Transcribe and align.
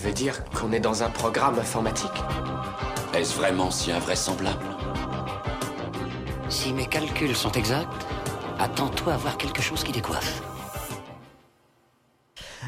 Tu 0.00 0.06
veux 0.06 0.14
dire 0.14 0.42
qu'on 0.54 0.72
est 0.72 0.80
dans 0.80 1.02
un 1.02 1.10
programme 1.10 1.58
informatique 1.58 2.10
Est-ce 3.12 3.36
vraiment 3.36 3.70
si 3.70 3.92
invraisemblable 3.92 4.64
Si 6.48 6.72
mes 6.72 6.86
calculs 6.86 7.36
sont 7.36 7.52
exacts, 7.52 8.06
attends-toi 8.58 9.12
à 9.12 9.16
voir 9.18 9.36
quelque 9.36 9.60
chose 9.60 9.84
qui 9.84 9.92
décoiffe. 9.92 10.42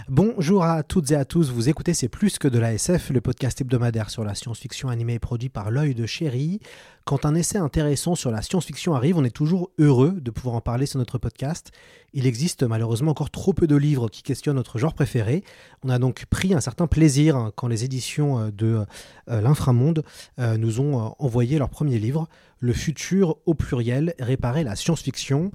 Bonjour 0.09 0.63
à 0.63 0.83
toutes 0.83 1.11
et 1.13 1.15
à 1.15 1.25
tous, 1.25 1.51
vous 1.51 1.71
écoutez 1.71 1.95
C'est 1.95 2.11
plus 2.11 2.39
que 2.39 2.49
de 2.49 2.59
la 2.59 2.75
SF, 2.75 3.09
le 3.09 3.23
podcast 3.23 3.63
hebdomadaire 3.63 4.11
sur 4.11 4.25
la 4.25 4.35
science-fiction 4.35 4.91
animée 4.91 5.15
et 5.15 5.19
produit 5.19 5.49
par 5.49 5.71
l'œil 5.71 5.95
de 5.95 6.05
chéri. 6.05 6.61
Quand 7.07 7.25
un 7.25 7.35
essai 7.35 7.57
intéressant 7.57 8.15
sur 8.15 8.31
la 8.31 8.43
science-fiction 8.43 8.95
arrive, 8.95 9.17
on 9.17 9.25
est 9.25 9.31
toujours 9.31 9.71
heureux 9.79 10.21
de 10.21 10.31
pouvoir 10.31 10.57
en 10.57 10.61
parler 10.61 10.85
sur 10.85 10.99
notre 10.99 11.17
podcast. 11.17 11.71
Il 12.15 12.27
existe 12.27 12.63
malheureusement 12.63 13.11
encore 13.11 13.31
trop 13.31 13.53
peu 13.53 13.67
de 13.67 13.77
livres 13.77 14.09
qui 14.09 14.23
questionnent 14.23 14.57
notre 14.57 14.79
genre 14.79 14.95
préféré. 14.95 15.45
On 15.83 15.89
a 15.89 15.99
donc 15.99 16.27
pris 16.27 16.53
un 16.53 16.61
certain 16.61 16.87
plaisir 16.87 17.37
hein, 17.37 17.53
quand 17.55 17.69
les 17.69 17.85
éditions 17.85 18.39
euh, 18.39 18.51
de 18.51 18.85
euh, 19.31 19.41
l'Inframonde 19.41 20.05
euh, 20.39 20.57
nous 20.59 20.81
ont 20.81 21.15
envoyé 21.19 21.59
leur 21.59 21.71
premier 21.71 21.99
livre, 21.99 22.29
Le 22.59 22.73
futur 22.73 23.39
au 23.47 23.55
pluriel, 23.55 24.15
réparer 24.19 24.63
la 24.63 24.77
science-fiction. 24.77 25.51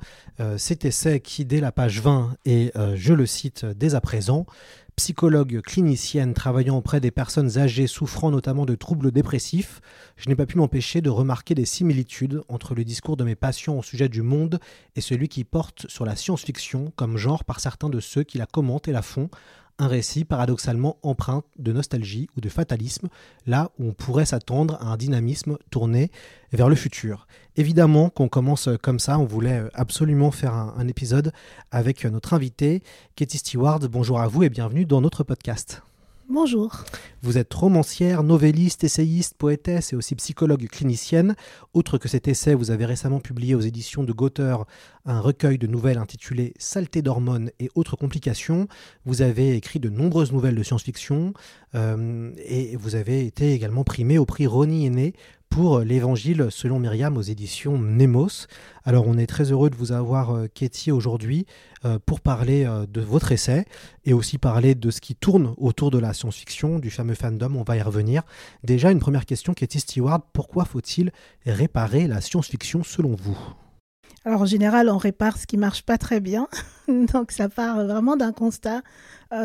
cet 0.57 0.83
essai 0.83 1.21
qui, 1.21 1.45
dès 1.45 1.61
la 1.61 1.71
page 1.71 2.01
20, 2.01 2.35
et 2.43 2.73
je 2.95 3.13
le 3.13 3.25
cite 3.25 3.65
dès 3.65 3.95
à 3.95 4.01
présent, 4.01 4.45
psychologue 4.97 5.61
clinicienne 5.61 6.33
travaillant 6.33 6.75
auprès 6.75 6.99
des 6.99 7.11
personnes 7.11 7.59
âgées 7.59 7.85
souffrant 7.85 8.31
notamment 8.31 8.65
de 8.65 8.73
troubles 8.73 9.11
dépressifs, 9.11 9.79
je 10.15 10.27
n'ai 10.27 10.35
pas 10.35 10.47
pu 10.47 10.57
m'empêcher 10.57 11.01
de 11.01 11.11
remarquer 11.11 11.53
des 11.53 11.65
similitudes 11.65 12.41
entre 12.49 12.73
le 12.73 12.83
discours 12.83 13.15
de 13.15 13.23
mes 13.23 13.35
patients 13.35 13.77
au 13.77 13.83
sujet 13.83 14.09
du 14.09 14.23
monde 14.23 14.59
et 14.95 15.01
celui 15.01 15.29
qui 15.29 15.43
porte 15.43 15.87
sur 15.87 16.03
la 16.03 16.15
science-fiction 16.15 16.91
comme 16.95 17.15
genre 17.15 17.43
par 17.43 17.59
certains 17.59 17.89
de 17.89 17.99
ceux 17.99 18.23
qui 18.23 18.39
la 18.39 18.47
commentent 18.47 18.87
et 18.87 18.91
la 18.91 19.03
font, 19.03 19.29
un 19.79 19.87
récit 19.87 20.25
paradoxalement 20.25 20.97
empreint 21.03 21.43
de 21.57 21.71
nostalgie 21.71 22.29
ou 22.35 22.41
de 22.41 22.49
fatalisme, 22.49 23.09
là 23.45 23.71
où 23.79 23.89
on 23.89 23.93
pourrait 23.93 24.25
s'attendre 24.25 24.77
à 24.81 24.87
un 24.87 24.97
dynamisme 24.97 25.57
tourné 25.69 26.11
vers 26.51 26.69
le 26.69 26.75
futur. 26.75 27.27
Évidemment 27.55 28.09
qu'on 28.09 28.29
commence 28.29 28.69
comme 28.81 28.99
ça, 28.99 29.19
on 29.19 29.25
voulait 29.25 29.63
absolument 29.73 30.31
faire 30.31 30.53
un, 30.53 30.87
épisode 30.87 31.33
avec 31.71 32.05
notre 32.05 32.33
invité, 32.33 32.81
Katie 33.15 33.39
Stewart. 33.39 33.79
Bonjour 33.89 34.19
à 34.19 34.27
vous 34.27 34.43
et 34.43 34.49
bienvenue 34.49 34.85
dans 34.85 35.01
notre 35.01 35.23
podcast. 35.23 35.81
Bonjour. 36.29 36.83
Vous 37.21 37.37
êtes 37.37 37.53
romancière, 37.53 38.21
novelliste, 38.21 38.83
essayiste, 38.83 39.35
poétesse 39.37 39.93
et 39.93 39.95
aussi 39.95 40.13
psychologue 40.15 40.67
clinicienne. 40.67 41.37
Outre 41.73 41.97
que 41.97 42.09
cet 42.09 42.27
essai, 42.27 42.53
vous 42.53 42.69
avez 42.69 42.83
récemment 42.83 43.21
publié 43.21 43.55
aux 43.55 43.61
éditions 43.61 44.03
de 44.03 44.11
Gauteur 44.11 44.65
un 45.05 45.21
recueil 45.21 45.57
de 45.57 45.67
nouvelles 45.67 45.97
intitulé 45.97 46.53
Saleté 46.57 47.01
d'hormones 47.01 47.49
et 47.61 47.69
autres 47.75 47.95
complications. 47.95 48.67
Vous 49.05 49.21
avez 49.21 49.55
écrit 49.55 49.79
de 49.79 49.87
nombreuses 49.87 50.33
nouvelles 50.33 50.55
de 50.55 50.63
science-fiction 50.63 51.33
euh, 51.75 52.33
et 52.45 52.75
vous 52.75 52.95
avez 52.95 53.25
été 53.25 53.53
également 53.53 53.85
primé 53.85 54.17
au 54.17 54.25
prix 54.25 54.47
Ronnie 54.47 54.85
Aîné 54.85 55.13
pour 55.49 55.79
l'Évangile 55.79 56.47
selon 56.49 56.79
Myriam 56.79 57.17
aux 57.17 57.21
éditions 57.21 57.77
Nemos. 57.77 58.47
Alors 58.85 59.07
on 59.07 59.17
est 59.17 59.27
très 59.27 59.51
heureux 59.51 59.69
de 59.69 59.75
vous 59.75 59.91
avoir, 59.91 60.31
euh, 60.31 60.47
Katie, 60.53 60.91
aujourd'hui 60.91 61.45
euh, 61.85 61.99
pour 62.05 62.21
parler 62.21 62.65
euh, 62.65 62.85
de 62.85 63.01
votre 63.01 63.31
essai 63.31 63.65
et 64.05 64.13
aussi 64.13 64.37
parler 64.37 64.75
de 64.75 64.91
ce 64.91 65.01
qui 65.01 65.15
tourne 65.15 65.53
autour 65.57 65.91
de 65.91 65.99
la 65.99 66.13
science-fiction, 66.13 66.79
du 66.79 66.89
fameux 66.89 67.15
fandom, 67.15 67.55
on 67.55 67.63
va 67.63 67.77
y 67.77 67.81
revenir. 67.81 68.23
Déjà, 68.63 68.91
une 68.91 68.99
première 68.99 69.25
question, 69.25 69.53
Katie 69.53 69.79
Stewart, 69.79 70.21
pourquoi 70.33 70.65
faut-il 70.65 71.11
réparer 71.45 72.07
la 72.07 72.21
science-fiction 72.21 72.83
selon 72.83 73.15
vous? 73.15 73.37
Alors 74.27 74.41
en 74.41 74.45
général, 74.45 74.89
on 74.89 74.97
répare 74.97 75.37
ce 75.37 75.47
qui 75.47 75.55
marche 75.55 75.83
pas 75.83 75.97
très 75.97 76.19
bien. 76.19 76.49
Donc 76.87 77.31
ça 77.31 77.47
part 77.47 77.77
vraiment 77.85 78.17
d'un 78.17 78.33
constat. 78.33 78.81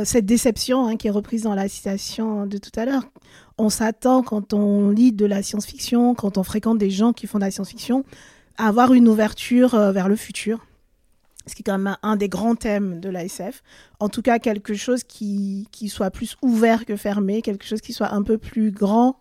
cette 0.05 0.27
déception 0.27 0.87
hein, 0.87 0.97
qui 0.97 1.07
est 1.07 1.11
reprise 1.11 1.43
dans 1.43 1.55
la 1.55 1.69
citation 1.69 2.47
de 2.47 2.59
tout 2.59 2.73
à 2.77 2.85
l'heure, 2.85 3.05
on 3.59 3.69
s'attend 3.69 4.23
quand 4.23 4.53
on 4.53 4.91
lit 4.91 5.13
de 5.13 5.27
la 5.27 5.43
science-fiction, 5.43 6.15
quand 6.15 6.37
on 6.37 6.43
fréquente 6.43 6.79
des 6.79 6.91
gens 6.91 7.13
qui 7.13 7.27
font 7.27 7.39
de 7.39 7.45
la 7.45 7.51
science-fiction, 7.51 8.05
à 8.59 8.69
avoir 8.69 8.93
une 8.93 9.09
ouverture 9.09 9.75
euh, 9.75 9.93
vers 9.93 10.09
le 10.09 10.17
futur. 10.17 10.67
Ce 11.47 11.55
qui 11.55 11.63
est 11.63 11.65
quand 11.65 11.79
même 11.79 11.97
un 12.03 12.17
des 12.17 12.29
grands 12.29 12.55
thèmes 12.55 13.01
de 13.01 13.09
l'ASF. 13.09 13.63
En 13.99 14.09
tout 14.09 14.23
cas, 14.23 14.39
quelque 14.39 14.75
chose 14.75 15.03
qui, 15.03 15.67
soit 15.89 16.11
plus 16.11 16.37
ouvert 16.41 16.87
que 16.87 16.97
fermé, 16.97 17.43
quelque 17.43 17.65
chose 17.65 17.81
qui 17.81 17.93
soit 17.93 18.13
un 18.13 18.23
peu 18.23 18.39
plus 18.39 18.71
grand 18.71 19.17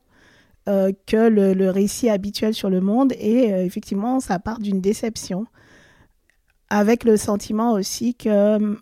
euh, 0.69 0.91
que 1.07 1.27
le, 1.27 1.69
récit 1.69 2.09
habituel 2.09 2.53
sur 2.53 2.69
le 2.69 2.81
monde. 2.81 3.13
Et 3.19 3.51
euh, 3.51 3.63
effectivement, 3.63 4.19
ça 4.19 4.39
part 4.39 4.59
d'une 4.59 4.81
déception. 4.81 5.45
Avec 6.69 7.03
le 7.03 7.17
sentiment 7.17 7.73
aussi 7.73 8.15
que 8.15 8.77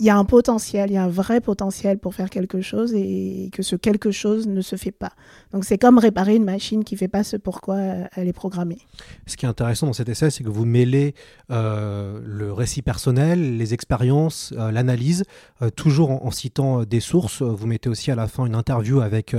il 0.00 0.06
y 0.06 0.10
a 0.10 0.16
un 0.16 0.24
potentiel, 0.24 0.90
il 0.90 0.94
y 0.94 0.96
a 0.96 1.02
un 1.02 1.08
vrai 1.08 1.40
potentiel 1.40 1.98
pour 1.98 2.14
faire 2.14 2.30
quelque 2.30 2.60
chose 2.60 2.94
et 2.94 3.50
que 3.52 3.62
ce 3.62 3.74
quelque 3.74 4.12
chose 4.12 4.46
ne 4.46 4.60
se 4.60 4.76
fait 4.76 4.92
pas. 4.92 5.12
Donc 5.52 5.64
c'est 5.64 5.78
comme 5.78 5.98
réparer 5.98 6.36
une 6.36 6.44
machine 6.44 6.84
qui 6.84 6.94
ne 6.94 6.98
fait 6.98 7.08
pas 7.08 7.24
ce 7.24 7.36
pourquoi 7.36 7.78
elle 8.14 8.28
est 8.28 8.32
programmée. 8.32 8.78
Ce 9.26 9.36
qui 9.36 9.44
est 9.44 9.48
intéressant 9.48 9.86
dans 9.86 9.92
cet 9.92 10.08
essai, 10.08 10.30
c'est 10.30 10.44
que 10.44 10.50
vous 10.50 10.64
mêlez 10.64 11.14
euh, 11.50 12.20
le 12.24 12.52
récit 12.52 12.82
personnel, 12.82 13.56
les 13.56 13.74
expériences, 13.74 14.52
euh, 14.56 14.70
l'analyse, 14.70 15.24
euh, 15.62 15.70
toujours 15.70 16.10
en, 16.24 16.30
citant 16.30 16.84
des 16.84 17.00
sources. 17.00 17.42
Vous 17.42 17.66
mettez 17.66 17.88
aussi 17.88 18.10
à 18.10 18.14
la 18.14 18.28
fin 18.28 18.46
une 18.46 18.54
interview 18.54 19.00
avec 19.00 19.34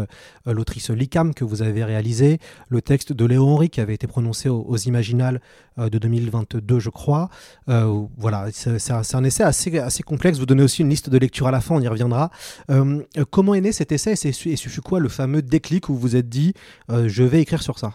l'autrice 0.46 0.90
Licam 0.90 1.34
que 1.34 1.46
vous 1.46 1.62
avez 1.62 1.84
réalisée, 1.84 2.40
le 2.68 2.82
texte 2.82 3.14
de 3.14 3.26
Léo 3.26 3.48
Henry 3.48 3.70
qui 3.70 3.80
avait 3.80 3.94
été 3.94 4.08
prononcé 4.08 4.50
aux, 4.50 4.76
Imaginales 4.76 5.40
de 5.78 5.98
2022, 5.98 6.80
je 6.80 6.90
crois. 6.90 7.30
voilà, 7.68 8.48
c'est 8.52 8.92
un, 8.92 9.24
essai 9.24 9.44
assez, 9.44 10.04
complexe. 10.04 10.40
Donnez 10.50 10.64
aussi 10.64 10.82
une 10.82 10.90
liste 10.90 11.10
de 11.10 11.18
lecture 11.18 11.48
à 11.48 11.52
la 11.52 11.62
fin, 11.62 11.76
on 11.76 11.82
y 11.82 11.88
reviendra. 11.88 12.32
comment 13.30 13.54
est 13.54 13.62
né 13.62 13.72
cet 13.72 13.92
essai? 13.92 14.14
Et, 14.24 14.34
ce 14.34 14.70
fut 14.70 14.82
quoi 14.82 15.00
le 15.00 15.10
fameux 15.10 15.42
déclic 15.42 15.90
où 15.90 15.96
vous 15.96 16.16
êtes 16.16 16.30
dit 16.30 16.54
euh, 16.92 17.08
je 17.08 17.24
vais 17.24 17.42
écrire 17.42 17.62
sur 17.62 17.80
ça? 17.80 17.94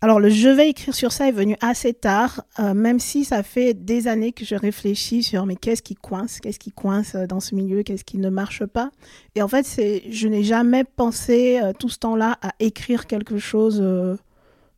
Alors 0.00 0.20
le 0.20 0.30
je 0.30 0.48
vais 0.48 0.68
écrire 0.68 0.94
sur 0.94 1.10
ça 1.10 1.28
est 1.28 1.32
venu 1.32 1.56
assez 1.60 1.92
tard, 1.92 2.44
euh, 2.60 2.72
même 2.72 3.00
si 3.00 3.24
ça 3.24 3.42
fait 3.42 3.74
des 3.74 4.06
années 4.06 4.30
que 4.30 4.44
je 4.44 4.54
réfléchis 4.54 5.24
sur 5.24 5.44
mais 5.44 5.56
qu'est-ce 5.56 5.82
qui 5.82 5.96
coince, 5.96 6.38
qu'est-ce 6.38 6.60
qui 6.60 6.70
coince 6.70 7.16
euh, 7.16 7.26
dans 7.26 7.40
ce 7.40 7.56
milieu, 7.56 7.82
qu'est-ce 7.82 8.04
qui 8.04 8.18
ne 8.18 8.30
marche 8.30 8.64
pas? 8.64 8.90
Et 9.34 9.42
en 9.42 9.48
fait, 9.48 9.66
c'est, 9.66 10.04
je 10.08 10.28
n'ai 10.28 10.44
jamais 10.44 10.84
pensé 10.84 11.60
tout 11.80 11.88
ce 11.88 11.98
temps-là 11.98 12.38
à 12.42 12.52
écrire 12.60 13.06
quelque 13.08 13.38
chose 13.38 13.82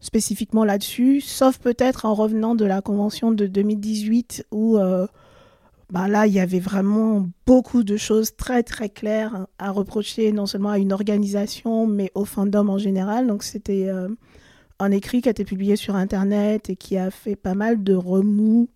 spécifiquement 0.00 0.64
là-dessus, 0.64 1.20
sauf 1.20 1.58
peut-être 1.58 2.06
en 2.06 2.14
revenant 2.14 2.54
de 2.54 2.64
la 2.64 2.80
convention 2.80 3.30
de 3.30 3.46
2018 3.46 4.46
où 4.50 4.78
bah 5.90 6.06
là, 6.06 6.26
il 6.26 6.32
y 6.32 6.38
avait 6.38 6.60
vraiment 6.60 7.28
beaucoup 7.46 7.82
de 7.82 7.96
choses 7.96 8.36
très 8.36 8.62
très 8.62 8.88
claires 8.88 9.46
à 9.58 9.72
reprocher 9.72 10.30
non 10.30 10.46
seulement 10.46 10.70
à 10.70 10.78
une 10.78 10.92
organisation, 10.92 11.86
mais 11.86 12.12
au 12.14 12.24
fandom 12.24 12.68
en 12.68 12.78
général. 12.78 13.26
Donc 13.26 13.42
c'était 13.42 13.88
euh, 13.88 14.08
un 14.78 14.92
écrit 14.92 15.20
qui 15.20 15.28
a 15.28 15.32
été 15.32 15.44
publié 15.44 15.74
sur 15.74 15.96
Internet 15.96 16.70
et 16.70 16.76
qui 16.76 16.96
a 16.96 17.10
fait 17.10 17.34
pas 17.34 17.54
mal 17.54 17.82
de 17.82 17.94
remous, 17.94 18.68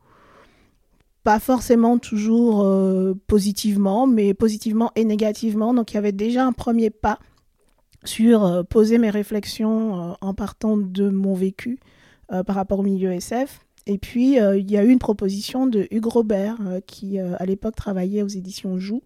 pas 1.23 1.39
forcément 1.39 1.99
toujours 1.99 2.65
euh, 2.65 3.15
positivement, 3.29 4.09
mais 4.09 4.35
positivement 4.35 4.91
et 4.97 5.05
négativement. 5.05 5.73
Donc 5.73 5.93
il 5.93 5.95
y 5.95 5.99
avait 5.99 6.13
déjà 6.13 6.45
un 6.45 6.53
premier 6.53 6.91
pas 6.91 7.21
sur 8.03 8.45
euh, 8.45 8.65
poser 8.65 8.99
mes 8.99 9.11
réflexions 9.11 10.17
en 10.21 10.35
partant 10.35 10.77
de 10.77 11.09
mon 11.11 11.35
vécu 11.35 11.79
par 12.47 12.57
rapport 12.57 12.81
au 12.81 12.83
milieu 12.83 13.13
SF. 13.13 13.61
Et 13.87 13.99
puis, 13.99 14.41
euh, 14.41 14.57
il 14.57 14.71
y 14.71 14.79
a 14.79 14.85
eu 14.85 14.89
une 14.89 14.99
proposition 14.99 15.67
de 15.67 15.87
Hugues 15.91 16.07
Robert, 16.07 16.57
euh, 16.67 16.81
qui 16.87 17.19
euh, 17.19 17.35
à 17.39 17.45
l'époque 17.45 17.77
travaillait 17.77 18.23
aux 18.23 18.29
éditions 18.29 18.79
Joux, 18.79 19.03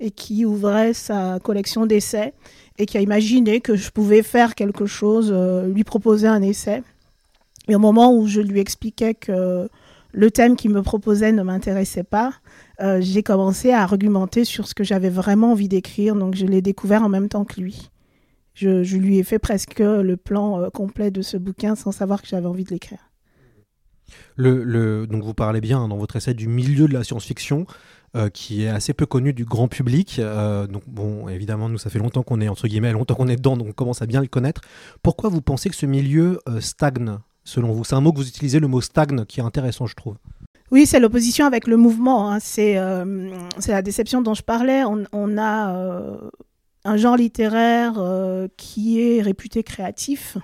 et 0.00 0.10
qui 0.10 0.44
ouvrait 0.44 0.92
sa 0.92 1.38
collection 1.42 1.86
d'essais, 1.86 2.34
et 2.78 2.84
qui 2.84 2.98
a 2.98 3.00
imaginé 3.00 3.60
que 3.60 3.74
je 3.74 3.90
pouvais 3.90 4.22
faire 4.22 4.54
quelque 4.54 4.86
chose, 4.86 5.32
lui 5.66 5.82
proposer 5.82 6.28
un 6.28 6.42
essai. 6.42 6.82
Et 7.68 7.74
au 7.74 7.80
moment 7.80 8.14
où 8.14 8.26
je 8.26 8.40
lui 8.40 8.60
expliquais 8.60 9.14
que 9.14 9.68
le 10.12 10.30
thème 10.30 10.54
qu'il 10.54 10.70
me 10.70 10.82
proposait 10.82 11.32
ne 11.32 11.42
m'intéressait 11.42 12.04
pas, 12.04 12.34
j'ai 13.00 13.24
commencé 13.24 13.72
à 13.72 13.82
argumenter 13.82 14.44
sur 14.44 14.68
ce 14.68 14.74
que 14.74 14.84
j'avais 14.84 15.10
vraiment 15.10 15.52
envie 15.52 15.68
d'écrire, 15.68 16.14
donc 16.14 16.36
je 16.36 16.46
l'ai 16.46 16.62
découvert 16.62 17.02
en 17.02 17.08
même 17.08 17.28
temps 17.28 17.44
que 17.44 17.60
lui. 17.60 17.90
Je, 18.54 18.84
je 18.84 18.96
lui 18.96 19.18
ai 19.18 19.24
fait 19.24 19.40
presque 19.40 19.80
le 19.80 20.16
plan 20.16 20.70
complet 20.70 21.10
de 21.10 21.22
ce 21.22 21.36
bouquin 21.36 21.74
sans 21.74 21.90
savoir 21.90 22.22
que 22.22 22.28
j'avais 22.28 22.46
envie 22.46 22.64
de 22.64 22.70
l'écrire. 22.70 23.07
Le, 24.36 25.06
donc 25.06 25.22
vous 25.22 25.34
parlez 25.34 25.60
bien 25.60 25.88
dans 25.88 25.96
votre 25.96 26.16
essai 26.16 26.34
du 26.34 26.48
milieu 26.48 26.88
de 26.88 26.92
la 26.94 27.04
science-fiction. 27.04 27.66
euh, 28.16 28.30
qui 28.30 28.64
est 28.64 28.68
assez 28.68 28.94
peu 28.94 29.04
connu 29.04 29.34
du 29.34 29.44
grand 29.44 29.68
public. 29.68 30.16
Euh, 30.18 30.66
donc 30.66 30.82
bon, 30.86 31.28
évidemment, 31.28 31.68
nous, 31.68 31.76
ça 31.76 31.90
fait 31.90 31.98
longtemps 31.98 32.22
qu'on 32.22 32.40
est, 32.40 32.48
entre 32.48 32.66
guillemets, 32.66 32.92
longtemps 32.92 33.14
qu'on 33.14 33.28
est 33.28 33.36
dedans, 33.36 33.54
donc 33.56 33.68
on 33.68 33.72
commence 33.72 34.00
à 34.00 34.06
bien 34.06 34.22
le 34.22 34.28
connaître. 34.28 34.62
Pourquoi 35.02 35.28
vous 35.28 35.42
pensez 35.42 35.68
que 35.68 35.76
ce 35.76 35.84
milieu 35.84 36.40
euh, 36.48 36.60
stagne, 36.62 37.18
selon 37.44 37.70
vous? 37.72 37.84
C'est 37.84 37.96
un 37.96 38.00
mot 38.00 38.12
que 38.12 38.16
vous 38.16 38.26
utilisez, 38.28 38.60
le 38.60 38.66
mot 38.66 38.80
stagne, 38.80 39.26
qui 39.26 39.40
est 39.40 39.42
intéressant, 39.42 39.84
je 39.84 39.94
trouve. 39.94 40.16
Oui, 40.70 40.86
c'est 40.86 41.00
l'opposition 41.00 41.44
avec 41.44 41.66
le 41.66 41.76
mouvement. 41.76 42.32
hein. 42.32 42.40
C'est 42.40 42.76
la 42.76 43.82
déception 43.82 44.22
dont 44.22 44.34
je 44.34 44.42
parlais. 44.42 44.84
On, 45.12 45.38
a 45.38 46.18
un 46.84 46.96
genre 46.96 47.16
littéraire 47.16 47.94
qui 48.56 49.02
est 49.02 49.22
réputé 49.22 49.62
créatif 49.62 50.38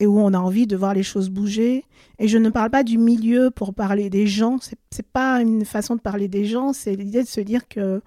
et 0.00 0.06
où 0.06 0.18
on 0.18 0.32
a 0.34 0.38
envie 0.38 0.66
de 0.66 0.76
voir 0.76 0.94
les 0.94 1.02
choses 1.02 1.30
bouger. 1.30 1.84
Et 2.18 2.28
je 2.28 2.38
ne 2.38 2.50
parle 2.50 2.70
pas 2.70 2.82
du 2.82 2.98
milieu 2.98 3.50
pour 3.50 3.74
parler 3.74 4.10
des 4.10 4.26
gens. 4.26 4.58
C'est 4.60 4.78
c'est 4.90 5.06
pas 5.06 5.40
une 5.40 5.64
façon 5.64 5.96
de 5.96 6.00
parler 6.00 6.28
des 6.28 6.44
gens. 6.44 6.72
C'est 6.72 6.94
l'idée 6.94 7.22
de 7.22 7.28
se 7.28 7.40
dire 7.40 7.68
que 7.68 8.00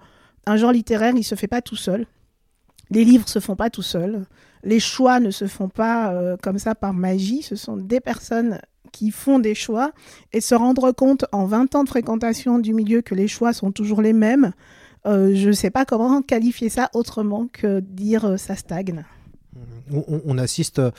un 0.46 0.56
genre 0.56 0.72
littéraire, 0.72 1.14
il 1.16 1.24
se 1.24 1.34
fait 1.34 1.46
pas 1.46 1.62
tout 1.62 1.76
seul. 1.76 2.06
Les 2.90 3.04
livres 3.04 3.28
se 3.28 3.38
font 3.38 3.56
pas 3.56 3.70
tout 3.70 3.82
seuls. 3.82 4.24
Les 4.64 4.80
choix 4.80 5.20
ne 5.20 5.30
se 5.30 5.46
font 5.46 5.68
pas 5.68 6.12
euh, 6.12 6.36
comme 6.42 6.58
ça 6.58 6.74
par 6.74 6.92
magie. 6.92 7.42
Ce 7.42 7.56
sont 7.56 7.76
des 7.76 8.00
personnes 8.00 8.60
qui 8.92 9.10
font 9.10 9.38
des 9.38 9.54
choix 9.54 9.92
et 10.32 10.40
se 10.40 10.54
rendre 10.54 10.92
compte 10.92 11.24
en 11.32 11.46
20 11.46 11.74
ans 11.74 11.84
de 11.84 11.88
fréquentation 11.88 12.58
du 12.58 12.74
milieu 12.74 13.00
que 13.00 13.14
les 13.14 13.28
choix 13.28 13.52
sont 13.52 13.72
toujours 13.72 14.02
les 14.02 14.12
mêmes, 14.12 14.52
euh, 15.06 15.34
je 15.34 15.48
ne 15.48 15.52
sais 15.52 15.70
pas 15.70 15.84
comment 15.84 16.22
qualifier 16.22 16.68
ça 16.68 16.90
autrement 16.94 17.48
que 17.52 17.80
dire 17.80 18.24
euh, 18.24 18.36
ça 18.36 18.54
stagne. 18.54 19.04
On, 19.92 20.38
assiste 20.38 20.78
euh, 20.78 20.90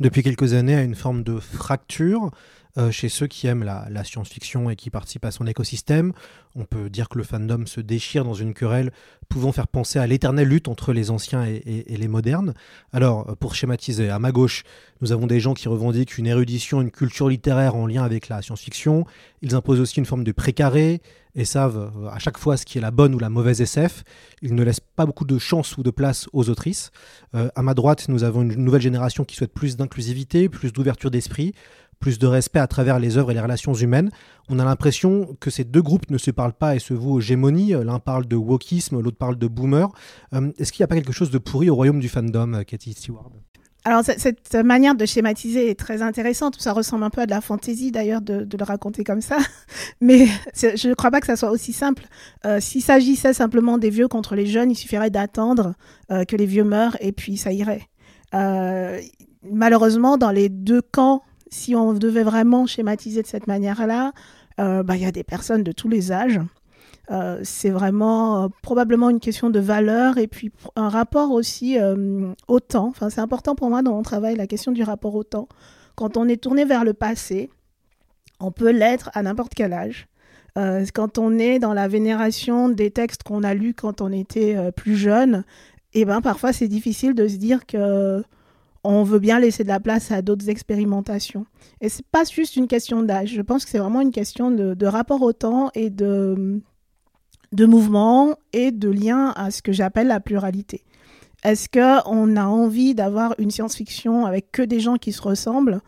depuis 0.00 0.22
quelques 0.22 0.52
années 0.52 0.74
à 0.74 0.82
une 0.82 0.94
forme 0.94 1.22
de 1.22 1.38
fracture 1.38 2.30
euh, 2.78 2.90
chez 2.90 3.10
ceux 3.10 3.26
qui 3.26 3.46
aiment 3.46 3.64
la, 3.64 4.02
science-fiction 4.02 4.70
et 4.70 4.76
qui 4.76 4.88
participent 4.88 5.26
à 5.26 5.30
son 5.30 5.46
écosystème. 5.46 6.14
On 6.54 6.64
peut 6.64 6.88
dire 6.88 7.10
que 7.10 7.18
le 7.18 7.24
fandom 7.24 7.66
se 7.66 7.82
déchire 7.82 8.24
dans 8.24 8.32
une 8.32 8.54
querelle 8.54 8.92
pouvant 9.28 9.52
faire 9.52 9.68
penser 9.68 9.98
à 9.98 10.06
l'éternelle 10.06 10.48
lutte 10.48 10.68
entre 10.68 10.94
les 10.94 11.10
anciens 11.10 11.44
et, 11.44 11.84
les 11.86 12.08
modernes. 12.08 12.54
Alors, 12.94 13.28
euh, 13.28 13.34
pour 13.34 13.54
schématiser, 13.54 14.08
à 14.08 14.18
ma 14.18 14.32
gauche, 14.32 14.64
nous 15.02 15.12
avons 15.12 15.26
des 15.26 15.38
gens 15.38 15.52
qui 15.52 15.68
revendiquent 15.68 16.16
une 16.16 16.26
érudition, 16.26 16.80
une 16.80 16.90
culture 16.90 17.28
littéraire 17.28 17.76
en 17.76 17.86
lien 17.86 18.04
avec 18.04 18.28
la 18.28 18.40
science-fiction. 18.40 19.04
Ils 19.42 19.54
imposent 19.54 19.80
aussi 19.80 19.98
une 19.98 20.06
forme 20.06 20.24
de 20.24 20.32
précaré 20.32 21.02
et 21.34 21.44
savent 21.44 21.92
euh, 21.94 22.08
à 22.08 22.18
chaque 22.18 22.38
fois 22.38 22.56
ce 22.56 22.64
qui 22.64 22.78
est 22.78 22.82
la 22.82 22.90
bonne 22.90 23.14
ou 23.14 23.18
la 23.18 23.28
mauvaise 23.28 23.60
SF. 23.60 24.02
Ils 24.40 24.54
ne 24.54 24.62
laissent 24.62 24.80
pas 24.80 25.04
beaucoup 25.04 25.26
de 25.26 25.38
chance 25.38 25.76
ou 25.76 25.82
de 25.82 25.90
place 25.90 26.26
aux 26.32 26.48
autrices. 26.48 26.90
À 27.32 27.62
ma 27.62 27.72
droite, 27.72 28.08
nous 28.08 28.24
avons 28.24 28.42
une 28.42 28.56
nouvelle 28.56 28.82
génération 28.82 29.24
qui 29.24 29.36
souhaite 29.36 29.54
plus 29.54 29.76
d'inclusivité, 29.76 30.50
plus 30.50 30.70
d'ouverture 30.70 31.10
d'esprit, 31.10 31.54
plus 32.02 32.18
de 32.18 32.26
respect 32.26 32.58
à 32.58 32.66
travers 32.66 32.98
les 32.98 33.16
œuvres 33.16 33.30
et 33.30 33.34
les 33.34 33.40
relations 33.40 33.72
humaines. 33.72 34.10
On 34.50 34.58
a 34.58 34.64
l'impression 34.64 35.34
que 35.40 35.48
ces 35.48 35.64
deux 35.64 35.80
groupes 35.80 36.10
ne 36.10 36.18
se 36.18 36.30
parlent 36.30 36.52
pas 36.52 36.76
et 36.76 36.78
se 36.78 36.92
vouent 36.92 37.14
aux 37.14 37.20
gémonies. 37.20 37.72
L'un 37.72 38.00
parle 38.00 38.26
de 38.26 38.36
wokisme, 38.36 39.00
l'autre 39.00 39.16
parle 39.16 39.38
de 39.38 39.46
boomer. 39.46 39.88
Euh, 40.34 40.52
Est-ce 40.58 40.72
qu'il 40.72 40.82
n'y 40.82 40.84
a 40.84 40.88
pas 40.88 40.96
quelque 40.96 41.12
chose 41.12 41.30
de 41.30 41.38
pourri 41.38 41.70
au 41.70 41.74
royaume 41.74 42.00
du 42.00 42.10
fandom, 42.10 42.52
euh, 42.54 42.62
Cathy 42.64 42.92
Stewart? 42.92 43.30
Alors, 43.84 44.04
cette 44.04 44.54
manière 44.54 44.94
de 44.94 45.04
schématiser 45.06 45.68
est 45.68 45.78
très 45.78 46.02
intéressante. 46.02 46.60
Ça 46.60 46.72
ressemble 46.72 47.02
un 47.02 47.10
peu 47.10 47.22
à 47.22 47.26
de 47.26 47.32
la 47.32 47.40
fantaisie, 47.40 47.90
d'ailleurs, 47.90 48.20
de, 48.20 48.46
le 48.56 48.64
raconter 48.64 49.02
comme 49.02 49.20
ça. 49.20 49.38
Mais 50.00 50.26
je 50.54 50.88
ne 50.88 50.94
crois 50.94 51.10
pas 51.10 51.20
que 51.20 51.26
ça 51.26 51.34
soit 51.34 51.50
aussi 51.50 51.72
simple. 51.72 52.04
Euh, 52.46 52.60
S'il 52.60 52.82
s'agissait 52.82 53.32
simplement 53.32 53.78
des 53.78 53.90
vieux 53.90 54.06
contre 54.06 54.36
les 54.36 54.46
jeunes, 54.46 54.70
il 54.70 54.76
suffirait 54.76 55.10
d'attendre 55.10 55.74
euh, 56.12 56.24
que 56.24 56.36
les 56.36 56.46
vieux 56.46 56.64
meurent 56.64 56.96
et 57.00 57.10
puis 57.10 57.36
ça 57.36 57.52
irait. 57.52 57.88
Euh, 58.34 59.00
malheureusement, 59.50 60.16
dans 60.16 60.30
les 60.30 60.48
deux 60.48 60.82
camps, 60.82 61.22
si 61.52 61.76
on 61.76 61.92
devait 61.92 62.22
vraiment 62.22 62.66
schématiser 62.66 63.20
de 63.20 63.26
cette 63.26 63.46
manière-là, 63.46 64.12
euh, 64.58 64.82
bah, 64.82 64.96
il 64.96 65.02
y 65.02 65.06
a 65.06 65.12
des 65.12 65.22
personnes 65.22 65.62
de 65.62 65.70
tous 65.70 65.88
les 65.88 66.10
âges. 66.10 66.40
Euh, 67.10 67.40
c'est 67.42 67.70
vraiment 67.70 68.44
euh, 68.44 68.48
probablement 68.62 69.10
une 69.10 69.20
question 69.20 69.50
de 69.50 69.60
valeur 69.60 70.16
et 70.16 70.28
puis 70.28 70.50
un 70.76 70.88
rapport 70.88 71.30
aussi 71.30 71.76
au 72.48 72.60
temps. 72.60 72.88
Enfin, 72.88 73.10
c'est 73.10 73.20
important 73.20 73.54
pour 73.54 73.68
moi 73.68 73.82
dans 73.82 73.92
mon 73.92 74.02
travail, 74.02 74.34
la 74.34 74.46
question 74.46 74.72
du 74.72 74.82
rapport 74.82 75.14
au 75.14 75.24
temps. 75.24 75.46
Quand 75.94 76.16
on 76.16 76.26
est 76.26 76.42
tourné 76.42 76.64
vers 76.64 76.84
le 76.84 76.94
passé, 76.94 77.50
on 78.40 78.50
peut 78.50 78.70
l'être 78.70 79.10
à 79.12 79.22
n'importe 79.22 79.52
quel 79.54 79.74
âge. 79.74 80.08
Quand 80.94 81.16
on 81.16 81.38
est 81.38 81.58
dans 81.58 81.72
la 81.72 81.88
vénération 81.88 82.68
des 82.68 82.90
textes 82.90 83.22
qu'on 83.22 83.42
a 83.42 83.54
lus 83.54 83.72
quand 83.72 84.02
on 84.02 84.12
était 84.12 84.70
plus 84.72 84.96
jeune, 84.96 85.44
et 85.94 86.04
ben 86.04 86.20
parfois 86.20 86.52
c'est 86.52 86.68
difficile 86.68 87.14
de 87.14 87.26
se 87.26 87.36
dire 87.36 87.64
que 87.64 88.22
on 88.84 89.04
veut 89.04 89.18
bien 89.18 89.38
laisser 89.38 89.62
de 89.62 89.68
la 89.68 89.80
place 89.80 90.10
à 90.10 90.22
d'autres 90.22 90.48
expérimentations. 90.48 91.46
Et 91.80 91.88
c'est 91.88 92.06
pas 92.06 92.24
juste 92.24 92.56
une 92.56 92.66
question 92.66 93.02
d'âge. 93.02 93.30
Je 93.30 93.42
pense 93.42 93.64
que 93.64 93.70
c'est 93.70 93.78
vraiment 93.78 94.00
une 94.00 94.10
question 94.10 94.50
de, 94.50 94.86
rapport 94.86 95.22
au 95.22 95.32
temps 95.32 95.70
et 95.74 95.90
de, 95.90 96.60
de 97.52 97.66
mouvement 97.66 98.36
et 98.52 98.72
de 98.72 98.88
lien 98.88 99.32
à 99.36 99.50
ce 99.50 99.62
que 99.62 99.72
j'appelle 99.72 100.08
la 100.08 100.20
pluralité. 100.20 100.84
Est-ce 101.44 101.68
qu'on 101.68 102.36
a 102.36 102.44
envie 102.44 102.94
d'avoir 102.94 103.34
une 103.38 103.50
science-fiction 103.50 104.26
avec 104.26 104.52
que 104.52 104.62
des 104.62 104.80
gens 104.80 104.96
qui 104.96 105.12
se 105.12 105.22
ressemblent? 105.22 105.80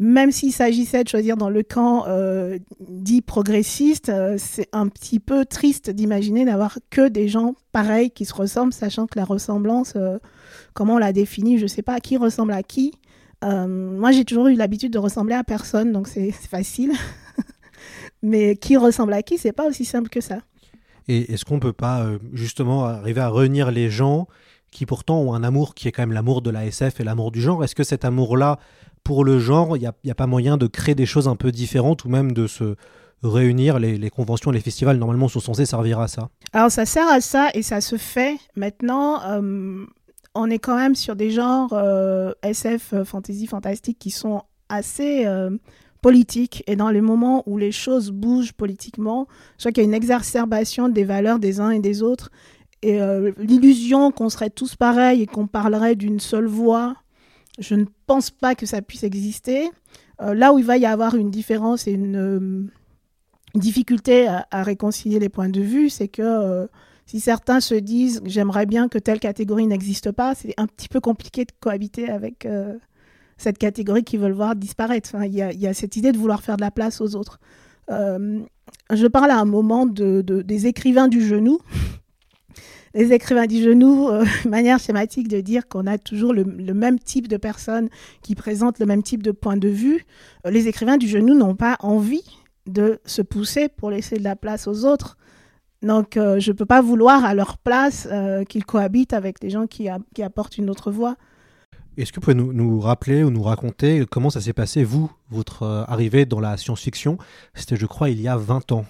Même 0.00 0.32
s'il 0.32 0.50
s'agissait 0.50 1.04
de 1.04 1.08
choisir 1.10 1.36
dans 1.36 1.50
le 1.50 1.62
camp 1.62 2.06
euh, 2.08 2.58
dit 2.80 3.20
progressiste, 3.20 4.08
euh, 4.08 4.36
c'est 4.38 4.66
un 4.72 4.88
petit 4.88 5.20
peu 5.20 5.44
triste 5.44 5.90
d'imaginer 5.90 6.46
d'avoir 6.46 6.78
que 6.88 7.06
des 7.06 7.28
gens 7.28 7.54
pareils 7.70 8.10
qui 8.10 8.24
se 8.24 8.32
ressemblent, 8.32 8.72
sachant 8.72 9.06
que 9.06 9.18
la 9.18 9.26
ressemblance, 9.26 9.92
euh, 9.96 10.16
comment 10.72 10.94
on 10.94 10.98
la 10.98 11.12
définit, 11.12 11.58
je 11.58 11.64
ne 11.64 11.68
sais 11.68 11.82
pas 11.82 12.00
qui 12.00 12.16
ressemble 12.16 12.54
à 12.54 12.62
qui. 12.62 12.92
Moi, 13.42 14.12
j'ai 14.12 14.24
toujours 14.24 14.48
eu 14.48 14.54
l'habitude 14.54 14.92
de 14.92 14.98
ressembler 14.98 15.34
à 15.34 15.44
personne, 15.44 15.92
donc 15.92 16.08
c'est 16.08 16.30
facile. 16.30 16.92
Mais 18.22 18.56
qui 18.56 18.76
ressemble 18.78 19.12
à 19.14 19.22
qui, 19.22 19.36
c'est 19.38 19.52
pas 19.52 19.66
aussi 19.66 19.84
simple 19.84 20.08
que 20.08 20.20
ça. 20.20 20.38
Et 21.08 21.32
est-ce 21.32 21.46
qu'on 21.46 21.58
peut 21.58 21.72
pas 21.72 22.06
justement 22.34 22.84
arriver 22.84 23.20
à 23.20 23.30
réunir 23.30 23.70
les 23.70 23.88
gens 23.88 24.28
qui 24.70 24.84
pourtant 24.84 25.20
ont 25.20 25.32
un 25.32 25.42
amour 25.42 25.74
qui 25.74 25.88
est 25.88 25.92
quand 25.92 26.02
même 26.02 26.12
l'amour 26.12 26.42
de 26.42 26.50
la 26.50 26.66
SF 26.66 27.00
et 27.00 27.04
l'amour 27.04 27.32
du 27.32 27.40
genre? 27.40 27.64
Est-ce 27.64 27.74
que 27.74 27.82
cet 27.82 28.04
amour-là, 28.04 28.58
pour 29.04 29.24
le 29.24 29.38
genre, 29.38 29.76
il 29.76 29.90
n'y 30.04 30.10
a, 30.10 30.14
pas 30.14 30.26
moyen 30.26 30.56
de 30.56 30.66
créer 30.66 30.94
des 30.94 31.06
choses 31.06 31.28
un 31.28 31.36
peu 31.36 31.52
différentes 31.52 32.04
ou 32.04 32.08
même 32.08 32.32
de 32.32 32.46
se 32.46 32.76
réunir 33.22 33.78
les, 33.78 34.10
conventions, 34.10 34.50
les 34.50 34.60
festivals 34.60 34.96
normalement 34.96 35.28
sont 35.28 35.40
censés 35.40 35.66
servir 35.66 36.00
à 36.00 36.08
ça 36.08 36.30
Alors 36.52 36.70
ça 36.70 36.86
sert 36.86 37.08
à 37.08 37.20
ça 37.20 37.48
et 37.54 37.62
ça 37.62 37.80
se 37.80 37.96
fait. 37.96 38.36
Maintenant, 38.56 39.22
euh, 39.24 39.84
on 40.34 40.48
est 40.48 40.58
quand 40.58 40.76
même 40.76 40.94
sur 40.94 41.16
des 41.16 41.30
genres 41.30 41.72
euh, 41.72 42.32
SF, 42.42 42.92
euh, 42.92 43.04
fantasy, 43.04 43.46
fantastique 43.46 43.98
qui 43.98 44.10
sont 44.10 44.42
assez 44.68 45.26
politiques. 46.00 46.62
Et 46.68 46.76
dans 46.76 46.90
les 46.90 47.00
moments 47.00 47.42
où 47.46 47.58
les 47.58 47.72
choses 47.72 48.12
bougent 48.12 48.52
politiquement, 48.52 49.26
crois 49.58 49.72
qu'il 49.72 49.82
y 49.82 49.86
a 49.86 49.88
une 49.88 49.94
exacerbation 49.94 50.88
des 50.88 51.04
valeurs 51.04 51.40
des 51.40 51.58
uns 51.58 51.70
et 51.70 51.80
des 51.80 52.02
autres. 52.02 52.30
Et 52.82 53.00
l'illusion 53.36 54.12
qu'on 54.12 54.28
serait 54.28 54.48
tous 54.48 54.76
pareils 54.76 55.22
et 55.22 55.26
qu'on 55.26 55.48
parlerait 55.48 55.96
d'une 55.96 56.20
seule 56.20 56.46
voix, 56.46 56.94
je 57.60 57.74
ne 57.74 57.84
pense 58.06 58.30
pas 58.30 58.54
que 58.54 58.66
ça 58.66 58.82
puisse 58.82 59.04
exister. 59.04 59.70
Euh, 60.20 60.34
là 60.34 60.52
où 60.52 60.58
il 60.58 60.64
va 60.64 60.76
y 60.76 60.86
avoir 60.86 61.14
une 61.14 61.30
différence 61.30 61.86
et 61.86 61.92
une 61.92 62.16
euh, 62.16 62.66
difficulté 63.54 64.26
à, 64.28 64.62
réconcilier 64.62 65.18
les 65.18 65.28
points 65.28 65.48
de 65.48 65.60
vue, 65.60 65.88
c'est 65.90 66.08
que 66.08 66.22
euh, 66.22 66.66
si 67.06 67.20
certains 67.20 67.60
se 67.60 67.74
disent 67.74 68.20
j'aimerais 68.24 68.66
bien 68.66 68.88
que 68.88 68.98
telle 68.98 69.20
catégorie 69.20 69.66
n'existe 69.66 70.10
pas, 70.12 70.34
c'est 70.34 70.54
un 70.56 70.66
petit 70.66 70.88
peu 70.88 71.00
compliqué 71.00 71.44
de 71.44 71.52
cohabiter 71.60 72.08
avec 72.08 72.46
cette 73.36 73.58
catégorie 73.58 74.04
qu'ils 74.04 74.20
veulent 74.20 74.32
voir 74.32 74.54
disparaître. 74.54 75.10
Enfin, 75.14 75.24
Il 75.24 75.34
y, 75.34 75.42
a, 75.42 75.52
il 75.52 75.60
y 75.60 75.66
a 75.66 75.74
cette 75.74 75.96
idée 75.96 76.12
de 76.12 76.18
vouloir 76.18 76.42
faire 76.42 76.56
de 76.56 76.62
la 76.62 76.70
place 76.70 77.00
aux 77.00 77.16
autres. 77.16 77.40
Je 77.88 79.06
parle 79.08 79.30
à 79.32 79.38
un 79.38 79.44
moment 79.44 79.86
de- 79.86 80.22
des 80.22 80.66
écrivains 80.68 81.08
du 81.08 81.20
genou. 81.20 81.58
Les 82.94 83.12
écrivains 83.12 83.46
du 83.46 83.62
genou, 83.62 84.08
euh, 84.08 84.24
manière 84.48 84.78
schématique 84.80 85.28
de 85.28 85.40
dire 85.40 85.68
qu'on 85.68 85.86
a 85.86 85.96
toujours 85.98 86.32
le, 86.32 86.42
le 86.42 86.74
même 86.74 86.98
type 86.98 87.28
de 87.28 87.36
personnes 87.36 87.88
qui 88.22 88.34
présentent 88.34 88.78
le 88.80 88.86
même 88.86 89.02
type 89.02 89.22
de 89.22 89.30
point 89.30 89.56
de 89.56 89.68
vue. 89.68 90.04
Euh, 90.46 90.50
les 90.50 90.66
écrivains 90.68 90.96
du 90.96 91.06
genou 91.06 91.34
n'ont 91.34 91.54
pas 91.54 91.76
envie 91.80 92.24
de 92.66 93.00
se 93.04 93.22
pousser 93.22 93.68
pour 93.68 93.90
laisser 93.90 94.16
de 94.18 94.24
la 94.24 94.36
place 94.36 94.66
aux 94.66 94.84
autres. 94.84 95.16
Donc, 95.82 96.16
euh, 96.16 96.38
je 96.40 96.50
ne 96.50 96.56
peux 96.56 96.66
pas 96.66 96.82
vouloir 96.82 97.24
à 97.24 97.32
leur 97.34 97.56
place 97.58 98.06
euh, 98.10 98.44
qu'ils 98.44 98.64
cohabitent 98.66 99.12
avec 99.14 99.40
des 99.40 99.50
gens 99.50 99.66
qui, 99.66 99.88
a- 99.88 99.98
qui 100.14 100.22
apportent 100.22 100.58
une 100.58 100.68
autre 100.68 100.90
voix. 100.90 101.16
Est-ce 101.96 102.12
que 102.12 102.16
vous 102.16 102.22
pouvez 102.22 102.34
nous, 102.34 102.52
nous 102.52 102.80
rappeler 102.80 103.22
ou 103.22 103.30
nous 103.30 103.42
raconter 103.42 104.04
comment 104.10 104.30
ça 104.30 104.40
s'est 104.40 104.52
passé, 104.52 104.84
vous, 104.84 105.10
votre 105.30 105.64
arrivée 105.88 106.24
dans 106.26 106.40
la 106.40 106.56
science-fiction? 106.56 107.18
C'était, 107.54 107.76
je 107.76 107.86
crois, 107.86 108.10
il 108.10 108.20
y 108.20 108.28
a 108.28 108.36
20 108.36 108.72
ans. 108.72 108.84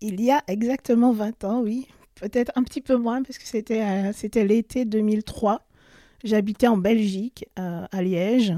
Il 0.00 0.20
y 0.20 0.30
a 0.30 0.42
exactement 0.48 1.12
20 1.12 1.44
ans, 1.44 1.60
oui. 1.62 1.86
Peut-être 2.22 2.52
un 2.54 2.62
petit 2.62 2.80
peu 2.80 2.96
moins, 2.96 3.24
parce 3.24 3.36
que 3.36 3.44
c'était 3.44 3.82
euh, 3.82 4.44
l'été 4.44 4.84
2003. 4.84 5.60
J'habitais 6.22 6.68
en 6.68 6.76
Belgique, 6.76 7.46
euh, 7.58 7.84
à 7.90 8.00
Liège. 8.00 8.54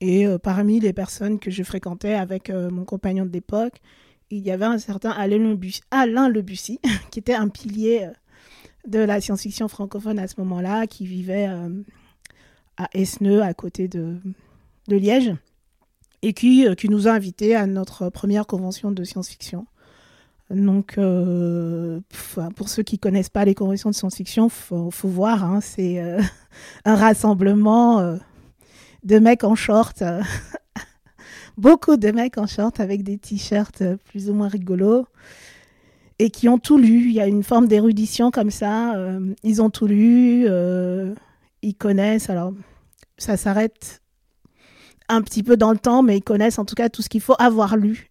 Et 0.00 0.26
euh, 0.26 0.38
parmi 0.38 0.80
les 0.80 0.94
personnes 0.94 1.38
que 1.38 1.50
je 1.50 1.62
fréquentais 1.62 2.14
avec 2.14 2.48
mon 2.48 2.86
compagnon 2.86 3.26
de 3.26 3.30
l'époque, 3.30 3.74
il 4.30 4.38
y 4.38 4.50
avait 4.50 4.64
un 4.64 4.78
certain 4.78 5.10
Alain 5.10 6.28
Lebussy, 6.30 6.80
qui 7.10 7.18
était 7.18 7.34
un 7.34 7.48
pilier 7.48 8.08
de 8.88 9.00
la 9.00 9.20
science-fiction 9.20 9.68
francophone 9.68 10.18
à 10.18 10.26
ce 10.26 10.36
moment-là, 10.38 10.86
qui 10.86 11.04
vivait 11.04 11.44
à 12.78 12.88
Esneux, 12.94 13.42
à 13.42 13.52
côté 13.52 13.88
de, 13.88 14.16
Liège, 14.88 15.34
et 16.22 16.32
qui 16.32 16.88
nous 16.88 17.08
a 17.08 17.12
invités 17.12 17.54
à 17.54 17.66
notre 17.66 18.08
première 18.08 18.46
convention 18.46 18.90
de 18.90 19.04
science-fiction. 19.04 19.66
Donc, 20.52 20.98
euh, 20.98 22.00
pff, 22.10 22.38
pour 22.56 22.68
ceux 22.68 22.82
qui 22.82 22.98
connaissent 22.98 23.30
pas 23.30 23.44
les 23.44 23.54
conventions 23.54 23.88
de 23.88 23.94
science-fiction, 23.94 24.48
faut, 24.50 24.90
faut 24.90 25.08
voir. 25.08 25.44
hein, 25.44 25.60
c'est 25.62 25.98
euh, 25.98 26.20
un 26.84 26.94
rassemblement 26.94 28.00
euh, 28.00 28.16
de 29.02 29.18
mecs 29.18 29.44
en 29.44 29.54
short, 29.54 30.02
beaucoup 31.56 31.96
de 31.96 32.10
mecs 32.10 32.36
en 32.36 32.46
short 32.46 32.80
avec 32.80 33.02
des 33.02 33.16
t-shirts 33.16 33.82
plus 34.04 34.28
ou 34.28 34.34
moins 34.34 34.48
rigolos 34.48 35.06
et 36.18 36.28
qui 36.28 36.48
ont 36.50 36.58
tout 36.58 36.76
lu. 36.76 37.06
Il 37.06 37.12
y 37.12 37.20
a 37.20 37.26
une 37.26 37.42
forme 37.42 37.66
d'érudition 37.66 38.30
comme 38.30 38.50
ça. 38.50 38.94
ils 39.42 39.62
ont 39.62 39.70
tout 39.70 39.86
lu, 39.86 40.46
ils 41.62 41.74
connaissent. 41.74 42.30
Alors, 42.30 42.52
ça 43.16 43.36
s'arrête 43.36 44.02
un 45.08 45.22
petit 45.22 45.42
peu 45.42 45.56
dans 45.56 45.72
le 45.72 45.78
temps, 45.78 46.02
mais 46.02 46.18
ils 46.18 46.22
connaissent 46.22 46.58
en 46.58 46.64
tout 46.64 46.74
cas 46.74 46.90
tout 46.90 47.02
ce 47.02 47.08
qu'il 47.08 47.22
faut 47.22 47.34
avoir 47.38 47.76
lu 47.76 48.10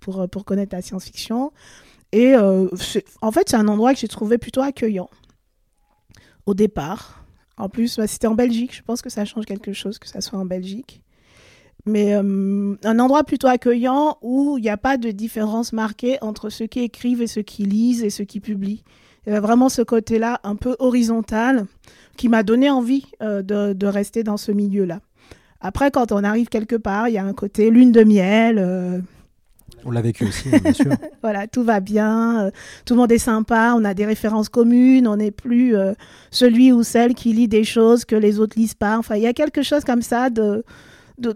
pour, 0.00 0.28
pour 0.28 0.44
connaître 0.44 0.74
la 0.74 0.82
science-fiction. 0.82 1.52
Et 2.12 2.34
euh, 2.34 2.68
en 3.20 3.32
fait, 3.32 3.48
c'est 3.50 3.56
un 3.56 3.68
endroit 3.68 3.92
que 3.92 4.00
j'ai 4.00 4.08
trouvé 4.08 4.38
plutôt 4.38 4.62
accueillant 4.62 5.10
au 6.46 6.54
départ. 6.54 7.24
En 7.58 7.68
plus, 7.68 7.96
bah, 7.96 8.06
c'était 8.06 8.26
en 8.26 8.34
Belgique. 8.34 8.74
Je 8.74 8.82
pense 8.82 9.02
que 9.02 9.10
ça 9.10 9.24
change 9.24 9.44
quelque 9.44 9.72
chose 9.72 9.98
que 9.98 10.08
ça 10.08 10.20
soit 10.20 10.38
en 10.38 10.46
Belgique. 10.46 11.02
Mais 11.84 12.14
euh, 12.14 12.76
un 12.84 12.98
endroit 12.98 13.24
plutôt 13.24 13.46
accueillant 13.48 14.18
où 14.22 14.58
il 14.58 14.62
n'y 14.62 14.70
a 14.70 14.76
pas 14.76 14.96
de 14.96 15.10
différence 15.10 15.72
marquée 15.72 16.18
entre 16.22 16.50
ceux 16.50 16.66
qui 16.66 16.80
écrivent 16.80 17.22
et 17.22 17.26
ceux 17.26 17.42
qui 17.42 17.64
lisent 17.64 18.02
et 18.02 18.10
ceux 18.10 18.24
qui 18.24 18.40
publient. 18.40 18.82
Il 19.26 19.30
y 19.30 19.32
avait 19.32 19.46
vraiment 19.46 19.68
ce 19.68 19.82
côté-là 19.82 20.40
un 20.44 20.56
peu 20.56 20.76
horizontal 20.78 21.66
qui 22.16 22.28
m'a 22.28 22.42
donné 22.42 22.70
envie 22.70 23.04
euh, 23.22 23.42
de, 23.42 23.72
de 23.72 23.86
rester 23.86 24.22
dans 24.22 24.36
ce 24.36 24.52
milieu-là. 24.52 25.00
Après, 25.60 25.90
quand 25.90 26.12
on 26.12 26.24
arrive 26.24 26.48
quelque 26.48 26.76
part, 26.76 27.08
il 27.08 27.14
y 27.14 27.18
a 27.18 27.24
un 27.24 27.34
côté 27.34 27.70
lune 27.70 27.92
de 27.92 28.04
miel. 28.04 28.58
euh, 28.58 29.00
On 29.84 29.90
l'a 29.90 30.00
vécu 30.00 30.26
aussi, 30.26 30.48
bien 30.48 30.72
sûr. 30.72 30.92
voilà, 31.22 31.46
tout 31.46 31.62
va 31.62 31.80
bien, 31.80 32.46
euh, 32.46 32.50
tout 32.84 32.94
le 32.94 33.00
monde 33.00 33.12
est 33.12 33.18
sympa, 33.18 33.74
on 33.76 33.84
a 33.84 33.94
des 33.94 34.06
références 34.06 34.48
communes, 34.48 35.06
on 35.06 35.16
n'est 35.16 35.30
plus 35.30 35.76
euh, 35.76 35.94
celui 36.30 36.72
ou 36.72 36.82
celle 36.82 37.14
qui 37.14 37.32
lit 37.32 37.48
des 37.48 37.64
choses 37.64 38.04
que 38.04 38.16
les 38.16 38.40
autres 38.40 38.58
lisent 38.58 38.74
pas. 38.74 38.98
Enfin, 38.98 39.16
il 39.16 39.22
y 39.22 39.26
a 39.26 39.32
quelque 39.32 39.62
chose 39.62 39.84
comme 39.84 40.02
ça 40.02 40.30
de, 40.30 40.64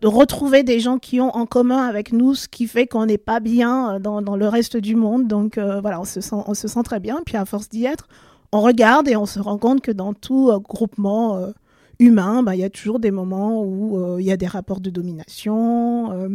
retrouver 0.05 0.63
des 0.63 0.81
gens 0.81 0.99
qui 0.99 1.21
ont 1.21 1.35
en 1.35 1.47
commun 1.47 1.87
avec 1.87 2.13
nous, 2.13 2.35
ce 2.35 2.49
qui 2.49 2.67
fait 2.67 2.87
qu'on 2.87 3.07
n'est 3.07 3.19
pas 3.19 3.41
bien 3.41 3.95
euh, 3.95 3.99
dans, 3.99 4.37
le 4.37 4.49
reste 4.49 4.77
du 4.77 4.97
monde. 4.97 5.29
Donc 5.29 5.59
voilà, 5.59 6.01
on 6.01 6.05
se, 6.05 6.21
sent, 6.21 6.83
très 6.85 7.01
bien. 7.01 7.21
Puis 7.25 7.37
à 7.37 7.45
force 7.45 7.69
d'y 7.69 7.85
être, 7.85 8.09
on 8.53 8.61
regarde 8.61 9.09
et 9.09 9.17
on 9.17 9.27
se 9.27 9.41
rend 9.41 9.59
compte 9.59 9.81
que 9.81 9.93
dans 9.93 10.15
tout 10.15 10.53
groupement 10.61 11.53
humain, 11.99 12.43
bah, 12.43 12.55
il 12.55 12.61
y 12.61 12.65
a 12.65 12.71
toujours 12.71 13.01
des 13.01 13.11
moments 13.11 13.63
où 13.63 14.19
il 14.19 14.25
y 14.25 14.33
a 14.33 14.37
des 14.37 14.47
rapports 14.47 14.81
de 14.81 14.91
domination. 14.91 16.29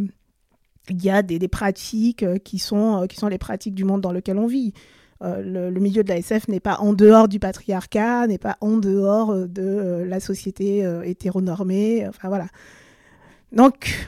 Il 0.90 1.04
y 1.04 1.10
a 1.10 1.22
des, 1.22 1.48
pratiques 1.48 2.24
euh, 2.24 2.38
qui 2.38 2.60
sont, 2.60 3.04
euh, 3.04 3.06
qui 3.08 3.18
sont 3.18 3.28
les 3.28 3.38
pratiques 3.38 3.76
du 3.76 3.84
monde 3.84 4.02
dans 4.02 4.12
lequel 4.12 4.38
on 4.38 4.48
vit. 4.48 4.74
Euh, 5.24 5.72
le, 5.72 5.80
milieu 5.80 6.04
de 6.04 6.10
la 6.10 6.18
SF 6.18 6.48
n'est 6.48 6.60
pas 6.60 6.78
en 6.80 6.94
dehors 6.94 7.28
du 7.28 7.40
patriarcat, 7.40 8.28
n'est 8.28 8.38
pas 8.38 8.58
en 8.62 8.78
dehors 8.78 9.34
de 9.48 10.06
la 10.08 10.20
société 10.20 10.88
hétéronormée. 11.04 12.08
Enfin 12.08 12.28
voilà. 12.28 12.48
Donc, 13.52 14.08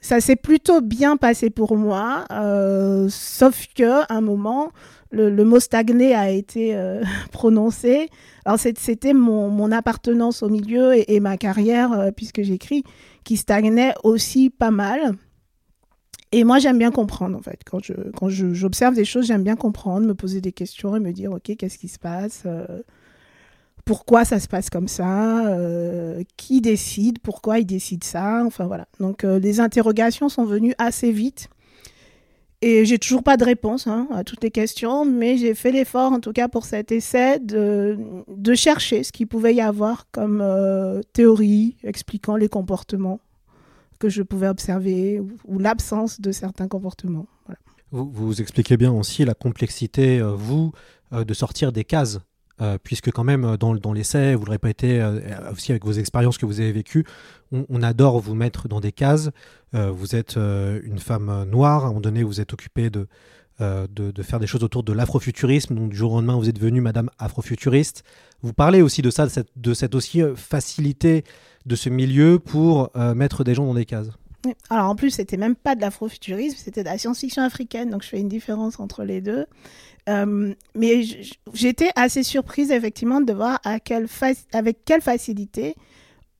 ça 0.00 0.20
s'est 0.20 0.36
plutôt 0.36 0.80
bien 0.80 1.16
passé 1.16 1.50
pour 1.50 1.76
moi, 1.76 2.24
sauf 3.08 3.66
que 3.76 4.12
un 4.12 4.20
moment, 4.20 4.72
le, 5.12 5.44
mot 5.44 5.60
stagné 5.60 6.16
a 6.16 6.30
été 6.30 6.76
prononcé. 7.30 8.08
Alors 8.44 8.58
c'était 8.58 9.12
mon, 9.12 9.70
appartenance 9.70 10.42
au 10.42 10.48
milieu 10.48 10.94
et, 11.08 11.20
ma 11.20 11.36
carrière, 11.36 12.10
puisque 12.16 12.42
j'écris, 12.42 12.82
qui 13.22 13.36
stagnait 13.36 13.94
aussi 14.02 14.50
pas 14.50 14.72
mal. 14.72 15.14
Et 16.32 16.44
moi, 16.44 16.58
j'aime 16.60 16.78
bien 16.78 16.92
comprendre, 16.92 17.36
en 17.36 17.42
fait. 17.42 17.60
Quand 17.68 17.82
je, 17.82 17.92
quand 18.16 18.28
j'observe 18.28 18.94
des 18.94 19.04
choses, 19.04 19.26
j'aime 19.26 19.42
bien 19.42 19.56
comprendre, 19.56 20.06
me 20.06 20.14
poser 20.14 20.40
des 20.40 20.52
questions 20.52 20.94
et 20.94 21.00
me 21.00 21.12
dire, 21.12 21.32
OK, 21.32 21.56
qu'est-ce 21.56 21.76
qui 21.78 21.88
se 21.88 21.98
passe 21.98 22.42
Euh, 22.46 22.82
Pourquoi 23.84 24.24
ça 24.24 24.38
se 24.38 24.46
passe 24.46 24.70
comme 24.70 24.86
ça 24.86 25.48
Euh, 25.48 26.22
Qui 26.36 26.60
décide 26.60 27.18
Pourquoi 27.18 27.58
il 27.58 27.64
décide 27.66 28.04
ça 28.04 28.44
Enfin, 28.46 28.66
voilà. 28.66 28.86
Donc, 29.00 29.24
euh, 29.24 29.40
les 29.40 29.58
interrogations 29.58 30.28
sont 30.28 30.44
venues 30.44 30.74
assez 30.78 31.10
vite. 31.10 31.48
Et 32.62 32.84
j'ai 32.84 32.98
toujours 32.98 33.22
pas 33.24 33.36
de 33.38 33.44
réponse 33.44 33.86
hein, 33.86 34.06
à 34.12 34.22
toutes 34.22 34.44
les 34.44 34.50
questions, 34.50 35.04
mais 35.06 35.38
j'ai 35.38 35.54
fait 35.54 35.72
l'effort, 35.72 36.12
en 36.12 36.20
tout 36.20 36.32
cas 36.32 36.46
pour 36.46 36.66
cet 36.66 36.92
essai, 36.92 37.38
de, 37.40 37.98
de 38.28 38.54
chercher 38.54 39.02
ce 39.02 39.12
qu'il 39.12 39.26
pouvait 39.26 39.54
y 39.54 39.62
avoir 39.62 40.10
comme 40.12 40.44
théorie 41.14 41.76
expliquant 41.82 42.36
les 42.36 42.50
comportements 42.50 43.18
que 44.00 44.08
je 44.08 44.22
pouvais 44.22 44.48
observer 44.48 45.20
ou, 45.20 45.58
l'absence 45.60 46.20
de 46.20 46.32
certains 46.32 46.66
comportements. 46.66 47.28
Vous, 47.92 48.10
vous 48.12 48.40
expliquez 48.40 48.76
bien 48.76 48.90
aussi 48.90 49.24
la 49.24 49.34
complexité, 49.34 50.18
euh, 50.18 50.32
vous, 50.32 50.72
euh, 51.12 51.24
de 51.24 51.34
sortir 51.34 51.70
des 51.70 51.84
cases. 51.84 52.18
euh, 52.60 52.76
puisque 52.82 53.10
quand 53.10 53.24
même, 53.24 53.56
dans, 53.56 53.74
dans 53.74 53.94
l'essai, 53.94 54.34
vous 54.34 54.44
le 54.44 54.50
répétez 54.50 55.02
aussi 55.50 55.72
avec 55.72 55.84
vos 55.84 55.92
expériences 55.92 56.36
que 56.36 56.44
vous 56.44 56.60
avez 56.60 56.72
vécues, 56.72 57.06
on, 57.52 57.82
adore 57.82 58.20
vous 58.20 58.34
mettre 58.34 58.68
dans 58.68 58.80
des 58.80 58.92
cases. 58.92 59.30
Vous 59.72 60.14
êtes 60.14 60.36
une 60.36 60.98
femme 60.98 61.46
noire, 61.48 61.84
à 61.84 61.86
un 61.86 61.88
moment 61.88 62.02
donné, 62.02 62.22
vous 62.22 62.38
êtes 62.38 62.52
occupée 62.52 62.90
de, 62.90 63.08
de, 63.60 64.22
faire 64.22 64.40
des 64.40 64.46
choses 64.46 64.62
autour 64.62 64.82
de 64.82 64.92
l'afrofuturisme, 64.92 65.74
donc 65.74 65.88
du 65.88 65.96
jour 65.96 66.12
au 66.12 66.16
lendemain, 66.16 66.36
vous 66.36 66.50
êtes 66.50 66.56
devenue 66.56 66.82
Madame 66.82 67.08
Afrofuturiste. 67.18 68.04
Vous 68.42 68.52
parlez 68.52 68.82
aussi 68.82 69.00
de 69.00 69.08
ça, 69.08 69.24
de 69.24 69.30
cette, 69.30 69.48
de 69.56 69.72
cette 69.72 69.94
aussi 69.94 70.20
facilité 70.36 71.24
de 71.66 71.76
ce 71.76 71.88
milieu 71.88 72.38
pour 72.38 72.90
euh, 72.96 73.14
mettre 73.14 73.44
des 73.44 73.54
gens 73.54 73.66
dans 73.66 73.74
des 73.74 73.84
cases. 73.84 74.08
Alors 74.70 74.88
en 74.88 74.96
plus, 74.96 75.10
c'était 75.10 75.36
même 75.36 75.54
pas 75.54 75.74
de 75.74 75.82
l'afrofuturisme, 75.82 76.56
c'était 76.58 76.82
de 76.82 76.88
la 76.88 76.96
science-fiction 76.96 77.42
africaine, 77.42 77.90
donc 77.90 78.02
je 78.02 78.08
fais 78.08 78.20
une 78.20 78.28
différence 78.28 78.80
entre 78.80 79.04
les 79.04 79.20
deux. 79.20 79.46
Euh, 80.08 80.54
mais 80.74 81.02
j'étais 81.52 81.90
assez 81.94 82.22
surprise 82.22 82.70
effectivement 82.70 83.20
de 83.20 83.34
voir 83.34 83.60
avec 83.64 83.84
quelle 84.84 85.02
facilité 85.02 85.74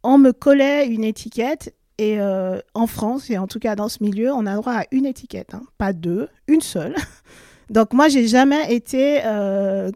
on 0.03 0.17
me 0.17 0.33
collait 0.33 0.89
une 0.89 1.05
étiquette. 1.05 1.75
Et 1.99 2.19
euh, 2.19 2.59
en 2.73 2.87
France, 2.87 3.29
et 3.29 3.37
en 3.37 3.47
tout 3.47 3.59
cas 3.59 3.77
dans 3.77 3.91
ce 3.91 4.03
milieu, 4.03 4.33
on 4.33 4.47
a 4.47 4.57
droit 4.57 4.73
à 4.73 4.85
une 4.91 5.05
étiquette, 5.05 5.53
hein, 5.53 5.61
pas 5.77 5.93
deux, 5.93 6.29
une 6.49 6.63
seule. 6.63 6.95
Donc 7.69 7.93
moi, 7.93 8.09
j'ai 8.09 8.27
jamais 8.27 8.75
été 8.75 9.21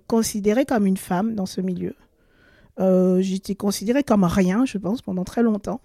considérée 0.06 0.66
comme 0.66 0.86
une 0.86 0.98
femme 0.98 1.34
dans 1.34 1.46
ce 1.46 1.62
milieu. 1.62 1.94
Euh, 2.80 3.20
J'étais 3.20 3.54
considérée 3.54 4.02
comme 4.02 4.24
rien, 4.24 4.64
je 4.64 4.78
pense, 4.78 5.02
pendant 5.02 5.24
très 5.24 5.42
longtemps. 5.42 5.80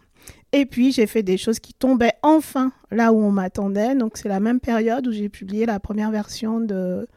Et 0.51 0.65
puis, 0.65 0.91
j'ai 0.91 1.07
fait 1.07 1.23
des 1.23 1.37
choses 1.37 1.59
qui 1.59 1.73
tombaient 1.73 2.13
enfin 2.23 2.71
là 2.91 3.13
où 3.13 3.17
on 3.17 3.31
m'attendait. 3.31 3.95
Donc, 3.95 4.17
c'est 4.17 4.29
la 4.29 4.39
même 4.39 4.59
période 4.59 5.07
où 5.07 5.11
j'ai 5.11 5.29
publié 5.29 5.65
la 5.65 5.79
première 5.79 6.11
version 6.11 6.59
de, 6.59 7.07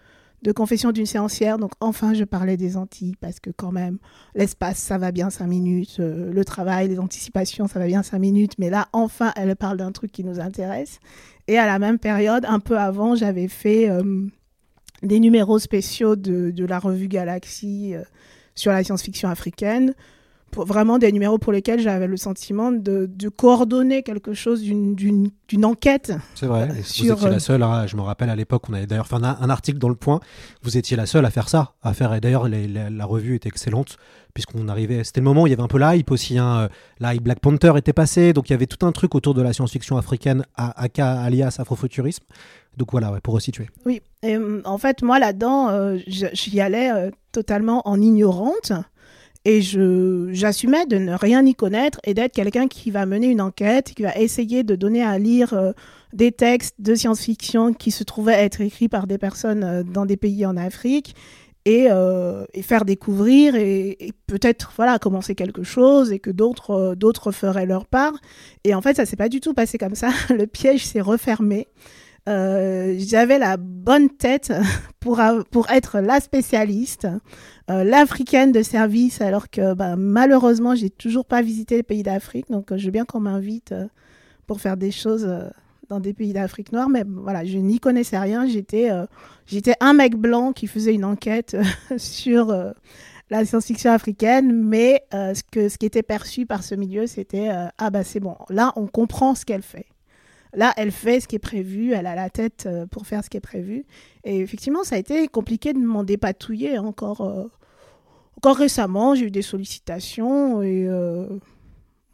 de 0.42 0.52
Confession 0.52 0.92
d'une 0.92 1.06
séancière. 1.06 1.58
Donc, 1.58 1.72
enfin, 1.80 2.14
je 2.14 2.24
parlais 2.24 2.56
des 2.56 2.76
Antilles 2.76 3.16
parce 3.20 3.40
que, 3.40 3.50
quand 3.50 3.72
même, 3.72 3.98
l'espace, 4.34 4.78
ça 4.78 4.98
va 4.98 5.12
bien 5.12 5.30
cinq 5.30 5.46
minutes. 5.46 5.96
euh, 6.00 6.32
le 6.32 6.44
travail, 6.44 6.88
les 6.88 6.98
anticipations, 6.98 7.66
ça 7.66 7.78
va 7.78 7.86
bien 7.86 8.02
cinq 8.02 8.18
minutes. 8.18 8.52
Mais 8.58 8.70
là, 8.70 8.88
enfin, 8.92 9.32
elle 9.36 9.56
parle 9.56 9.78
d'un 9.78 9.92
truc 9.92 10.12
qui 10.12 10.24
nous 10.24 10.38
intéresse. 10.38 11.00
Et 11.48 11.58
à 11.58 11.66
la 11.66 11.78
même 11.78 11.98
période, 11.98 12.44
un 12.46 12.60
peu 12.60 12.78
avant, 12.78 13.14
j'avais 13.16 13.48
fait 13.48 13.88
euh, 13.88 14.26
des 15.02 15.20
numéros 15.20 15.58
spéciaux 15.58 16.16
de, 16.16 16.64
la 16.64 16.78
revue 16.78 17.08
Galaxy 17.08 17.94
sur 18.54 18.72
la 18.72 18.82
science-fiction 18.84 19.28
africaine 19.28 19.94
pour 20.50 20.66
vraiment 20.66 20.98
des 20.98 21.10
numéros 21.12 21.38
pour 21.38 21.50
lesquels 21.50 21.80
j'avais 21.80 22.06
le 22.06 22.18
sentiment 22.18 22.70
de, 22.70 23.08
de 23.10 23.28
coordonner 23.30 24.02
quelque 24.02 24.34
chose 24.34 24.60
d'une- 24.62 25.30
enquête. 25.64 26.12
C'est 26.34 26.46
vrai. 26.46 26.68
Euh, 26.70 26.82
sur, 26.82 27.04
vous 27.06 27.12
étiez 27.12 27.26
euh, 27.26 27.30
la 27.30 27.40
seule. 27.40 27.62
hein, 27.62 27.86
je 27.86 27.96
me 27.96 28.02
rappelle 28.02 28.28
à 28.30 28.36
l'époque, 28.36 28.68
on 28.68 28.74
avait 28.74 28.86
d'ailleurs 28.86 29.06
fait 29.06 29.16
un, 29.16 29.24
un 29.24 29.50
article 29.50 29.78
dans 29.78 29.88
le 29.88 29.94
Point. 29.94 30.20
Vous 30.62 30.76
étiez 30.76 30.96
la 30.96 31.06
seule 31.06 31.24
à 31.24 31.30
faire 31.30 31.48
ça, 31.48 31.72
à 31.82 31.94
faire. 31.94 32.12
Et 32.14 32.20
d'ailleurs, 32.20 32.48
la, 32.48 33.04
revue 33.06 33.34
était 33.36 33.48
excellente 33.48 33.96
puisqu'on 34.34 34.68
arrivait. 34.68 35.04
C'était 35.04 35.20
le 35.20 35.24
moment 35.24 35.42
où 35.42 35.46
il 35.46 35.50
y 35.50 35.52
avait 35.54 35.62
un 35.62 35.68
peu 35.68 35.78
l'hype 35.78 36.10
aussi. 36.10 36.38
Hein, 36.38 36.68
l'hype 37.00 37.22
Black 37.22 37.40
Panther 37.40 37.72
était 37.76 37.92
passé, 37.92 38.32
donc 38.32 38.48
il 38.50 38.52
y 38.52 38.54
avait 38.54 38.66
tout 38.66 38.84
un 38.86 38.92
truc 38.92 39.14
autour 39.14 39.34
de 39.34 39.42
la 39.42 39.52
science-fiction 39.52 39.96
africaine, 39.96 40.44
à, 40.56 40.70
alias 41.24 41.56
afrofuturisme. 41.58 42.24
Donc 42.76 42.92
voilà, 42.92 43.12
pour 43.22 43.34
resituer. 43.34 43.68
Oui, 43.84 44.00
euh, 44.24 44.62
en 44.64 44.78
fait, 44.78 45.02
moi 45.02 45.18
là-dedans, 45.18 45.68
euh, 45.68 45.98
j'y 46.06 46.60
allais 46.60 46.90
euh, 46.90 47.10
totalement 47.32 47.86
en 47.86 48.00
ignorante. 48.00 48.72
Et 49.44 49.60
j'assumais 49.60 50.86
de 50.86 50.98
ne 50.98 51.14
rien 51.14 51.44
y 51.44 51.56
connaître 51.56 51.98
et 52.04 52.14
d'être 52.14 52.32
quelqu'un 52.32 52.68
qui 52.68 52.92
va 52.92 53.06
mener 53.06 53.26
une 53.26 53.40
enquête, 53.40 53.92
qui 53.92 54.02
va 54.02 54.16
essayer 54.16 54.62
de 54.62 54.76
donner 54.76 55.02
à 55.02 55.18
lire 55.18 55.52
euh, 55.52 55.72
des 56.12 56.30
textes 56.30 56.76
de 56.78 56.94
science-fiction 56.94 57.72
qui 57.72 57.90
se 57.90 58.04
trouvaient 58.04 58.34
être 58.34 58.60
écrits 58.60 58.88
par 58.88 59.08
des 59.08 59.18
personnes 59.18 59.82
dans 59.92 60.06
des 60.06 60.16
pays 60.16 60.46
en 60.46 60.56
Afrique 60.56 61.16
et, 61.64 61.88
faire 62.62 62.84
découvrir 62.84 63.56
et, 63.56 64.12
peut-être 64.28 64.72
voilà 64.76 65.00
commencer 65.00 65.34
quelque 65.34 65.64
chose 65.64 66.12
et 66.12 66.20
que 66.20 66.30
d'autres 66.30 66.94
d'autres 66.94 67.32
feraient 67.32 67.66
leur 67.66 67.86
part. 67.86 68.12
Et 68.62 68.74
en 68.74 68.80
fait, 68.82 68.94
ça 68.94 69.06
s'est 69.06 69.16
pas 69.16 69.28
du 69.28 69.40
tout 69.40 69.54
passé 69.54 69.76
comme 69.76 69.96
ça. 69.96 70.10
Le 70.30 70.46
piège 70.46 70.86
s'est 70.86 71.00
refermé. 71.00 71.66
Euh, 72.28 72.94
j'avais 72.98 73.38
la 73.38 73.56
bonne 73.56 74.08
tête 74.08 74.52
pour, 75.00 75.20
pour 75.50 75.70
être 75.70 75.98
la 75.98 76.20
spécialiste, 76.20 77.08
euh, 77.70 77.84
l'africaine 77.84 78.52
de 78.52 78.62
service, 78.62 79.20
alors 79.20 79.50
que 79.50 79.74
bah, 79.74 79.96
malheureusement, 79.96 80.74
j'ai 80.74 80.90
toujours 80.90 81.24
pas 81.24 81.42
visité 81.42 81.76
les 81.76 81.82
pays 81.82 82.02
d'Afrique. 82.02 82.50
Donc, 82.50 82.70
euh, 82.70 82.78
je 82.78 82.84
veux 82.86 82.90
bien 82.92 83.04
qu'on 83.04 83.20
m'invite 83.20 83.74
pour 84.46 84.60
faire 84.60 84.76
des 84.76 84.90
choses 84.90 85.28
dans 85.88 86.00
des 86.00 86.14
pays 86.14 86.32
d'Afrique 86.32 86.72
noire, 86.72 86.88
mais 86.88 87.04
voilà, 87.06 87.44
je 87.44 87.58
n'y 87.58 87.80
connaissais 87.80 88.18
rien. 88.18 88.46
J'étais 88.46 88.90
un 89.80 89.92
mec 89.92 90.16
blanc 90.16 90.52
qui 90.52 90.66
faisait 90.66 90.94
une 90.94 91.04
enquête 91.04 91.56
sur 91.96 92.54
la 93.30 93.44
science-fiction 93.44 93.90
africaine, 93.90 94.52
mais 94.52 95.04
ce, 95.12 95.42
que, 95.50 95.68
ce 95.68 95.78
qui 95.78 95.86
était 95.86 96.02
perçu 96.02 96.44
par 96.44 96.62
ce 96.62 96.74
milieu, 96.74 97.06
c'était 97.06 97.50
ah 97.78 97.90
bah 97.90 98.04
c'est 98.04 98.20
bon, 98.20 98.36
là 98.48 98.72
on 98.76 98.86
comprend 98.86 99.34
ce 99.34 99.44
qu'elle 99.44 99.62
fait. 99.62 99.86
Là, 100.54 100.72
elle 100.76 100.92
fait 100.92 101.20
ce 101.20 101.28
qui 101.28 101.36
est 101.36 101.38
prévu, 101.38 101.92
elle 101.92 102.06
a 102.06 102.14
la 102.14 102.28
tête 102.28 102.68
pour 102.90 103.06
faire 103.06 103.24
ce 103.24 103.30
qui 103.30 103.38
est 103.38 103.40
prévu. 103.40 103.86
Et 104.24 104.40
effectivement, 104.40 104.84
ça 104.84 104.96
a 104.96 104.98
été 104.98 105.26
compliqué 105.28 105.72
de 105.72 105.78
m'en 105.78 106.04
dépatouiller 106.04 106.78
encore, 106.78 107.50
encore 108.36 108.56
récemment. 108.56 109.14
J'ai 109.14 109.26
eu 109.26 109.30
des 109.30 109.40
sollicitations 109.40 110.62
et 110.62 110.86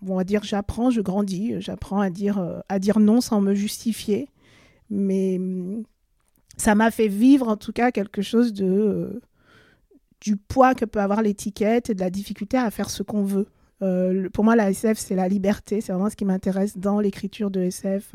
on 0.07 0.17
va 0.17 0.25
dire 0.25 0.45
j'apprends, 0.45 0.91
je 0.91 1.01
grandis, 1.01 1.55
j'apprends 1.61 2.01
à 2.01 2.11
dire, 2.11 2.39
euh, 2.39 3.01
non 3.01 3.21
sans 3.21 3.41
me 3.41 3.55
justifier. 3.55 4.29
Mais 4.91 5.39
mm, 5.39 5.85
ça 6.57 6.75
m'a 6.75 6.91
fait 6.91 7.09
vivre 7.09 7.49
en 7.49 7.57
tout 7.57 7.73
cas 7.73 7.91
quelque 7.91 8.23
chose 8.23 8.53
de 8.53 8.67
euh, 8.67 9.21
du 10.21 10.37
poids 10.37 10.75
que 10.75 10.85
peut 10.85 11.01
avoir 11.01 11.23
l'étiquette 11.23 11.91
et 11.91 11.95
de 11.95 12.01
la 12.01 12.11
difficulté 12.11 12.57
à 12.57 12.71
faire 12.71 12.91
ce 12.91 13.03
qu'on 13.03 13.23
veut. 13.23 13.47
Euh, 13.83 14.29
pour 14.31 14.45
moi, 14.45 14.57
la 14.57 14.71
SF, 14.71 14.99
c'est 14.99 15.15
la 15.15 15.29
liberté. 15.29 15.81
C'est 15.81 15.93
vraiment 15.93 16.11
ce 16.11 16.17
qui 16.17 16.25
m'intéresse 16.25 16.77
dans 16.79 17.01
l'écriture 17.01 17.51
de 17.51 17.61
SF, 17.61 18.15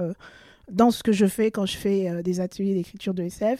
dans 0.71 0.91
ce 0.91 1.03
que 1.03 1.11
je 1.11 1.25
fais 1.25 1.51
quand 1.51 1.65
je 1.65 1.77
fais 1.77 2.23
des 2.23 2.39
ateliers 2.39 2.73
d'écriture 2.73 3.13
de 3.13 3.23
SF. 3.23 3.59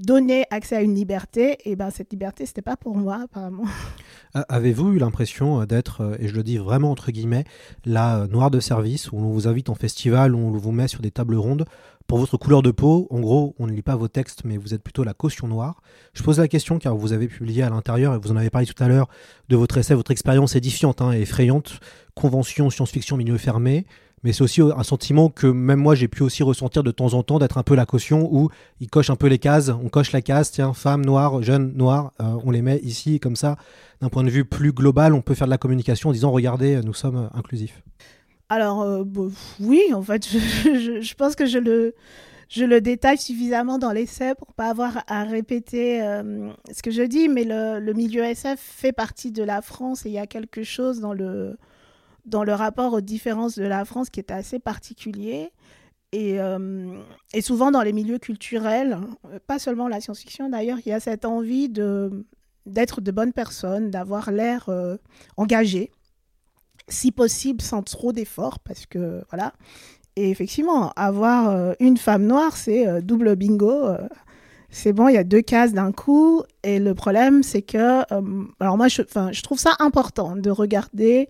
Donner 0.00 0.46
accès 0.50 0.74
à 0.74 0.82
une 0.82 0.96
liberté, 0.96 1.58
et 1.64 1.76
ben 1.76 1.90
cette 1.90 2.10
liberté, 2.10 2.44
c'était 2.44 2.60
pas 2.60 2.76
pour 2.76 2.96
moi 2.96 3.20
apparemment. 3.22 3.66
Avez-vous 4.48 4.94
eu 4.94 4.98
l'impression 4.98 5.60
euh, 5.60 5.64
d'être, 5.64 6.00
euh, 6.00 6.16
et 6.18 6.26
je 6.26 6.34
le 6.34 6.42
dis 6.42 6.58
vraiment 6.58 6.90
entre 6.90 7.12
guillemets, 7.12 7.44
la 7.84 8.22
euh, 8.22 8.26
noire 8.26 8.50
de 8.50 8.58
service, 8.58 9.12
où 9.12 9.16
on 9.16 9.30
vous 9.30 9.46
invite 9.46 9.68
en 9.68 9.76
festival, 9.76 10.34
où 10.34 10.38
on 10.38 10.50
vous 10.50 10.72
met 10.72 10.88
sur 10.88 11.02
des 11.02 11.12
tables 11.12 11.36
rondes 11.36 11.66
pour 12.06 12.18
votre 12.18 12.36
couleur 12.36 12.62
de 12.62 12.70
peau 12.70 13.06
En 13.10 13.20
gros, 13.20 13.54
on 13.58 13.66
ne 13.66 13.72
lit 13.72 13.82
pas 13.82 13.96
vos 13.96 14.08
textes, 14.08 14.42
mais 14.44 14.56
vous 14.56 14.74
êtes 14.74 14.82
plutôt 14.82 15.04
la 15.04 15.14
caution 15.14 15.48
noire. 15.48 15.82
Je 16.14 16.22
pose 16.22 16.38
la 16.38 16.48
question 16.48 16.78
car 16.78 16.96
vous 16.96 17.12
avez 17.12 17.28
publié 17.28 17.62
à 17.62 17.70
l'intérieur, 17.70 18.14
et 18.14 18.18
vous 18.18 18.32
en 18.32 18.36
avez 18.36 18.50
parlé 18.50 18.66
tout 18.66 18.82
à 18.82 18.88
l'heure, 18.88 19.08
de 19.48 19.56
votre 19.56 19.78
essai, 19.78 19.94
votre 19.94 20.10
expérience 20.10 20.56
édifiante 20.56 21.02
hein, 21.02 21.12
et 21.12 21.22
effrayante, 21.22 21.80
convention 22.14 22.70
science-fiction 22.70 23.16
milieu 23.16 23.38
fermé 23.38 23.86
mais 24.26 24.32
c'est 24.32 24.42
aussi 24.42 24.60
un 24.60 24.82
sentiment 24.82 25.28
que 25.28 25.46
même 25.46 25.78
moi 25.78 25.94
j'ai 25.94 26.08
pu 26.08 26.24
aussi 26.24 26.42
ressentir 26.42 26.82
de 26.82 26.90
temps 26.90 27.14
en 27.14 27.22
temps 27.22 27.38
d'être 27.38 27.58
un 27.58 27.62
peu 27.62 27.76
la 27.76 27.86
caution 27.86 28.28
où 28.32 28.50
il 28.80 28.88
coche 28.88 29.08
un 29.08 29.14
peu 29.14 29.28
les 29.28 29.38
cases, 29.38 29.68
on 29.68 29.88
coche 29.88 30.10
la 30.10 30.20
case, 30.20 30.50
tiens, 30.50 30.72
femme 30.72 31.04
noire, 31.04 31.42
jeune 31.42 31.74
noire, 31.74 32.12
euh, 32.20 32.36
on 32.44 32.50
les 32.50 32.60
met 32.60 32.80
ici 32.82 33.20
comme 33.20 33.36
ça. 33.36 33.56
D'un 34.00 34.08
point 34.08 34.24
de 34.24 34.30
vue 34.30 34.44
plus 34.44 34.72
global, 34.72 35.14
on 35.14 35.22
peut 35.22 35.34
faire 35.34 35.46
de 35.46 35.52
la 35.52 35.58
communication 35.58 36.10
en 36.10 36.12
disant 36.12 36.32
regardez, 36.32 36.80
nous 36.82 36.92
sommes 36.92 37.30
inclusifs. 37.34 37.82
Alors 38.48 38.82
euh, 38.82 39.02
oui, 39.60 39.82
en 39.92 40.02
fait, 40.02 40.26
je, 40.28 41.14
pense 41.14 41.34
que 41.34 41.46
je 41.46 41.58
le, 41.58 42.80
détaille 42.80 43.18
suffisamment 43.18 43.78
dans 43.78 43.90
l'essai 43.90 44.34
pour 44.36 44.54
pas 44.54 44.68
avoir 44.68 45.02
à 45.08 45.24
répéter 45.24 46.00
euh, 46.02 46.52
ce 46.72 46.82
que 46.82 46.92
je 46.92 47.02
dis, 47.02 47.28
mais 47.28 47.44
le, 47.44 47.92
milieu 47.92 48.22
SF 48.22 48.60
fait 48.60 48.92
partie 48.92 49.32
de 49.32 49.42
la 49.42 49.62
France 49.62 50.06
et 50.06 50.10
il 50.10 50.12
y 50.12 50.18
a 50.18 50.28
quelque 50.28 50.62
chose 50.62 51.00
dans 51.00 51.12
le 51.12 51.56
rapport 52.52 52.92
aux 52.92 53.00
différences 53.00 53.58
de 53.58 53.64
la 53.64 53.84
France 53.84 54.10
qui 54.10 54.20
est 54.20 54.30
assez 54.30 54.60
particulier. 54.60 55.50
Et, 56.12 56.40
euh, 56.40 57.00
et, 57.34 57.40
souvent 57.40 57.72
dans 57.72 57.82
les 57.82 57.92
milieux 57.92 58.18
culturels, 58.18 58.96
pas 59.48 59.58
seulement 59.58 59.88
la 59.88 60.00
science-fiction 60.00 60.48
d'ailleurs, 60.48 60.78
il 60.86 60.88
y 60.88 60.92
a 60.92 61.00
cette 61.00 61.24
envie 61.24 61.68
d'être 61.68 63.00
de 63.00 63.10
bonnes 63.10 63.32
personnes, 63.32 63.90
d'avoir 63.90 64.30
l'air 64.30 64.70
engagé, 65.36 65.90
si 66.88 67.12
possible 67.12 67.60
sans 67.60 67.82
trop 67.82 68.12
d'efforts, 68.12 68.58
parce 68.60 68.86
que 68.86 69.22
voilà. 69.30 69.52
Et 70.16 70.30
effectivement, 70.30 70.92
avoir 70.96 71.50
euh, 71.50 71.72
une 71.80 71.96
femme 71.96 72.26
noire, 72.26 72.56
c'est 72.56 73.02
double 73.02 73.36
bingo. 73.36 73.88
c'est 74.70 74.92
bon, 74.92 75.08
il 75.08 75.14
y 75.14 75.18
a 75.18 75.24
deux 75.24 75.42
cases 75.42 75.72
d'un 75.72 75.92
coup. 75.92 76.42
Et 76.62 76.78
le 76.78 76.94
problème, 76.94 77.42
c'est 77.42 77.62
que, 77.62 78.02
alors 78.60 78.76
moi, 78.76 78.88
je, 78.88 79.02
je 79.32 79.42
trouve 79.42 79.58
ça 79.58 79.76
important 79.78 80.36
de 80.36 80.50
regarder 80.50 81.28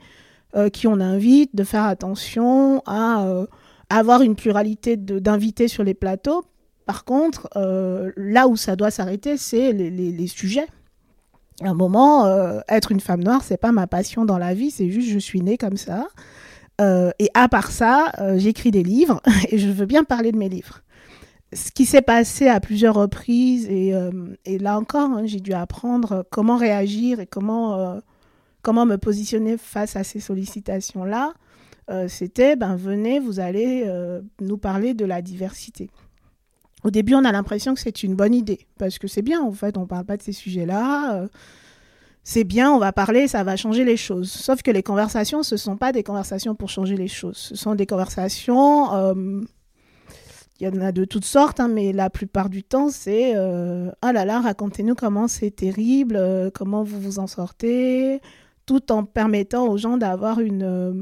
euh, 0.56 0.70
qui 0.70 0.86
on 0.86 1.00
invite, 1.00 1.54
de 1.54 1.64
faire 1.64 1.84
attention 1.84 2.80
à 2.86 3.26
euh, 3.26 3.47
avoir 3.90 4.23
une 4.23 4.36
pluralité 4.36 4.97
d'invités 4.97 5.69
sur 5.69 5.84
les 5.84 5.92
plateaux. 5.92 6.47
Par 6.86 7.04
contre, 7.04 7.49
euh, 7.56 8.10
là 8.16 8.49
où 8.49 8.56
ça 8.56 8.75
doit 8.75 8.90
s'arrêter, 8.90 9.36
c'est 9.36 9.73
les, 9.73 10.26
sujets. 10.28 10.66
À 11.62 11.71
un 11.71 11.75
moment, 11.75 12.26
être 12.69 12.92
une 12.92 13.00
femme 13.00 13.25
noire, 13.25 13.42
c'est 13.42 13.56
pas 13.56 13.73
ma 13.73 13.86
passion 13.86 14.25
dans 14.25 14.36
la 14.36 14.52
vie, 14.52 14.71
c'est 14.71 14.90
juste 14.90 15.08
je 15.08 15.19
suis 15.19 15.40
née 15.40 15.56
comme 15.56 15.78
ça. 15.78 16.06
et 16.80 17.30
à 17.32 17.49
part 17.49 17.71
ça, 17.71 18.12
j'écris 18.36 18.71
des 18.71 18.82
livres 18.82 19.23
et 19.49 19.56
je 19.56 19.69
veux 19.69 19.86
bien 19.86 20.04
parler 20.04 20.32
de 20.32 20.36
mes 20.36 20.49
livres 20.49 20.82
ce 21.52 21.71
qui 21.71 21.86
s'est 21.86 22.02
passé 22.02 22.49
à 22.49 22.58
plusieurs 22.60 22.97
reprises, 22.97 23.69
et, 23.71 24.58
là 24.58 24.78
encore, 24.78 25.10
hein, 25.10 25.23
j'ai 25.25 25.40
dû 25.40 25.52
apprendre 25.52 26.26
comment 26.28 26.56
réagir 26.56 27.21
et 27.21 27.26
comment 27.26 28.00
comment 28.66 28.84
me 28.84 28.97
positionner 28.97 29.58
face 29.58 29.95
à 29.95 30.02
ces 30.02 30.19
sollicitations-là, 30.19 31.34
euh, 31.88 32.08
c'était, 32.08 32.56
ben 32.56 32.75
venez, 32.75 33.21
vous 33.21 33.38
allez 33.38 33.84
euh, 33.86 34.21
nous 34.40 34.58
parler 34.58 34.92
de 34.92 35.04
la 35.04 35.23
diversité. 35.23 35.88
Au 36.86 36.90
début, 36.90 37.16
on 37.16 37.25
a 37.25 37.32
l'impression 37.32 37.75
que 37.75 37.80
c'est 37.80 38.04
une 38.04 38.14
bonne 38.14 38.32
idée, 38.32 38.68
parce 38.78 39.00
que 39.00 39.08
c'est 39.08 39.20
bien, 39.20 39.42
en 39.42 39.50
fait, 39.50 39.76
on 39.76 39.80
ne 39.80 39.86
parle 39.86 40.04
pas 40.04 40.16
de 40.16 40.22
ces 40.22 40.30
sujets-là. 40.30 41.16
Euh, 41.16 41.28
c'est 42.22 42.44
bien, 42.44 42.70
on 42.70 42.78
va 42.78 42.92
parler, 42.92 43.26
ça 43.26 43.42
va 43.42 43.56
changer 43.56 43.84
les 43.84 43.96
choses. 43.96 44.30
Sauf 44.30 44.62
que 44.62 44.70
les 44.70 44.84
conversations, 44.84 45.42
ce 45.42 45.56
ne 45.56 45.58
sont 45.58 45.76
pas 45.76 45.90
des 45.90 46.04
conversations 46.04 46.54
pour 46.54 46.68
changer 46.68 46.96
les 46.96 47.08
choses. 47.08 47.38
Ce 47.38 47.56
sont 47.56 47.75
des 47.75 47.86
conversations 47.86 48.86
il 50.60 50.64
y 50.64 50.68
en 50.68 50.80
a 50.80 50.92
de 50.92 51.04
toutes 51.04 51.25
sortes, 51.25 51.58
hein, 51.58 51.68
mais 51.68 51.92
la 51.92 52.08
plupart 52.08 52.49
du 52.49 52.62
temps, 52.62 52.88
c'est 52.88 53.32
euh, 53.36 53.90
Ah 54.00 54.12
là 54.12 54.25
là, 54.25 54.40
racontez-nous 54.40 54.94
comment 54.94 55.26
c'est 55.26 55.50
terrible, 55.50 56.16
comment 56.54 56.84
vous 56.84 57.00
vous 57.00 57.18
en 57.18 57.26
sortez, 57.26 58.20
tout 58.64 58.92
en 58.92 59.04
permettant 59.04 59.68
aux 59.68 59.76
gens 59.76 59.96
d'avoir 59.99 60.38
une 60.38 60.62
euh, 60.62 60.92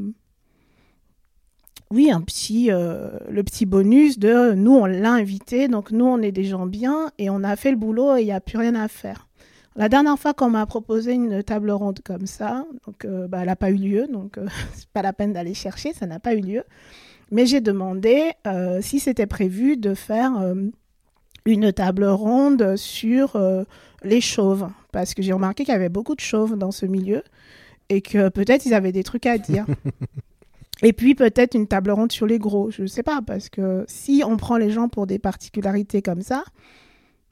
oui, 1.91 2.11
un 2.11 2.21
petit, 2.21 2.71
euh, 2.71 3.11
le 3.29 3.43
petit 3.43 3.67
bonus 3.67 4.19
de 4.19 4.53
nous, 4.55 4.73
on 4.73 4.87
l'a 4.87 5.13
invité, 5.13 5.69
donc 5.69 5.91
nous, 5.91 6.05
on 6.05 6.21
est 6.23 6.33
des 6.33 6.45
gens 6.45 6.67
bien 6.67 7.11
et 7.19 7.31
on 7.31 7.45
a 7.45 7.57
fait 7.57 7.71
le 7.71 7.77
boulot 7.77 8.17
et 8.17 8.23
il 8.23 8.25
n'y 8.25 8.33
a 8.33 8.41
plus 8.41 8.59
rien 8.59 8.75
à 8.75 8.89
faire. 8.89 9.29
La 9.77 9.89
dernière 9.89 10.19
fois 10.19 10.35
qu'on 10.35 10.51
m'a 10.51 10.67
proposé 10.67 11.13
une 11.13 11.43
table 11.43 11.71
ronde 11.71 12.01
comme 12.05 12.27
ça, 12.27 12.65
donc 12.87 13.05
euh, 13.05 13.27
bah, 13.29 13.39
elle 13.41 13.47
n'a 13.47 13.57
pas 13.57 13.71
eu 13.71 13.77
lieu, 13.77 14.07
donc 14.07 14.39
c'est 14.75 14.89
pas 14.89 15.03
la 15.03 15.13
peine 15.13 15.33
d'aller 15.33 15.55
chercher, 15.55 15.93
ça 15.93 16.07
n'a 16.07 16.21
pas 16.21 16.35
eu 16.35 16.41
lieu. 16.41 16.65
Mais 17.31 17.47
j'ai 17.47 17.61
demandé 17.61 18.33
si 18.81 19.01
c'était 19.01 19.27
prévu 19.27 19.77
de 19.77 19.95
faire 19.95 20.33
une 21.47 21.73
table 21.73 22.05
ronde 22.05 22.77
sur 22.77 23.41
les 24.05 24.21
chauves, 24.21 24.69
parce 24.93 25.15
que 25.15 25.23
j'ai 25.23 25.33
remarqué 25.33 25.65
qu'il 25.65 25.73
y 25.73 25.77
avait 25.77 25.89
beaucoup 25.89 26.15
de 26.15 26.21
chauves 26.21 26.57
dans 26.57 26.71
ce 26.71 26.87
milieu 26.87 27.25
et 27.89 28.03
que 28.03 28.29
peut-être 28.29 28.67
ils 28.67 28.75
avaient 28.75 28.93
des 28.93 29.03
trucs 29.03 29.27
à 29.27 29.39
dire. 29.39 29.65
et 30.83 30.93
puis 30.93 31.15
peut-être 31.15 31.55
une 31.55 31.67
table 31.67 31.91
ronde 31.91 32.13
sur 32.13 32.27
les 32.27 32.39
gros, 32.39 32.71
je 32.71 32.83
ne 32.83 32.87
sais 32.87 33.03
pas, 33.03 33.21
parce 33.23 33.49
que 33.49 33.85
si 33.87 34.23
on 34.27 34.37
prend 34.37 34.57
les 34.57 34.71
gens 34.71 34.89
pour 34.89 35.07
des 35.07 35.19
particularités 35.19 36.03
comme 36.03 36.23
ça, 36.23 36.45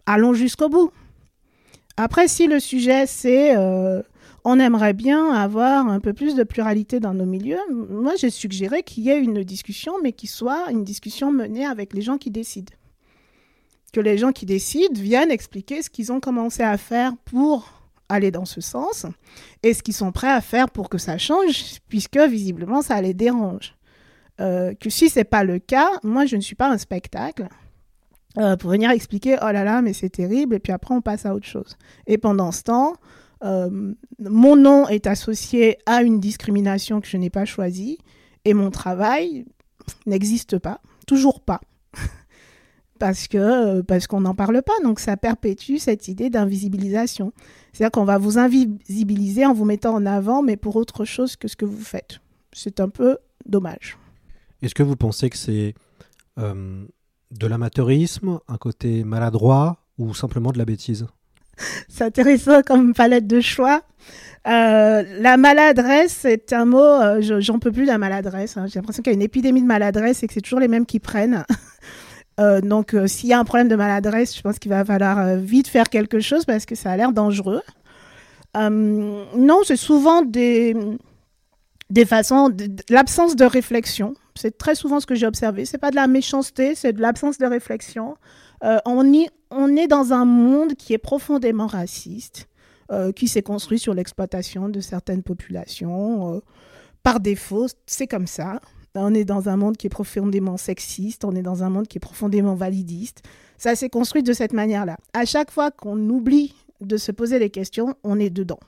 allons 0.07 0.35
jusqu'au 0.35 0.69
bout. 0.69 0.91
Après, 1.97 2.29
si 2.29 2.47
le 2.47 2.61
sujet 2.61 3.07
c'est 3.07 3.57
euh, 3.57 4.03
on 4.45 4.59
aimerait 4.59 4.95
bien 4.95 5.33
avoir 5.33 5.89
un 5.89 6.01
peu 6.01 6.13
plus 6.13 6.35
de 6.35 6.43
pluralité 6.43 7.01
dans 7.01 7.15
nos 7.15 7.27
milieux, 7.27 7.61
moi 7.71 8.15
j'ai 8.17 8.31
suggéré 8.31 8.83
qu'il 8.83 9.05
y 9.05 9.11
ait 9.11 9.21
une 9.21 9.43
discussion, 9.45 9.95
mais 10.03 10.13
qui 10.13 10.27
soit 10.27 10.71
une 10.71 10.85
discussion 10.85 11.33
menée 11.33 11.67
avec 11.67 11.93
les 11.93 12.03
gens 12.03 12.19
qui 12.19 12.31
décident. 12.31 12.73
Que 13.93 14.01
les 14.01 14.17
gens 14.17 14.33
qui 14.33 14.47
décident 14.47 14.99
viennent 14.99 15.31
expliquer 15.31 15.83
ce 15.83 15.91
qu'ils 15.91 16.13
ont 16.13 16.21
commencé 16.21 16.63
à 16.63 16.79
faire 16.79 17.13
pour 17.27 17.82
aller 18.13 18.31
dans 18.31 18.45
ce 18.45 18.61
sens 18.61 19.07
et 19.63 19.75
ce 19.75 19.83
qu'ils 19.83 19.95
sont 19.95 20.13
prêts 20.13 20.31
à 20.31 20.41
faire 20.41 20.71
pour 20.71 20.89
que 20.89 20.99
ça 20.99 21.19
change, 21.19 21.81
puisque 21.89 22.19
visiblement 22.19 22.83
ça 22.83 23.01
les 23.01 23.15
dérange. 23.15 23.75
Euh, 24.41 24.75
que 24.75 24.91
si 24.91 25.09
c'est 25.09 25.25
pas 25.25 25.45
le 25.45 25.59
cas, 25.59 25.89
moi 26.03 26.27
je 26.27 26.37
ne 26.37 26.41
suis 26.41 26.55
pas 26.55 26.71
un 26.71 26.79
spectacle 26.79 27.49
euh, 28.39 28.57
pour 28.57 28.71
venir 28.71 28.91
expliquer 28.91 29.37
oh 29.43 29.53
là 29.53 29.63
là 29.63 29.83
mais 29.83 29.93
c'est 29.93 30.09
terrible 30.09 30.55
et 30.55 30.59
puis 30.59 30.73
après 30.73 30.95
on 30.95 31.01
passe 31.01 31.27
à 31.27 31.35
autre 31.35 31.47
chose. 31.47 31.77
Et 32.07 32.19
pendant 32.19 32.51
ce 32.51 32.63
temps, 32.63 32.95
euh, 33.45 33.93
mon 34.19 34.57
nom 34.57 34.89
est 34.89 35.07
associé 35.07 35.79
à 35.87 36.03
une 36.03 36.21
discrimination 36.21 37.01
que 37.01 37.09
je 37.09 37.17
n'ai 37.17 37.31
pas 37.31 37.45
choisie 37.45 37.99
et 38.45 38.55
mon 38.55 38.71
travail 38.71 39.45
n'existe 40.07 40.59
pas, 40.59 40.81
toujours 41.07 41.41
pas 41.41 41.61
parce 43.03 43.27
que 43.27 43.37
euh, 43.37 43.83
parce 43.83 44.07
qu'on 44.07 44.21
n'en 44.21 44.35
parle 44.37 44.63
pas. 44.63 44.75
Donc 44.85 45.01
ça 45.01 45.17
perpétue 45.17 45.79
cette 45.79 46.07
idée 46.07 46.31
d'invisibilisation. 46.31 47.33
C'est-à-dire 47.73 47.91
qu'on 47.91 48.05
va 48.05 48.17
vous 48.17 48.39
invisibiliser 48.39 49.45
en 49.45 49.53
vous 49.55 49.65
mettant 49.65 49.93
en 49.95 50.07
avant, 50.07 50.41
mais 50.41 50.57
pour 50.57 50.77
autre 50.77 51.05
chose 51.05 51.35
que 51.35 51.49
ce 51.49 51.57
que 51.57 51.65
vous 51.65 51.83
faites. 51.83 52.21
C'est 52.53 52.79
un 52.79 52.89
peu 52.89 53.19
dommage. 53.45 53.99
Est-ce 54.63 54.77
que 54.77 54.85
vous 54.85 54.95
pensez 54.95 55.31
que 55.31 55.37
c'est 55.37 55.75
euh, 56.39 56.85
de 57.33 57.47
l'amateurisme, 57.49 58.39
un 58.47 58.57
côté 58.57 59.03
maladroit 59.03 59.79
ou 59.99 60.15
simplement 60.15 60.53
de 60.53 60.59
la 60.59 60.65
bêtise? 60.65 61.07
C'est 61.89 62.05
intéressant 62.05 62.63
comme 62.63 62.95
palette 62.95 63.27
de 63.27 63.41
choix. 63.41 63.83
Euh, 64.47 65.03
la 65.21 65.37
maladresse, 65.37 66.17
c'est 66.23 66.53
un 66.53 66.65
mot, 66.65 66.79
euh, 66.83 67.21
je- 67.21 67.41
j'en 67.41 67.59
peux 67.61 67.71
plus 67.71 67.83
de 67.83 67.89
la 67.89 67.99
maladresse. 67.99 68.57
hein. 68.57 68.67
J'ai 68.67 68.79
l'impression 68.81 69.03
qu'il 69.03 69.13
y 69.13 69.15
a 69.15 69.17
une 69.17 69.23
épidémie 69.23 69.61
de 69.63 69.67
maladresse 69.67 70.23
et 70.23 70.27
que 70.27 70.33
c'est 70.35 70.41
toujours 70.41 70.61
les 70.61 70.67
mêmes 70.69 70.87
qui 70.87 70.99
prennent. 70.99 71.45
Euh, 72.43 72.61
donc, 72.61 72.95
euh, 72.95 73.07
s'il 73.07 73.29
y 73.29 73.33
a 73.33 73.39
un 73.39 73.45
problème 73.45 73.69
de 73.69 73.77
maladresse, 73.77 74.37
je 74.37 74.43
pense 74.43 74.59
qu'il 74.59 74.71
va 74.71 74.85
falloir 74.85 75.19
euh, 75.19 75.37
vite 75.37 75.69
faire 75.69 75.89
quelque 75.89 76.21
chose 76.21 76.45
parce 76.45 76.67
que 76.67 76.75
ça 76.75 76.91
a 76.91 76.97
l'air 76.97 77.13
dangereux. 77.13 77.63
Non, 78.55 79.61
c'est 79.65 79.77
souvent 79.77 80.21
des, 80.23 80.77
des 81.89 82.05
façons, 82.05 82.51
l'absence 82.91 83.35
de 83.35 83.47
réflexion. 83.47 84.15
C'est 84.35 84.59
très 84.59 84.75
souvent 84.75 85.01
ce 85.01 85.07
que 85.07 85.15
j'ai 85.15 85.27
observé. 85.27 85.65
C'est 85.65 85.79
pas 85.79 85.91
de 85.91 85.97
la 85.97 86.07
méchanceté, 86.07 86.75
c'est 86.75 86.93
de 86.93 87.01
l'absence 87.01 87.39
de 87.39 87.47
réflexion. 87.47 88.15
On, 88.85 89.11
y- 89.11 89.31
on 89.51 89.75
est 89.77 89.87
dans 89.87 90.13
un 90.13 90.27
monde 90.27 90.75
qui 90.75 90.93
est 90.93 90.99
profondément 90.99 91.67
raciste, 91.67 92.47
qui 93.17 93.27
s'est 93.27 93.43
construit 93.43 93.79
sur 93.79 93.95
l'exploitation 93.95 94.69
de 94.69 94.81
certaines 94.81 95.23
populations. 95.23 96.43
par 97.03 97.21
défaut, 97.21 97.69
c'est 97.87 98.07
comme 98.07 98.27
ça. 98.27 98.61
On 98.95 99.15
est 99.15 99.25
dans 99.25 99.49
un 99.49 99.57
monde 99.57 99.77
qui 99.77 99.87
est 99.87 99.91
profondément 99.91 100.57
sexiste, 100.57 101.25
on 101.25 101.35
est 101.35 101.43
dans 101.43 101.63
un 101.63 101.71
monde 101.71 101.89
qui 101.89 101.99
est 101.99 102.01
profondément 102.01 102.55
validiste. 102.55 103.23
Ça 103.57 103.75
s'est 103.75 103.89
construit 103.89 104.23
de 104.23 104.33
cette 104.33 104.53
manière-là. 104.53 104.97
À 105.15 105.25
chaque 105.25 105.51
fois 105.51 105.71
qu'on 105.71 105.99
oublie 106.11 106.55
de 106.81 106.97
se 106.97 107.13
poser 107.13 107.39
les 107.39 107.51
questions, 107.51 107.95
on 108.05 108.19
est 108.19 108.31
dedans. 108.31 108.59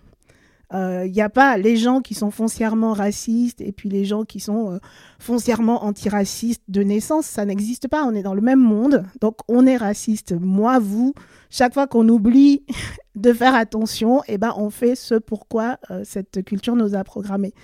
Il 0.73 1.13
n'y 1.13 1.21
a 1.21 1.29
pas 1.29 1.57
les 1.57 1.77
gens 1.77 2.01
qui 2.01 2.15
sont 2.15 2.33
foncièrement 2.33 2.95
racistes 2.95 3.61
et 3.61 3.71
puis 3.71 3.89
les 3.89 4.05
gens 4.05 4.25
qui 4.25 4.41
sont 4.41 4.73
euh, 4.73 4.79
foncièrement 5.21 5.85
antiracistes 5.85 6.65
de 6.67 6.83
naissance. 6.83 7.27
Ça 7.27 7.45
n'existe 7.45 7.87
pas. 7.87 8.05
On 8.05 8.13
est 8.13 8.25
dans 8.25 8.35
le 8.35 8.41
même 8.41 8.59
monde. 8.59 9.05
Donc 9.21 9.37
on 9.47 9.67
est 9.67 9.77
raciste. 9.77 10.33
Moi, 10.33 10.81
vous, 10.81 11.15
chaque 11.49 11.75
fois 11.75 11.87
qu'on 11.87 12.09
oublie 12.09 12.65
de 13.15 13.33
faire 13.33 13.55
attention, 13.55 14.23
eh 14.27 14.37
ben, 14.37 14.53
on 14.57 14.71
fait 14.71 14.97
ce 14.97 15.15
pourquoi 15.15 15.79
euh, 15.93 16.03
cette 16.05 16.45
culture 16.45 16.75
nous 16.75 16.97
a 16.97 17.05
programmés. 17.05 17.55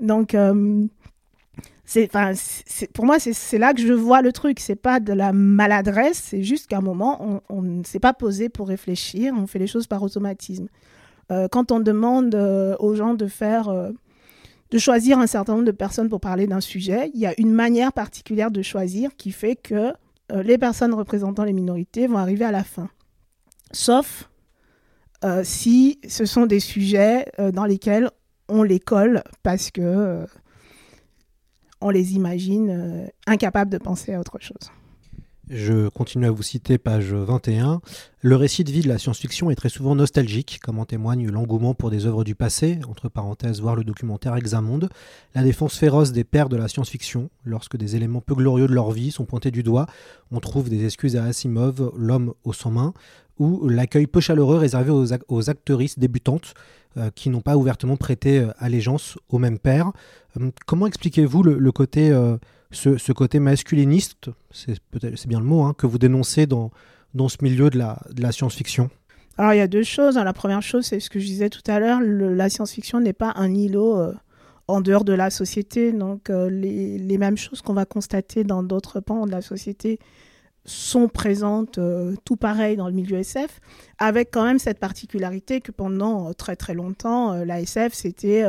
Donc, 0.00 0.34
euh, 0.34 0.86
pour 2.92 3.04
moi, 3.04 3.18
c'est, 3.18 3.58
là 3.58 3.74
que 3.74 3.80
je 3.80 3.92
vois 3.92 4.22
le 4.22 4.32
truc. 4.32 4.60
C'est 4.60 4.76
pas 4.76 5.00
de 5.00 5.12
la 5.12 5.32
maladresse, 5.32 6.22
c'est 6.30 6.42
juste 6.42 6.66
qu'à 6.66 6.78
un 6.78 6.82
moment, 6.82 7.42
on, 7.48 7.62
ne 7.62 7.84
s'est 7.84 8.00
pas 8.00 8.14
posé 8.14 8.48
pour 8.48 8.68
réfléchir, 8.68 9.34
on 9.36 9.46
fait 9.46 9.58
les 9.58 9.66
choses 9.66 9.86
par 9.86 10.02
automatisme. 10.02 10.68
Euh, 11.30 11.48
quand 11.50 11.72
on 11.72 11.80
demande 11.80 12.34
euh, 12.34 12.74
aux 12.78 12.94
gens 12.94 13.14
de 13.14 13.26
faire, 13.26 13.68
euh, 13.68 13.90
de 14.70 14.78
choisir 14.78 15.18
un 15.18 15.26
certain 15.26 15.54
nombre 15.54 15.66
de 15.66 15.72
personnes 15.72 16.08
pour 16.08 16.20
parler 16.20 16.46
d'un 16.46 16.60
sujet, 16.60 17.10
il 17.14 17.20
y 17.20 17.26
a 17.26 17.34
une 17.38 17.52
manière 17.52 17.92
particulière 17.92 18.50
de 18.50 18.62
choisir 18.62 19.14
qui 19.16 19.30
fait 19.30 19.56
que 19.56 19.92
les 20.32 20.56
personnes 20.56 20.94
représentant 20.94 21.44
les 21.44 21.52
minorités 21.52 22.06
vont 22.06 22.16
arriver 22.16 22.46
à 22.46 22.50
la 22.50 22.64
fin. 22.64 22.88
Sauf 23.72 24.30
si 25.42 26.00
ce 26.08 26.24
sont 26.24 26.46
des 26.46 26.60
sujets 26.60 27.26
dans 27.52 27.66
lesquels 27.66 28.10
on 28.48 28.62
les 28.62 28.80
colle 28.80 29.22
parce 29.42 29.70
que 29.70 30.24
on 31.84 31.90
les 31.90 32.14
imagine 32.14 32.70
euh, 32.70 33.06
incapables 33.26 33.70
de 33.70 33.78
penser 33.78 34.12
à 34.14 34.18
autre 34.20 34.38
chose. 34.40 34.70
Je 35.50 35.88
continue 35.90 36.24
à 36.24 36.30
vous 36.30 36.42
citer 36.42 36.78
page 36.78 37.12
21. 37.12 37.82
Le 38.22 38.34
récit 38.36 38.64
de 38.64 38.72
vie 38.72 38.80
de 38.80 38.88
la 38.88 38.96
science-fiction 38.96 39.50
est 39.50 39.54
très 39.54 39.68
souvent 39.68 39.94
nostalgique, 39.94 40.58
comme 40.62 40.78
en 40.78 40.86
témoigne 40.86 41.28
l'engouement 41.30 41.74
pour 41.74 41.90
des 41.90 42.06
œuvres 42.06 42.24
du 42.24 42.34
passé, 42.34 42.78
entre 42.88 43.10
parenthèses 43.10 43.60
voir 43.60 43.76
le 43.76 43.84
documentaire 43.84 44.34
Examonde, 44.36 44.88
la 45.34 45.42
défense 45.42 45.76
féroce 45.76 46.12
des 46.12 46.24
pères 46.24 46.48
de 46.48 46.56
la 46.56 46.66
science-fiction, 46.68 47.28
lorsque 47.44 47.76
des 47.76 47.94
éléments 47.94 48.22
peu 48.22 48.34
glorieux 48.34 48.66
de 48.68 48.72
leur 48.72 48.90
vie 48.90 49.10
sont 49.10 49.26
pointés 49.26 49.50
du 49.50 49.62
doigt, 49.62 49.84
on 50.30 50.40
trouve 50.40 50.70
des 50.70 50.86
excuses 50.86 51.14
à 51.16 51.24
Asimov, 51.24 51.92
l'homme 51.94 52.32
aux 52.44 52.54
100 52.54 52.70
mains, 52.70 52.94
ou 53.38 53.68
l'accueil 53.68 54.06
peu 54.06 54.20
chaleureux 54.20 54.56
réservé 54.56 54.90
aux, 54.92 55.08
ac- 55.12 55.24
aux 55.28 55.50
actrices 55.50 55.98
débutantes 55.98 56.54
qui 57.14 57.30
n'ont 57.30 57.40
pas 57.40 57.56
ouvertement 57.56 57.96
prêté 57.96 58.38
euh, 58.38 58.50
allégeance 58.58 59.18
au 59.28 59.38
même 59.38 59.58
père. 59.58 59.92
Euh, 60.40 60.50
comment 60.66 60.86
expliquez-vous 60.86 61.42
le, 61.42 61.72
côté 61.72 62.10
euh, 62.10 62.36
ce, 62.70 63.12
côté 63.12 63.40
masculiniste, 63.40 64.30
c'est 64.50 64.78
peut-être 64.90 65.26
bien 65.26 65.40
le 65.40 65.46
mot, 65.46 65.62
hein, 65.62 65.74
que 65.76 65.86
vous 65.86 65.98
dénoncez 65.98 66.46
dans, 66.46 66.70
dans 67.14 67.28
ce 67.28 67.38
milieu 67.42 67.70
de 67.70 67.78
la, 67.78 68.00
de 68.12 68.22
la 68.22 68.32
science-fiction? 68.32 68.90
Alors 69.36 69.52
il 69.52 69.58
y 69.58 69.60
a 69.60 69.66
deux 69.66 69.82
choses. 69.82 70.16
hein. 70.16 70.24
La 70.24 70.32
première 70.32 70.62
chose, 70.62 70.86
c'est 70.86 71.00
ce 71.00 71.10
que 71.10 71.18
je 71.18 71.26
disais 71.26 71.50
tout 71.50 71.62
à 71.66 71.80
l'heure, 71.80 72.00
la 72.00 72.48
science-fiction 72.48 73.00
n'est 73.00 73.12
pas 73.12 73.32
un 73.36 73.52
îlot 73.52 73.98
euh, 73.98 74.14
en 74.68 74.80
dehors 74.80 75.04
de 75.04 75.12
la 75.12 75.30
société. 75.30 75.92
Donc 75.92 76.30
euh, 76.30 76.48
les, 76.48 76.98
les 76.98 77.18
mêmes 77.18 77.36
choses 77.36 77.60
qu'on 77.60 77.74
va 77.74 77.84
constater 77.84 78.44
dans 78.44 78.62
d'autres 78.62 79.00
pans 79.00 79.26
de 79.26 79.32
la 79.32 79.42
société 79.42 79.98
sont 80.64 81.08
présentes 81.08 81.78
euh, 81.78 82.14
tout 82.24 82.36
pareil 82.36 82.76
dans 82.76 82.88
le 82.88 82.94
milieu 82.94 83.18
SF, 83.18 83.60
avec 83.98 84.30
quand 84.30 84.44
même 84.44 84.58
cette 84.58 84.78
particularité 84.78 85.60
que 85.60 85.72
pendant 85.72 86.28
euh, 86.28 86.32
très 86.32 86.56
très 86.56 86.74
longtemps, 86.74 87.32
euh, 87.32 87.44
la 87.44 87.60
SF, 87.60 87.92
c'était 87.92 88.44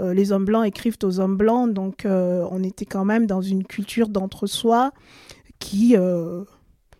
les 0.00 0.30
hommes 0.30 0.44
blancs 0.44 0.64
écrivent 0.64 0.98
aux 1.02 1.18
hommes 1.18 1.36
blancs, 1.36 1.72
donc 1.72 2.06
on 2.06 2.62
était 2.62 2.84
quand 2.84 3.04
même 3.04 3.26
dans 3.26 3.42
une 3.42 3.64
culture 3.64 4.08
d'entre-soi 4.08 4.92
qui, 5.58 5.96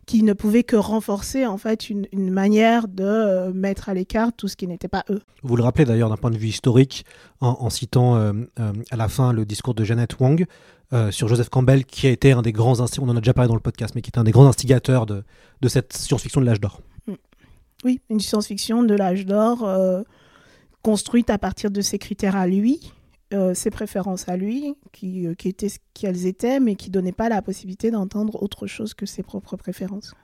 qui 0.07 0.23
ne 0.25 0.33
pouvait 0.33 0.65
que 0.65 0.75
renforcer 0.75 1.47
en 1.47 1.59
fait 1.59 1.91
une, 1.91 2.09
manière 2.13 2.89
de 2.89 3.53
mettre 3.53 3.89
à 3.89 3.95
l'écart 3.95 4.33
tout 4.33 4.49
ce 4.49 4.57
qui 4.57 4.67
n'était 4.67 4.89
pas 4.89 5.05
eux. 5.11 5.21
Vous 5.45 5.55
le 5.55 5.63
rappelez 5.63 5.85
d'ailleurs 5.85 6.09
d'un 6.09 6.17
point 6.17 6.33
de 6.33 6.39
vue 6.39 6.49
historique, 6.49 7.05
en, 7.41 7.57
en 7.61 7.71
citant 7.71 8.17
à 8.17 8.97
la 8.97 9.09
fin 9.09 9.33
le 9.33 9.45
discours 9.45 9.75
de 9.75 9.85
Janet 9.85 10.19
Wong 10.19 10.45
euh, 10.93 11.11
sur 11.11 11.29
Joseph 11.29 11.49
Campbell, 11.49 11.85
qui 11.85 12.07
a 12.07 12.11
été 12.11 12.33
un 12.33 12.43
des 12.43 12.53
grands, 12.53 12.75
on 12.81 13.09
en 13.09 13.17
a 13.17 13.21
déjà 13.21 13.35
parlé 13.35 13.49
dans 13.49 13.55
le 13.55 13.61
podcast, 13.61 13.95
mais 13.95 14.03
qui 14.03 14.11
un 14.17 14.25
des 14.25 14.31
grands 14.31 14.47
instigateurs 14.47 15.07
de, 15.07 15.25
de 15.61 15.69
cette 15.69 15.93
science-fiction 15.93 16.41
de 16.41 16.47
l'âge 16.47 16.61
d'or. 16.61 16.81
Oui, 17.85 18.01
une 18.11 18.21
science-fiction 18.21 18.83
de 18.83 18.95
l'âge 18.95 19.25
d'or 19.25 19.65
euh, 19.65 20.03
construite 20.83 21.31
à 21.31 21.39
partir 21.39 21.71
de 21.71 21.81
ses 21.81 21.99
critères 21.99 22.35
à 22.35 22.47
lui, 22.47 22.93
euh, 23.33 23.55
ses 23.55 23.71
préférences 23.71 24.29
à 24.29 24.37
lui, 24.37 24.75
qui, 24.93 25.27
qui 25.39 25.49
étaient 25.49 25.69
ce 25.69 25.79
qu'elles 25.95 26.27
étaient, 26.27 26.59
mais 26.59 26.75
qui 26.75 26.89
ne 26.89 26.95
donnaient 26.95 27.13
pas 27.13 27.29
la 27.29 27.43
possibilité 27.43 27.91
d'entendre 27.91 28.43
autre 28.43 28.67
chose 28.67 28.95
que 28.95 29.07
ses 29.07 29.23
propres 29.23 29.57
préférences. 29.57 30.15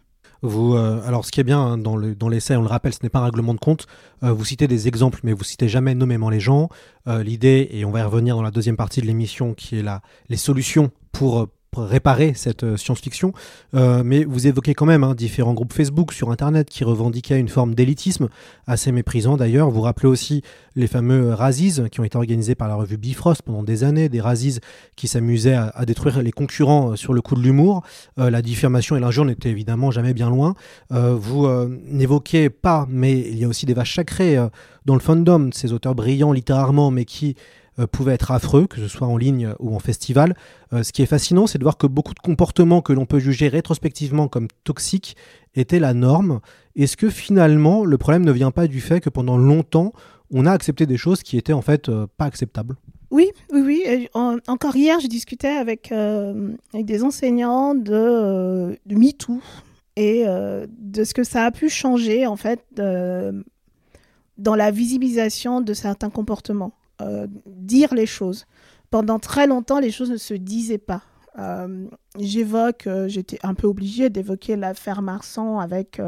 Euh, 0.44 1.00
alors, 1.07 1.24
ce 1.24 1.33
qui 1.33 1.40
est 1.40 1.44
bien 1.44 1.59
hein, 1.61 1.78
dans 1.78 1.96
le- 1.96 2.14
dans 2.14 2.28
l'essai, 2.28 2.54
on 2.57 2.62
le 2.62 2.68
rappelle, 2.68 2.92
ce 2.92 2.98
n'est 3.02 3.09
pas 3.09 3.20
un 3.20 3.24
règlement 3.24 3.54
de 3.54 3.59
compte. 3.59 3.87
Euh, 4.22 4.33
vous 4.33 4.44
citez 4.44 4.68
des 4.68 4.88
exemples, 4.88 5.20
mais 5.22 5.33
vous 5.33 5.44
citez 5.44 5.68
jamais 5.68 5.94
nommément 5.94 6.28
les 6.30 6.40
gens. 6.40 6.68
Euh, 7.09 7.22
L'idée, 7.22 7.68
et 7.72 7.85
on 7.85 7.90
va 7.90 8.00
y 8.00 8.02
revenir 8.02 8.37
dans 8.37 8.42
la 8.42 8.50
deuxième 8.50 8.76
partie 8.76 9.00
de 9.00 9.07
l'émission, 9.07 9.54
qui 9.54 9.78
est 9.78 9.83
la, 9.83 10.02
les 10.28 10.37
solutions 10.37 10.90
pour 11.12 11.48
réparer 11.78 12.32
cette 12.34 12.64
euh, 12.64 12.76
science-fiction. 12.76 13.32
Euh, 13.74 14.02
mais 14.04 14.24
vous 14.24 14.46
évoquez 14.46 14.74
quand 14.74 14.87
même 14.87 15.04
hein, 15.04 15.14
différents 15.14 15.54
groupes 15.54 15.72
Facebook 15.72 16.12
sur 16.12 16.30
Internet 16.30 16.68
qui 16.68 16.84
revendiquaient 16.84 17.38
une 17.38 17.48
forme 17.48 17.74
d'élitisme, 17.74 18.28
assez 18.66 18.92
méprisant 18.92 19.37
d'ailleurs. 19.37 19.70
Vous 19.70 19.80
rappelez 19.80 20.08
aussi 20.08 20.42
les 20.76 20.87
fameux 20.87 21.32
Razzies 21.32 21.80
qui 21.90 22.00
ont 22.00 22.04
été 22.04 22.16
organisés 22.16 22.54
par 22.54 22.68
la 22.68 22.74
revue 22.74 22.96
Bifrost 22.96 23.42
pendant 23.42 23.62
des 23.62 23.84
années, 23.84 24.08
des 24.08 24.20
Razzies 24.20 24.60
qui 24.96 25.08
s'amusaient 25.08 25.54
à, 25.54 25.84
détruire 25.84 26.22
les 26.22 26.32
concurrents 26.32 26.92
euh, 26.92 26.96
sur 26.96 27.12
le 27.12 27.20
coup 27.20 27.34
de 27.34 27.40
l'humour. 27.40 27.82
La 28.16 28.42
diffamation 28.42 28.96
et 28.96 29.00
l'injure 29.00 29.24
n'étaient 29.24 29.50
évidemment 29.50 29.90
jamais 29.90 30.14
bien 30.14 30.30
loin. 30.30 30.54
Vous 30.90 31.48
n'évoquez 31.87 32.50
pas, 32.50 32.87
mais 32.88 33.18
il 33.18 33.38
y 33.38 33.44
a 33.44 33.48
aussi 33.48 33.66
des 33.66 33.74
vaches 33.74 33.94
sacrées 33.94 34.37
dans 34.84 34.94
le 34.94 35.00
fandom, 35.00 35.50
ces 35.52 35.72
auteurs 35.72 35.94
brillants 35.94 36.32
littérairement, 36.32 36.90
mais 36.90 37.04
qui 37.04 37.37
pouvaient 37.90 38.14
être 38.14 38.30
affreux, 38.30 38.66
que 38.66 38.76
ce 38.76 38.88
soit 38.88 39.06
en 39.06 39.16
ligne 39.16 39.54
ou 39.58 39.74
en 39.74 39.78
festival. 39.78 40.37
Euh, 40.72 40.82
ce 40.82 40.92
qui 40.92 41.02
est 41.02 41.06
fascinant, 41.06 41.46
c'est 41.46 41.58
de 41.58 41.64
voir 41.64 41.76
que 41.76 41.87
beaucoup 41.87 42.14
de 42.14 42.20
comportements 42.20 42.80
que 42.82 42.92
l'on 42.92 43.06
peut 43.06 43.18
juger 43.18 43.48
rétrospectivement 43.48 44.28
comme 44.28 44.48
toxiques 44.64 45.16
étaient 45.54 45.80
la 45.80 45.94
norme. 45.94 46.40
Est-ce 46.76 46.96
que 46.96 47.10
finalement, 47.10 47.84
le 47.84 47.98
problème 47.98 48.24
ne 48.24 48.32
vient 48.32 48.50
pas 48.50 48.66
du 48.66 48.80
fait 48.80 49.00
que 49.00 49.10
pendant 49.10 49.37
longtemps, 49.37 49.92
on 50.32 50.46
a 50.46 50.52
accepté 50.52 50.87
des 50.87 50.96
choses 50.96 51.22
qui 51.22 51.37
étaient 51.37 51.52
en 51.52 51.62
fait 51.62 51.88
euh, 51.88 52.06
pas 52.16 52.24
acceptables? 52.24 52.76
Oui, 53.10 53.30
oui, 53.52 53.62
oui. 53.64 54.08
Encore 54.14 54.74
hier, 54.74 54.98
je 54.98 55.06
discutais 55.06 55.46
avec, 55.46 55.92
euh, 55.92 56.52
des 56.74 57.04
enseignants 57.04 57.76
de, 57.76 57.92
euh, 57.92 58.74
MeToo 58.87 59.40
et 59.94 60.24
euh, 60.26 60.66
de 60.78 61.04
ce 61.04 61.14
que 61.14 61.22
ça 61.22 61.44
a 61.44 61.50
pu 61.52 61.68
changer, 61.68 62.26
en 62.26 62.34
fait, 62.34 62.64
euh, 62.80 63.40
dans 64.37 64.56
la 64.56 64.72
visibilisation 64.72 65.60
de 65.60 65.74
certains 65.74 66.10
comportements. 66.10 66.72
Euh, 67.05 67.27
dire 67.47 67.95
les 67.95 68.07
choses. 68.07 68.47
Pendant 68.90 69.19
très 69.19 69.47
longtemps, 69.47 69.79
les 69.79 69.90
choses 69.90 70.11
ne 70.11 70.17
se 70.17 70.35
disaient 70.35 70.79
pas. 70.79 71.03
Euh, 71.38 71.87
J'évoque, 72.19 72.87
euh, 72.87 73.09
j'étais 73.09 73.38
un 73.43 73.55
peu 73.55 73.67
obligée 73.67 74.09
d'évoquer 74.09 74.57
l'affaire 74.57 75.03
Marsan 75.03 75.59
avec 75.59 76.01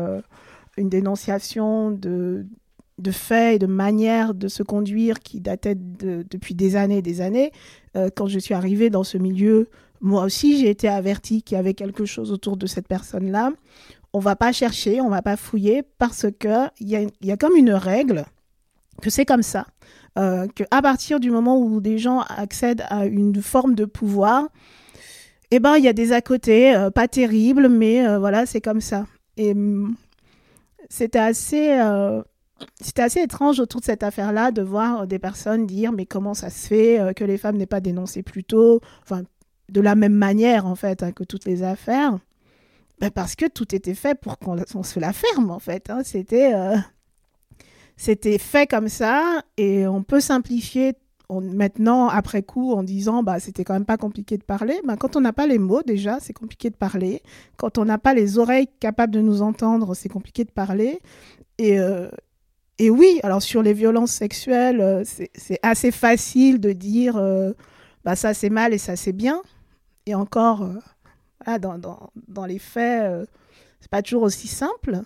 une 0.77 0.89
dénonciation 0.89 1.91
de, 1.91 2.47
faits 3.11 3.57
et 3.57 3.59
de 3.59 3.67
manières 3.67 4.35
de 4.35 4.49
se 4.49 4.63
conduire 4.63 5.19
qui 5.21 5.41
dataient 5.41 5.75
de- 5.75 6.25
depuis 6.31 6.55
des 6.55 6.77
années 6.77 6.99
et 6.99 7.03
des 7.03 7.21
années. 7.21 7.51
Quand 8.15 8.27
je 8.29 8.39
suis 8.39 8.55
arrivée 8.55 8.89
dans 8.91 9.05
ce 9.05 9.19
milieu, 9.19 9.69
moi 10.01 10.23
aussi, 10.25 10.59
j'ai 10.61 10.71
été 10.71 10.89
avertie 10.89 11.43
qu'il 11.43 11.57
y 11.57 11.59
avait 11.59 11.75
quelque 11.75 12.05
chose 12.05 12.31
autour 12.31 12.57
de 12.57 12.67
cette 12.67 12.87
personne-là. 12.87 13.51
On 14.13 14.19
va 14.21 14.37
pas 14.37 14.53
chercher, 14.53 15.01
on 15.01 15.09
va 15.09 15.23
pas 15.23 15.37
fouiller 15.37 15.83
parce 15.99 16.27
que 16.39 16.69
il 16.79 16.89
y 16.89 17.27
y 17.27 17.33
a 17.33 17.37
comme 17.37 17.57
une 17.57 17.73
règle 17.73 18.27
que 19.03 19.11
c'est 19.11 19.25
comme 19.27 19.43
ça. 19.43 19.67
Euh, 20.19 20.47
que 20.55 20.65
à 20.71 20.81
partir 20.81 21.21
du 21.21 21.31
moment 21.31 21.59
où 21.59 21.81
des 21.81 21.99
gens 21.99 22.21
accèdent 22.21 22.85
à 22.89 23.07
une 23.07 23.43
forme 23.43 23.75
de 23.75 23.85
pouvoir, 23.85 24.49
eh 25.51 25.61
ben 25.61 25.77
il 25.77 25.85
y 25.85 25.89
a 25.89 25.93
des 25.93 26.13
à 26.13 26.23
côté, 26.23 26.75
euh, 26.75 26.91
pas 26.91 27.07
terribles, 27.07 27.69
mais 27.69 28.07
euh, 28.07 28.19
voilà, 28.19 28.47
c'est 28.47 28.63
comme 28.63 28.81
ça. 28.81 29.07
Et 29.37 29.53
hum, 29.53 29.95
c'était 30.89 31.19
assez 31.19 31.79
c'était 32.81 33.03
assez 33.03 33.21
étrange 33.21 33.61
autour 33.61 33.81
de 33.81 33.85
cette 33.85 34.03
affaire-là 34.03 34.51
de 34.51 34.63
voir 34.63 35.07
des 35.07 35.19
personnes 35.19 35.67
dire 35.67 35.93
mais 35.93 36.07
comment 36.07 36.33
ça 36.33 36.49
se 36.49 36.69
fait 36.69 37.13
que 37.15 37.25
les 37.25 37.37
femmes 37.37 37.59
n'aient 37.59 37.67
pas 37.67 37.81
dénoncé 37.81 38.23
plus 38.23 38.45
tôt, 38.45 38.81
enfin 39.03 39.23
de 39.69 39.81
la 39.83 39.95
même 39.95 40.15
manière 40.15 40.65
en 40.67 40.75
fait 40.75 41.03
hein, 41.03 41.13
que 41.13 41.25
toutes 41.25 41.45
les 41.45 41.63
affaires, 41.63 42.19
ben, 42.99 43.11
parce 43.11 43.37
que 43.37 43.47
tout 43.47 43.75
était 43.75 43.95
fait 43.95 44.19
pour 44.19 44.39
qu'on 44.39 44.83
se 44.83 44.99
la 44.99 45.13
ferme 45.13 45.51
en 45.51 45.59
fait. 45.59 45.91
Hein. 45.91 46.01
C'était 46.03 46.55
c'était 47.97 48.39
fait 48.39 48.67
comme 48.67 48.89
ça 48.89 49.43
et 49.57 49.87
on 49.87 50.03
peut 50.03 50.21
simplifier 50.21 50.95
maintenant 51.31 52.09
après 52.09 52.43
coup 52.43 52.73
en 52.73 52.83
disant 52.83 53.23
bah 53.23 53.41
c'était 53.41 53.65
quand 53.65 53.73
même 53.73 53.85
pas 53.85 53.97
compliqué 53.97 54.37
de 54.39 54.45
parler. 54.45 54.81
Ben, 54.85 54.97
quand 54.97 55.17
on 55.17 55.21
n'a 55.21 55.33
pas 55.33 55.47
les 55.47 55.59
mots 55.59 55.83
déjà 55.83 56.21
c'est 56.21 56.33
compliqué 56.33 56.71
de 56.71 56.77
parler. 56.77 57.23
Quand 57.57 57.79
on 57.79 57.85
n'a 57.85 57.99
pas 57.99 58.15
les 58.15 58.39
oreilles 58.39 58.69
capables 58.81 59.13
de 59.13 59.21
nous 59.21 59.43
entendre 59.43 59.95
c'est 59.95 60.09
compliqué 60.09 60.45
de 60.45 60.51
parler. 60.51 61.01
Et, 61.59 61.81
euh, 61.81 62.09
oui, 62.81 63.19
alors 63.23 63.43
sur 63.43 63.63
les 63.63 63.73
violences 63.73 64.13
sexuelles, 64.13 64.81
euh, 64.81 65.03
c'est 65.05 65.59
assez 65.63 65.91
facile 65.91 66.61
de 66.61 66.73
dire 66.73 67.17
euh, 67.17 67.53
bah 68.05 68.15
ça 68.15 68.35
c'est 68.35 68.51
mal 68.51 68.75
et 68.75 68.79
ça 68.79 68.97
c'est 68.97 69.13
bien. 69.13 69.41
Et 70.05 70.15
encore, 70.15 70.69
dans, 71.61 71.79
dans, 72.29 72.47
les 72.47 72.61
faits, 72.61 73.29
c'est 73.81 73.91
pas 73.91 74.03
toujours 74.03 74.23
aussi 74.23 74.47
simple. 74.47 75.03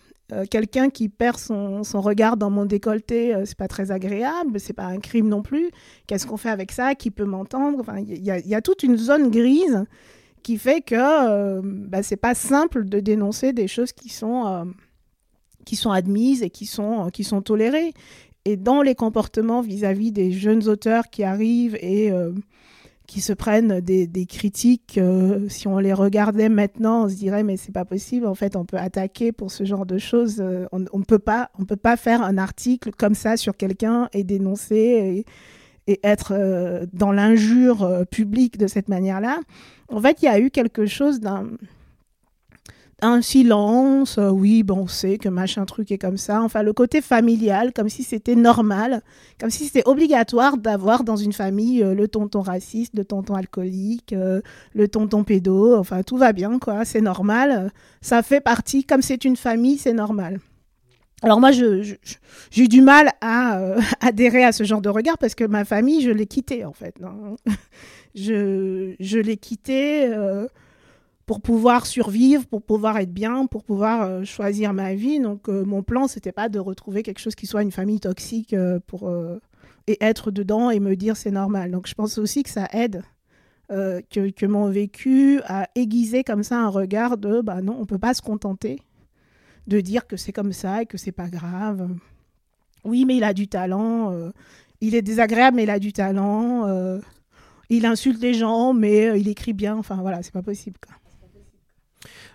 Quelqu'un 0.50 0.90
qui 0.90 1.08
perd 1.08 1.38
son, 1.38 1.82
son, 1.82 2.00
regard 2.00 2.36
dans 2.36 2.50
mon 2.50 2.64
décolleté, 2.64 3.34
c'est 3.44 3.56
pas 3.56 3.68
très 3.68 3.90
agréable, 3.90 4.60
c'est 4.60 4.72
pas 4.72 4.86
un 4.86 4.98
crime 4.98 5.28
non 5.28 5.42
plus. 5.42 5.70
Qu'est-ce 6.06 6.26
qu'on 6.26 6.36
fait 6.36 6.50
avec 6.50 6.72
ça? 6.72 6.94
Qui 6.94 7.10
peut 7.10 7.24
m'entendre? 7.24 7.78
Enfin, 7.80 7.98
il 7.98 8.24
y, 8.24 8.54
a 8.54 8.60
toute 8.60 8.82
une 8.82 8.96
zone 8.96 9.30
grise 9.30 9.84
qui 10.42 10.56
fait 10.56 10.80
que 10.80 11.60
bah, 11.62 12.02
c'est 12.02 12.16
pas 12.16 12.34
simple 12.34 12.84
de 12.84 13.00
dénoncer 13.00 13.52
des 13.52 13.68
choses 13.68 13.92
qui 13.92 14.08
sont 14.08 14.72
qui 15.64 15.76
sont 15.76 15.90
admises 15.90 16.42
et 16.42 16.50
qui 16.50 16.66
sont, 16.66 17.10
qui 17.12 17.24
sont 17.24 17.42
tolérées. 17.42 17.92
Et 18.44 18.56
dans 18.56 18.82
les 18.82 18.94
comportements 18.94 19.60
vis-à-vis 19.60 20.12
des 20.12 20.32
jeunes 20.32 20.68
auteurs 20.68 21.10
qui 21.10 21.24
arrivent 21.24 21.76
et 21.80 22.10
euh, 22.10 22.32
qui 23.10 23.20
se 23.20 23.32
prennent 23.32 23.80
des, 23.80 24.26
critiques, 24.26 24.96
euh, 24.96 25.48
si 25.48 25.66
on 25.66 25.80
les 25.80 25.92
regardait 25.92 26.48
maintenant, 26.48 27.06
on 27.06 27.08
se 27.08 27.16
dirait 27.16 27.42
mais 27.42 27.56
c'est 27.56 27.72
pas 27.72 27.84
possible. 27.84 28.24
En 28.24 28.36
fait, 28.36 28.54
on 28.54 28.64
peut 28.64 28.76
attaquer 28.76 29.32
pour 29.32 29.50
ce 29.50 29.64
genre 29.64 29.84
de 29.84 29.98
choses. 29.98 30.36
Euh, 30.38 30.66
on 30.70 30.78
ne 30.78 31.04
peut 31.04 31.18
pas, 31.18 31.50
on 31.58 31.64
peut 31.64 31.74
pas 31.74 31.96
faire 31.96 32.22
un 32.22 32.38
article 32.38 32.92
comme 32.96 33.16
ça 33.16 33.36
sur 33.36 33.56
quelqu'un 33.56 34.08
et 34.12 34.22
dénoncer 34.22 35.24
et, 35.88 35.92
et 35.92 35.98
être 36.04 36.86
dans 36.92 37.10
l'injure 37.10 38.06
publique 38.12 38.58
de 38.58 38.68
cette 38.68 38.88
manière-là. 38.88 39.40
En 39.88 40.00
fait, 40.00 40.22
il 40.22 40.26
y 40.26 40.28
a 40.28 40.38
eu 40.38 40.50
quelque 40.50 40.86
chose 40.86 41.18
d'un 41.18 41.48
un 43.02 43.22
silence, 43.22 44.18
euh, 44.18 44.30
oui, 44.30 44.62
bon, 44.62 44.80
on 44.80 44.86
sait 44.86 45.18
que 45.18 45.28
machin 45.28 45.64
truc 45.64 45.90
est 45.92 45.98
comme 45.98 46.16
ça. 46.16 46.42
Enfin, 46.42 46.62
le 46.62 46.72
côté 46.72 47.00
familial, 47.00 47.72
comme 47.72 47.88
si 47.88 48.02
c'était 48.02 48.34
normal, 48.34 49.02
comme 49.38 49.50
si 49.50 49.66
c'était 49.66 49.86
obligatoire 49.86 50.56
d'avoir 50.56 51.04
dans 51.04 51.16
une 51.16 51.32
famille 51.32 51.82
euh, 51.82 51.94
le 51.94 52.08
tonton 52.08 52.40
raciste, 52.40 52.94
le 52.96 53.04
tonton 53.04 53.34
alcoolique, 53.34 54.12
euh, 54.12 54.40
le 54.74 54.88
tonton 54.88 55.24
pédo. 55.24 55.76
Enfin, 55.76 56.02
tout 56.02 56.16
va 56.16 56.32
bien, 56.32 56.58
quoi, 56.58 56.84
c'est 56.84 57.00
normal. 57.00 57.72
Ça 58.00 58.22
fait 58.22 58.40
partie, 58.40 58.84
comme 58.84 59.02
c'est 59.02 59.24
une 59.24 59.36
famille, 59.36 59.78
c'est 59.78 59.94
normal. 59.94 60.40
Alors 61.22 61.38
moi, 61.38 61.52
j'ai 61.52 61.98
j'ai 62.50 62.66
du 62.66 62.80
mal 62.80 63.10
à 63.20 63.76
adhérer 64.00 64.44
à 64.44 64.52
ce 64.52 64.64
genre 64.64 64.80
de 64.80 64.88
regard 64.88 65.18
parce 65.18 65.34
que 65.34 65.44
ma 65.44 65.64
famille, 65.64 66.02
je 66.02 66.10
l'ai 66.10 66.26
quittée, 66.26 66.64
en 66.64 66.72
fait. 66.72 66.98
Non 67.00 67.36
je 68.14 68.94
je 68.98 69.18
l'ai 69.18 69.36
quittée 69.36 70.10
pour 71.30 71.40
pouvoir 71.40 71.86
survivre, 71.86 72.44
pour 72.44 72.60
pouvoir 72.60 72.98
être 72.98 73.14
bien, 73.14 73.46
pour 73.46 73.62
pouvoir 73.62 74.02
euh, 74.02 74.24
choisir 74.24 74.72
ma 74.72 74.94
vie. 74.96 75.20
Donc 75.20 75.48
euh, 75.48 75.64
mon 75.64 75.84
plan, 75.84 76.08
c'était 76.08 76.32
pas 76.32 76.48
de 76.48 76.58
retrouver 76.58 77.04
quelque 77.04 77.20
chose 77.20 77.36
qui 77.36 77.46
soit 77.46 77.62
une 77.62 77.70
famille 77.70 78.00
toxique 78.00 78.52
euh, 78.52 78.80
pour 78.88 79.08
et 79.86 79.96
être 80.00 80.32
dedans 80.32 80.70
et 80.70 80.80
me 80.80 80.96
dire 80.96 81.16
c'est 81.16 81.30
normal. 81.30 81.70
Donc 81.70 81.86
je 81.86 81.94
pense 81.94 82.18
aussi 82.18 82.42
que 82.42 82.50
ça 82.50 82.66
aide 82.72 83.04
que, 83.68 84.46
mon 84.46 84.70
vécu 84.70 85.40
a 85.44 85.68
aiguisé 85.76 86.24
comme 86.24 86.42
ça 86.42 86.58
un 86.58 86.68
regard 86.68 87.16
de 87.16 87.42
bah 87.42 87.62
non, 87.62 87.76
on 87.78 87.86
peut 87.86 88.00
pas 88.00 88.12
se 88.12 88.22
contenter 88.22 88.82
de 89.68 89.80
dire 89.80 90.08
que 90.08 90.16
c'est 90.16 90.32
comme 90.32 90.52
ça 90.52 90.82
et 90.82 90.86
que 90.86 90.98
c'est 90.98 91.12
pas 91.12 91.28
grave. 91.28 91.90
Oui, 92.82 93.04
mais 93.04 93.16
il 93.16 93.22
a 93.22 93.34
du 93.34 93.46
talent. 93.46 94.32
il 94.80 94.96
est 94.96 95.02
désagréable, 95.02 95.58
mais 95.58 95.62
il 95.62 95.70
a 95.70 95.78
du 95.78 95.92
talent. 95.92 96.66
il 97.68 97.86
insulte 97.86 98.20
les 98.20 98.34
gens, 98.34 98.72
mais 98.72 99.20
il 99.20 99.28
écrit 99.28 99.52
bien. 99.52 99.76
Enfin 99.76 99.98
voilà, 100.00 100.24
c'est 100.24 100.32
pas 100.32 100.42
possible. 100.42 100.80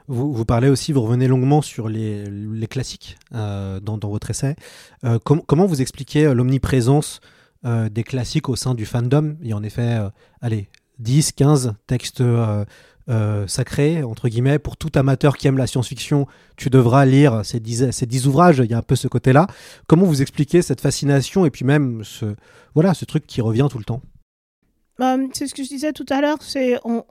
Vous, 0.08 0.46
parlez 0.46 0.70
aussi, 0.70 0.92
vous 0.92 1.02
revenez 1.02 1.28
longuement 1.28 1.62
sur 1.62 1.90
les, 1.90 2.68
classiques 2.70 3.18
euh, 3.34 3.80
dans, 3.80 3.98
votre 3.98 4.30
essai. 4.30 4.56
Euh, 5.04 5.18
com 5.24 5.42
comment 5.46 5.66
vous 5.66 5.82
expliquez 5.82 6.26
euh, 6.26 6.34
l'omniprésence 6.34 7.22
des 7.64 8.04
classiques 8.04 8.48
au 8.48 8.56
sein 8.56 8.76
du 8.76 8.86
fandom? 8.86 9.38
Il 9.42 9.48
y 9.48 9.52
a 9.52 9.56
en 9.56 9.64
effet, 9.64 9.98
allez, 10.40 10.70
10, 11.00 11.32
15 11.32 11.74
textes 11.88 12.22
sacrés, 13.48 14.04
entre 14.04 14.30
guillemets. 14.30 14.60
Pour 14.60 14.78
tout 14.78 14.92
amateur 14.94 15.36
qui 15.36 15.48
aime 15.48 15.58
la 15.58 15.66
science-fiction, 15.66 16.28
tu 16.58 16.70
devras 16.70 17.06
lire 17.06 17.44
ces 17.44 17.60
10, 17.60 17.90
ces 17.90 18.06
10 18.06 18.28
ouvrages. 18.28 18.62
Il 18.64 18.70
y 18.70 18.76
a 18.76 18.78
un 18.78 18.84
peu 18.84 18.96
ce 18.96 19.08
côté-là. 19.08 19.48
Comment 19.88 20.06
vous 20.06 20.22
expliquez 20.22 20.62
cette 20.62 20.80
fascination 20.80 21.44
et 21.48 21.50
puis 21.50 21.66
même 21.66 22.04
ce, 22.04 22.36
voilà, 22.76 22.94
ce 22.94 23.04
truc 23.06 23.26
qui 23.26 23.42
revient 23.42 23.68
tout 23.68 23.80
le 23.80 23.84
temps? 23.84 24.04
C'est 25.34 25.48
ce 25.48 25.54
que 25.54 25.64
je 25.64 25.68
disais 25.68 25.92
tout 25.92 26.06
à 26.10 26.22
l'heure, 26.22 26.38
c'est 26.42 26.80
on, 26.86 27.04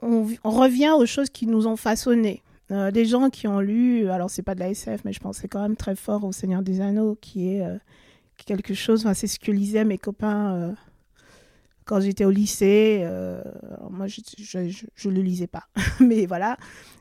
revient 0.43 0.93
aux 0.97 1.05
choses 1.05 1.29
qui 1.29 1.45
nous 1.45 1.67
ont 1.67 1.75
façonnés. 1.75 2.41
Euh, 2.71 2.91
des 2.91 3.05
gens 3.05 3.29
qui 3.29 3.47
ont 3.47 3.59
lu, 3.59 4.09
alors 4.09 4.29
c'est 4.29 4.41
pas 4.41 4.55
de 4.55 4.59
la 4.59 4.69
SF, 4.69 5.01
mais 5.05 5.13
je 5.13 5.19
pensais 5.19 5.47
quand 5.47 5.61
même 5.61 5.75
très 5.75 5.95
fort 5.95 6.23
au 6.23 6.31
Seigneur 6.31 6.63
des 6.63 6.81
Anneaux, 6.81 7.15
qui 7.21 7.49
est 7.49 7.61
euh, 7.61 7.77
quelque 8.43 8.73
chose, 8.73 9.05
enfin, 9.05 9.13
c'est 9.13 9.27
ce 9.27 9.39
que 9.39 9.51
lisaient 9.51 9.85
mes 9.85 9.97
copains 9.97 10.53
euh, 10.53 10.71
quand 11.85 12.01
j'étais 12.01 12.25
au 12.25 12.31
lycée. 12.31 13.01
Euh, 13.03 13.41
moi, 13.89 14.07
je, 14.07 14.21
je, 14.37 15.09
le 15.09 15.21
lisais 15.21 15.47
pas, 15.47 15.67
mais 15.99 16.25
voilà. 16.25 16.57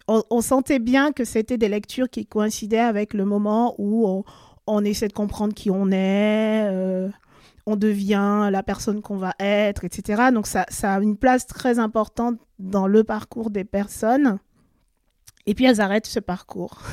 On, 0.06 0.42
sentait 0.42 0.78
bien 0.78 1.12
que 1.12 1.24
c'était 1.24 1.56
des 1.56 1.68
lectures 1.68 2.10
qui 2.10 2.26
coïncidaient 2.26 2.78
avec 2.78 3.14
le 3.14 3.24
moment 3.24 3.74
où 3.78 4.22
on, 4.66 4.84
essaie 4.84 5.08
de 5.08 5.14
comprendre 5.14 5.54
qui 5.54 5.70
on 5.70 5.90
est, 5.90 6.68
euh, 6.70 7.08
on 7.64 7.76
devient 7.76 8.50
la 8.52 8.62
personne 8.62 9.00
qu'on 9.00 9.16
va 9.16 9.34
être, 9.38 9.84
etc. 9.84 10.24
Donc 10.30 10.46
ça 10.46 10.66
a 10.82 11.00
une 11.00 11.16
place 11.16 11.46
très 11.46 11.78
importante 11.78 12.38
dans 12.58 12.86
le 12.86 13.02
parcours 13.02 13.50
des 13.50 13.64
personnes. 13.64 14.38
Et 15.46 15.54
puis 15.54 15.64
elles 15.64 15.80
arrêtent 15.80 16.06
ce 16.06 16.20
parcours. 16.20 16.80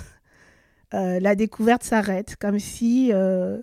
Euh, 0.94 1.22
la 1.22 1.36
découverte 1.36 1.84
s'arrête, 1.84 2.36
comme 2.36 2.60
si 2.60 3.12
euh, 3.14 3.60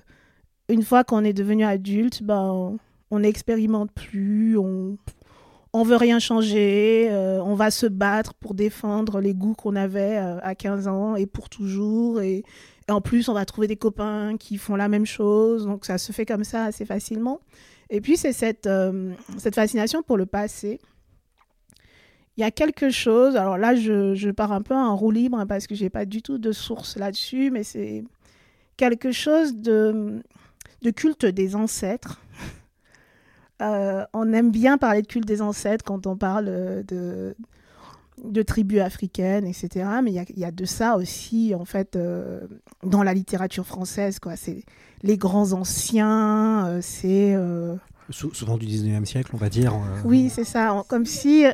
une 0.71 0.83
fois 0.83 1.05
qu'on 1.05 1.25
est 1.25 1.35
devenu 1.35 1.63
adulte, 1.63 2.23
ben, 2.23 2.79
on 3.11 3.19
n'expérimente 3.19 3.93
plus, 3.93 4.57
on 4.57 4.97
on 5.75 5.83
veut 5.83 5.97
rien 5.97 6.19
changer, 6.19 7.09
euh, 7.11 7.43
on 7.45 7.55
va 7.55 7.71
se 7.71 7.85
battre 7.85 8.33
pour 8.33 8.55
défendre 8.55 9.21
les 9.21 9.35
goûts 9.35 9.53
qu'on 9.53 9.77
avait 9.77 10.17
à 10.17 10.55
15 10.55 10.89
ans 10.89 11.17
et 11.17 11.27
pour 11.27 11.51
toujours. 11.51 12.23
Et, 12.23 12.45
et, 12.89 12.93
en 12.93 13.03
plus, 13.03 13.29
on 13.29 13.35
va 13.35 13.45
trouver 13.45 13.67
des 13.67 13.77
copains 13.77 14.39
qui 14.39 14.57
font 14.57 14.75
la 14.75 14.89
même 14.89 15.05
chose, 15.05 15.67
donc 15.67 15.85
ça 15.85 15.99
se 15.99 16.13
fait 16.13 16.25
comme 16.25 16.45
ça 16.45 16.65
assez 16.65 16.87
facilement. 16.87 17.41
Et 17.91 18.01
puis, 18.01 18.17
c'est 18.17 18.33
cette, 18.33 18.71
cette 19.37 19.55
fascination 19.55 20.03
pour 20.03 20.17
le 20.17 20.25
passé 20.25 20.81
il 22.39 22.43
y 22.43 22.45
a 22.45 22.53
quelque 22.53 22.89
chose, 22.91 23.35
alors 23.35 23.59
là 23.59 23.75
je, 23.75 24.15
je, 24.15 24.31
pars 24.31 24.53
un 24.53 24.63
peu 24.63 24.75
en 24.75 24.97
roue 24.97 25.11
libre 25.11 25.41
hein, 25.41 25.47
parce 25.47 25.67
que 25.67 25.75
j'ai 25.75 25.91
pas 25.91 26.05
du 26.05 26.23
tout 26.23 26.39
de 26.39 26.53
source 26.53 26.97
là-dessus, 26.97 27.51
mais 27.51 27.65
c'est 27.65 28.05
quelque 28.77 29.11
chose 29.11 29.57
de, 29.57 30.23
de 30.83 30.91
culte 30.91 31.27
des 31.27 31.55
ancêtres. 31.55 32.21
Euh, 33.61 34.05
on 34.13 34.33
aime 34.33 34.53
bien 34.53 34.79
parler 34.79 35.03
de 35.03 35.09
culte 35.09 35.27
des 35.27 35.43
ancêtres 35.43 35.85
quand 35.85 36.07
on 36.07 36.17
parle 36.17 36.45
de, 36.87 37.35
de 38.23 38.43
tribus 38.43 38.79
africaines, 38.79 39.45
etc. 39.49 39.85
Mais 40.01 40.13
il 40.13 40.25
y, 40.37 40.41
y, 40.43 40.45
a 40.45 40.53
de 40.53 40.65
ça 40.65 40.97
aussi, 40.97 41.57
en 41.57 41.65
fait, 41.65 41.97
euh, 41.97 42.47
dans 42.85 43.03
la 43.03 43.13
littérature 43.15 43.67
française. 43.67 44.21
Quoi. 44.21 44.37
C'est 44.37 44.63
les 45.03 45.19
grands 45.19 45.55
anciens, 45.55 46.69
euh, 46.69 46.79
c'est... 46.81 47.37
souvent 48.13 48.59
du 48.59 48.67
19e 48.67 49.05
siècle, 49.07 49.33
on 49.35 49.39
va 49.39 49.49
dire. 49.49 49.75
Oui, 50.05 50.31
c'est 50.33 50.45
ça. 50.45 50.85
Comme 50.87 51.05
si 51.05 51.45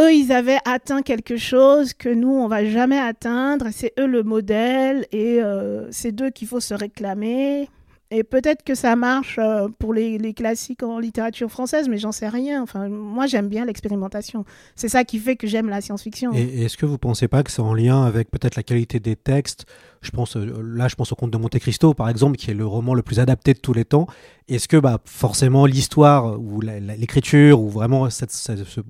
eux, 0.00 0.12
ils 0.12 0.32
avaient 0.32 0.58
atteint 0.64 1.02
quelque 1.02 1.36
chose 1.36 1.94
que 1.94 2.08
nous, 2.08 2.32
on 2.32 2.48
va 2.48 2.64
jamais 2.64 2.98
atteindre. 2.98 3.68
C'est 3.72 3.92
eux 3.98 4.06
le 4.06 4.22
modèle 4.22 5.06
et 5.12 5.40
euh, 5.40 5.90
c'est 5.92 6.12
d'eux 6.12 6.30
qu'il 6.30 6.48
faut 6.48 6.60
se 6.60 6.74
réclamer. 6.74 7.68
Et 8.16 8.22
peut-être 8.22 8.62
que 8.62 8.76
ça 8.76 8.94
marche 8.94 9.40
euh, 9.42 9.66
pour 9.80 9.92
les, 9.92 10.34
classiques 10.34 10.84
en 10.84 11.00
littérature 11.00 11.50
française, 11.50 11.88
mais 11.88 11.98
j'en 11.98 12.12
sais 12.12 12.28
rien. 12.28 12.62
Enfin, 12.62 12.88
moi, 12.88 13.26
j'aime 13.26 13.48
bien 13.48 13.64
l'expérimentation. 13.64 14.44
C'est 14.76 14.88
ça 14.88 15.02
qui 15.02 15.18
fait 15.18 15.34
que 15.34 15.48
j'aime 15.48 15.68
la 15.68 15.80
science-fiction. 15.80 16.32
Et, 16.32 16.62
est-ce 16.62 16.76
que 16.76 16.86
vous 16.86 16.96
pensez 16.96 17.26
pas 17.26 17.42
que 17.42 17.50
c'est 17.50 17.60
en 17.60 17.74
lien 17.74 18.04
avec 18.04 18.30
peut-être 18.30 18.54
la 18.54 18.62
qualité 18.62 19.00
des 19.00 19.16
textes? 19.16 19.66
Je 20.00 20.12
pense, 20.12 20.36
euh, 20.36 20.62
Là, 20.62 20.86
je 20.86 20.94
pense 20.94 21.10
au 21.10 21.16
Conte 21.16 21.32
de 21.32 21.38
Monte 21.38 21.58
Cristo, 21.58 21.92
par 21.92 22.08
exemple, 22.08 22.36
qui 22.36 22.52
est 22.52 22.54
le 22.54 22.64
roman 22.64 22.94
le 22.94 23.02
plus 23.02 23.18
adapté 23.18 23.52
de 23.52 23.58
tous 23.58 23.72
les 23.72 23.84
temps. 23.84 24.06
Est-ce 24.46 24.68
que 24.68 24.76
bah, 24.76 25.00
forcément 25.06 25.66
l'histoire 25.66 26.38
ou 26.38 26.60
l'écriture, 26.60 27.60
ou 27.60 27.68
vraiment, 27.68 28.06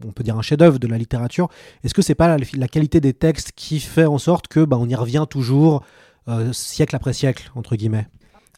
on 0.05 0.13
peut 0.13 0.25
dire 0.25 0.37
un 0.37 0.43
chef-d'œuvre 0.43 0.79
de 0.79 0.87
la 0.87 0.99
littérature, 0.99 1.49
est-ce 1.83 1.95
que 1.95 2.03
c'est 2.03 2.15
pas 2.15 2.37
la, 2.37 2.69
qualité 2.69 3.01
des 3.01 3.15
textes 3.15 3.53
qui 3.57 3.81
fait 3.81 4.05
en 4.05 4.19
sorte 4.19 4.49
que 4.49 4.67
bah, 4.67 4.77
on 4.79 4.87
y 4.87 4.95
revient 4.95 5.25
toujours 5.31 5.83
euh, 6.29 6.53
siècle 6.53 6.95
après 6.95 7.15
siècle, 7.15 7.51
entre 7.55 7.75
guillemets? 7.77 8.07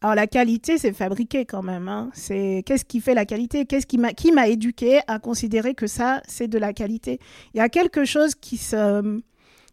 Alors 0.03 0.15
la 0.15 0.27
qualité, 0.27 0.79
c'est 0.79 0.93
fabriqué 0.93 1.47
quand 1.47 1.63
même. 1.63 1.89
hein. 1.89 2.11
C'est 2.13 2.63
qu'est-ce 2.67 2.85
qui 2.85 3.01
fait 3.01 3.15
la 3.15 3.25
qualité? 3.25 3.65
Qu'est-ce 3.65 3.87
qui 3.87 3.99
m'a 4.33 4.49
éduqué 4.49 5.01
à 5.07 5.19
considérer 5.19 5.75
que 5.75 5.87
ça 5.87 6.23
c'est 6.29 6.49
de 6.49 6.59
la 6.59 6.73
qualité? 6.73 7.19
Il 7.55 7.59
y 7.59 7.61
a 7.61 7.69
quelque 7.69 8.05
chose 8.05 8.35
qui 8.35 8.57
se 8.59 9.21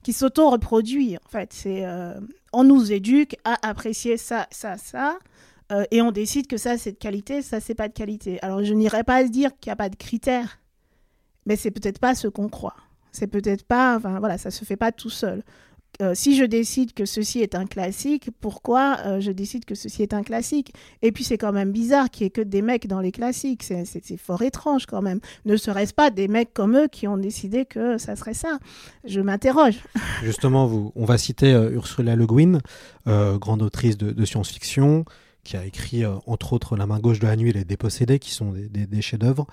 qui 0.01 0.13
s'auto-reproduit 0.13 1.17
en 1.17 1.29
fait. 1.29 1.53
C'est 1.53 1.85
euh, 1.85 2.19
on 2.53 2.63
nous 2.63 2.91
éduque 2.91 3.35
à 3.43 3.57
apprécier 3.67 4.17
ça, 4.17 4.47
ça, 4.51 4.77
ça, 4.77 5.17
euh, 5.71 5.83
et 5.91 6.01
on 6.01 6.11
décide 6.11 6.47
que 6.47 6.57
ça 6.57 6.77
c'est 6.77 6.93
de 6.93 6.97
qualité, 6.97 7.41
ça 7.41 7.59
c'est 7.59 7.75
pas 7.75 7.87
de 7.87 7.93
qualité. 7.93 8.39
Alors 8.41 8.63
je 8.63 8.73
n'irai 8.73 9.03
pas 9.03 9.23
dire 9.25 9.51
qu'il 9.59 9.69
n'y 9.69 9.73
a 9.73 9.77
pas 9.77 9.89
de 9.89 9.95
critères, 9.95 10.59
mais 11.45 11.55
c'est 11.55 11.71
peut-être 11.71 11.99
pas 11.99 12.15
ce 12.15 12.27
qu'on 12.27 12.49
croit. 12.49 12.75
C'est 13.11 13.27
peut-être 13.27 13.63
pas, 13.65 13.97
enfin 13.97 14.19
voilà, 14.19 14.37
ça 14.37 14.51
se 14.51 14.65
fait 14.65 14.77
pas 14.77 14.91
tout 14.91 15.09
seul. 15.09 15.43
Euh, 16.01 16.13
si 16.15 16.35
je 16.35 16.43
décide 16.43 16.93
que 16.93 17.05
ceci 17.05 17.41
est 17.41 17.53
un 17.53 17.65
classique, 17.67 18.29
pourquoi 18.41 18.97
euh, 19.05 19.19
je 19.21 19.31
décide 19.31 19.63
que 19.65 19.75
ceci 19.75 20.01
est 20.01 20.13
un 20.13 20.23
classique? 20.23 20.73
Et 21.03 21.11
puis 21.11 21.23
c'est 21.23 21.37
quand 21.37 21.51
même 21.51 21.71
bizarre 21.71 22.09
qu'il 22.09 22.23
n'y 22.25 22.27
ait 22.27 22.31
que 22.31 22.41
des 22.41 22.63
mecs 22.63 22.87
dans 22.87 22.99
les 22.99 23.11
classiques. 23.11 23.63
C'est- 23.63 24.17
fort 24.17 24.41
étrange 24.41 24.85
quand 24.87 25.01
même. 25.01 25.19
Ne 25.45 25.55
serait-ce 25.55 25.93
pas 25.93 26.09
des 26.09 26.27
mecs 26.27 26.53
comme 26.53 26.75
eux 26.77 26.87
qui 26.91 27.07
ont 27.07 27.17
décidé 27.17 27.65
que 27.65 27.97
ça 27.97 28.15
serait 28.15 28.33
ça? 28.33 28.57
Je 29.05 29.21
m'interroge. 29.21 29.79
Justement, 30.23 30.65
vous, 30.65 30.91
on 30.95 31.05
va 31.05 31.17
citer 31.17 31.53
euh, 31.53 31.71
Ursula 31.71 32.15
Le 32.15 32.25
Guin, 32.25 32.59
grande 33.05 33.61
autrice 33.61 33.97
de 33.97 34.25
science-fiction, 34.25 35.05
qui 35.43 35.57
a 35.57 35.65
écrit 35.65 36.03
euh, 36.05 36.15
entre 36.25 36.53
autres 36.53 36.77
La 36.77 36.85
main 36.87 36.99
gauche 36.99 37.19
de 37.19 37.27
la 37.27 37.35
nuit 37.35 37.49
et 37.49 37.53
Les 37.53 37.65
dépossédés, 37.65 38.19
qui 38.19 38.31
sont 38.31 38.51
des, 38.51 38.69
des- 38.69 38.85
des 38.87 39.01
chefs-d'œuvre. 39.01 39.45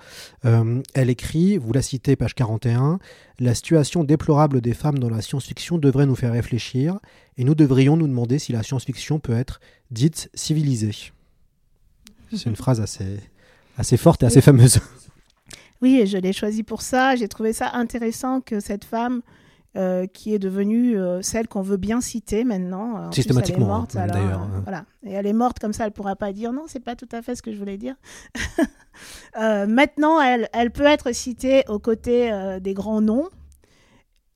Euh, 0.45 0.81
elle 0.93 1.09
écrit, 1.09 1.57
vous 1.57 1.73
la 1.73 1.81
citez, 1.81 2.15
page 2.15 2.33
41, 2.35 2.99
La 3.39 3.53
situation 3.55 4.03
déplorable 4.03 4.61
des 4.61 4.73
femmes 4.73 4.99
dans 4.99 5.09
la 5.09 5.21
science-fiction 5.21 5.77
devrait 5.77 6.05
nous 6.05 6.15
faire 6.15 6.31
réfléchir, 6.31 6.97
et 7.37 7.43
nous 7.43 7.55
devrions 7.55 7.97
nous 7.97 8.07
demander 8.07 8.39
si 8.39 8.51
la 8.51 8.63
science-fiction 8.63 9.19
peut 9.19 9.33
être 9.35 9.59
dite 9.91 10.29
civilisée. 10.33 10.95
C'est 12.31 12.45
une 12.49 12.55
phrase 12.55 12.79
assez, 12.79 13.19
assez 13.77 13.97
forte 13.97 14.23
et 14.23 14.25
assez 14.27 14.41
fameuse. 14.41 14.79
Oui, 15.81 15.99
et 16.01 16.05
je 16.05 16.17
l'ai 16.17 16.31
choisi 16.31 16.63
pour 16.63 16.81
ça. 16.83 17.15
J'ai 17.15 17.27
trouvé 17.27 17.53
ça 17.53 17.71
intéressant 17.73 18.39
que 18.39 18.59
cette 18.59 18.85
femme, 18.85 19.21
euh, 19.77 20.05
qui 20.05 20.33
est 20.33 20.39
devenue 20.39 20.99
euh, 20.99 21.21
celle 21.21 21.47
qu'on 21.47 21.61
veut 21.61 21.77
bien 21.77 22.01
citer 22.01 22.43
maintenant, 22.43 23.05
en 23.05 23.09
plus, 23.09 23.15
Systématiquement, 23.15 23.65
elle 23.65 23.71
est 23.71 23.77
morte, 23.77 23.95
hein, 23.95 24.01
alors, 24.01 24.15
d'ailleurs, 24.17 24.41
euh, 24.41 24.57
hein. 24.57 24.61
voilà. 24.63 24.85
Et 25.03 25.13
elle 25.13 25.25
est 25.25 25.31
morte 25.31 25.59
comme 25.59 25.71
ça, 25.71 25.85
elle 25.85 25.93
pourra 25.93 26.17
pas 26.17 26.33
dire 26.33 26.51
non, 26.51 26.65
c'est 26.67 26.81
pas 26.81 26.97
tout 26.97 27.07
à 27.13 27.21
fait 27.21 27.35
ce 27.35 27.41
que 27.41 27.53
je 27.53 27.57
voulais 27.57 27.77
dire. 27.77 27.95
Euh, 29.39 29.65
maintenant, 29.65 30.19
elle, 30.19 30.49
elle 30.51 30.69
peut 30.69 30.85
être 30.85 31.13
citée 31.13 31.63
aux 31.69 31.79
côtés 31.79 32.29
des 32.61 32.73
grands 32.73 32.99
noms. 32.99 33.29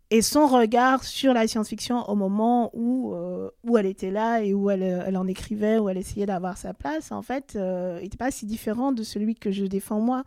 Et 0.10 0.21
son 0.21 0.48
regard 0.48 1.04
sur 1.04 1.34
la 1.34 1.45
science-fiction 1.45 2.10
au 2.10 2.15
moment 2.15 2.71
où, 2.74 3.13
où 3.63 3.78
elle 3.78 3.86
était 3.86 4.10
là 4.12 4.41
et 4.41 4.54
où 4.54 4.69
elle, 4.71 4.82
elle 4.82 5.17
en 5.17 5.28
écrivait, 5.28 5.78
où 5.78 5.89
elle 5.89 5.98
essayait 5.98 6.26
d'avoir 6.26 6.58
sa 6.58 6.74
place, 6.74 7.12
en 7.12 7.21
fait, 7.21 7.56
n'était 8.02 8.17
pas 8.17 8.32
si 8.32 8.45
différent 8.45 8.93
de 8.93 9.04
celui 9.04 9.36
que 9.36 9.52
je 9.52 9.65
défends 9.65 10.00
moi. 10.00 10.24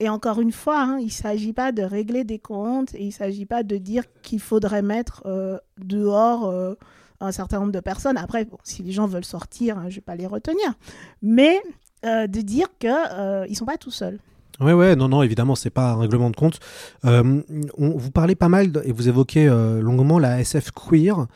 Et 0.00 0.08
encore 0.08 0.40
une 0.40 0.50
fois, 0.50 0.80
hein, 0.80 0.98
il 0.98 1.06
ne 1.06 1.10
s'agit 1.10 1.52
pas 1.52 1.72
de 1.72 1.82
régler 1.82 2.24
des 2.24 2.38
comptes 2.38 2.94
et 2.94 3.02
il 3.02 3.08
ne 3.08 3.12
s'agit 3.12 3.44
pas 3.44 3.62
de 3.62 3.76
dire 3.76 4.04
qu'il 4.22 4.40
faudrait 4.40 4.80
mettre 4.80 5.22
euh, 5.26 5.58
dehors 5.78 6.46
euh, 6.46 6.74
un 7.20 7.32
certain 7.32 7.60
nombre 7.60 7.72
de 7.72 7.80
personnes. 7.80 8.16
Après, 8.16 8.46
bon, 8.46 8.56
si 8.64 8.82
les 8.82 8.92
gens 8.92 9.06
veulent 9.06 9.26
sortir, 9.26 9.76
hein, 9.76 9.84
je 9.84 9.88
ne 9.88 9.94
vais 9.96 10.00
pas 10.00 10.16
les 10.16 10.26
retenir. 10.26 10.72
Mais 11.20 11.60
euh, 12.06 12.26
de 12.26 12.40
dire 12.40 12.66
qu'ils 12.78 12.90
ne 12.90 13.54
sont 13.54 13.66
pas 13.66 13.76
tout 13.76 13.90
seuls. 13.90 14.18
Ouais, 14.58 14.72
ouais, 14.72 14.96
non, 14.96 15.08
non, 15.08 15.22
évidemment, 15.22 15.54
c'est 15.54 15.70
pas 15.70 15.92
un 15.92 16.00
règlement 16.00 16.30
de 16.30 16.36
compte. 16.36 16.60
Vous 17.02 18.10
parlez 18.10 18.34
pas 18.34 18.48
mal 18.48 18.70
et 18.84 18.92
vous 18.92 19.08
évoquez 19.08 19.46
longuement 19.48 20.18
la 20.18 20.40
SF 20.40 20.70
queer. 20.72 21.26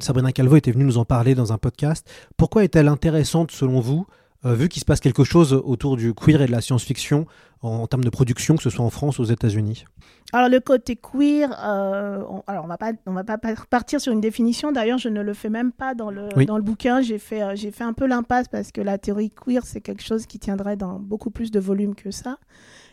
Sabrina 0.00 0.32
Calvo 0.32 0.56
était 0.56 0.72
venue 0.72 0.84
nous 0.84 0.98
en 0.98 1.04
parler 1.04 1.36
dans 1.36 1.52
un 1.52 1.58
podcast. 1.58 2.08
Pourquoi 2.36 2.64
est-elle 2.64 2.88
intéressante 2.88 3.52
selon 3.52 3.78
vous, 3.78 4.06
vu 4.54 4.68
qu'il 4.68 4.80
se 4.80 4.84
passe 4.84 5.00
quelque 5.00 5.24
chose 5.24 5.52
autour 5.52 5.96
du 5.96 6.14
queer 6.14 6.42
et 6.42 6.46
de 6.46 6.52
la 6.52 6.60
science-fiction 6.60 7.26
en, 7.62 7.68
en 7.68 7.86
termes 7.86 8.04
de 8.04 8.10
production, 8.10 8.56
que 8.56 8.62
ce 8.62 8.70
soit 8.70 8.84
en 8.84 8.90
France 8.90 9.18
ou 9.18 9.22
aux 9.22 9.26
États-Unis 9.26 9.84
Alors 10.32 10.48
le 10.48 10.60
côté 10.60 10.96
queer, 10.96 11.48
euh, 11.64 12.22
on, 12.28 12.42
alors 12.46 12.64
on 12.64 12.68
va 12.68 12.76
pas, 12.78 12.92
on 13.06 13.12
va 13.12 13.24
pas 13.24 13.38
par- 13.38 13.66
partir 13.66 14.00
sur 14.00 14.12
une 14.12 14.20
définition. 14.20 14.72
D'ailleurs, 14.72 14.98
je 14.98 15.08
ne 15.08 15.22
le 15.22 15.32
fais 15.34 15.48
même 15.50 15.72
pas 15.72 15.94
dans 15.94 16.10
le 16.10 16.28
Oui. 16.36 16.46
dans 16.46 16.56
le 16.58 16.62
bouquin. 16.62 17.00
J'ai 17.00 17.18
fait, 17.18 17.42
euh, 17.42 17.52
j'ai 17.56 17.70
fait 17.70 17.84
un 17.84 17.92
peu 17.94 18.06
l'impasse 18.06 18.48
parce 18.48 18.72
que 18.72 18.80
la 18.80 18.98
théorie 18.98 19.30
queer 19.30 19.64
c'est 19.64 19.80
quelque 19.80 20.02
chose 20.02 20.26
qui 20.26 20.38
tiendrait 20.38 20.76
dans 20.76 20.98
beaucoup 21.00 21.30
plus 21.30 21.50
de 21.50 21.58
volume 21.60 21.94
que 21.94 22.10
ça. 22.10 22.36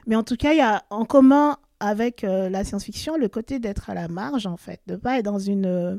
Mais 0.08 0.16
en 0.16 0.24
tout 0.24 0.36
cas, 0.38 0.52
il 0.54 0.58
y 0.58 0.62
a 0.62 0.84
en 0.90 1.06
commun 1.06 1.58
avec 1.80 2.24
euh, 2.24 2.50
la 2.50 2.64
science-fiction 2.64 3.18
le 3.18 3.28
côté 3.28 3.60
d'être 3.60 3.90
à 3.90 3.94
la 3.94 4.08
marge 4.08 4.48
en 4.48 4.56
fait, 4.58 4.80
de 4.88 4.96
pas 4.96 5.20
être 5.20 5.26
dans 5.26 5.40
une 5.40 5.66
euh, 5.66 5.98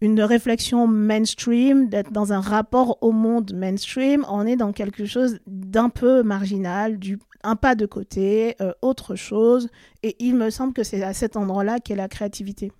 une 0.00 0.20
réflexion 0.22 0.86
mainstream, 0.86 1.88
d'être 1.88 2.10
dans 2.10 2.32
un 2.32 2.40
rapport 2.40 2.98
au 3.02 3.12
monde 3.12 3.52
mainstream, 3.54 4.24
on 4.28 4.46
est 4.46 4.56
dans 4.56 4.72
quelque 4.72 5.04
chose 5.04 5.38
d'un 5.46 5.90
peu 5.90 6.22
marginal, 6.22 6.98
du, 6.98 7.18
un 7.42 7.56
pas 7.56 7.74
de 7.74 7.86
côté, 7.86 8.56
euh, 8.62 8.72
autre 8.80 9.14
chose. 9.14 9.68
Et 10.02 10.16
il 10.18 10.36
me 10.36 10.50
semble 10.50 10.72
que 10.72 10.82
c'est 10.84 11.02
à 11.02 11.12
cet 11.12 11.36
endroit-là 11.36 11.80
qu'est 11.80 11.96
la 11.96 12.08
créativité. 12.08 12.72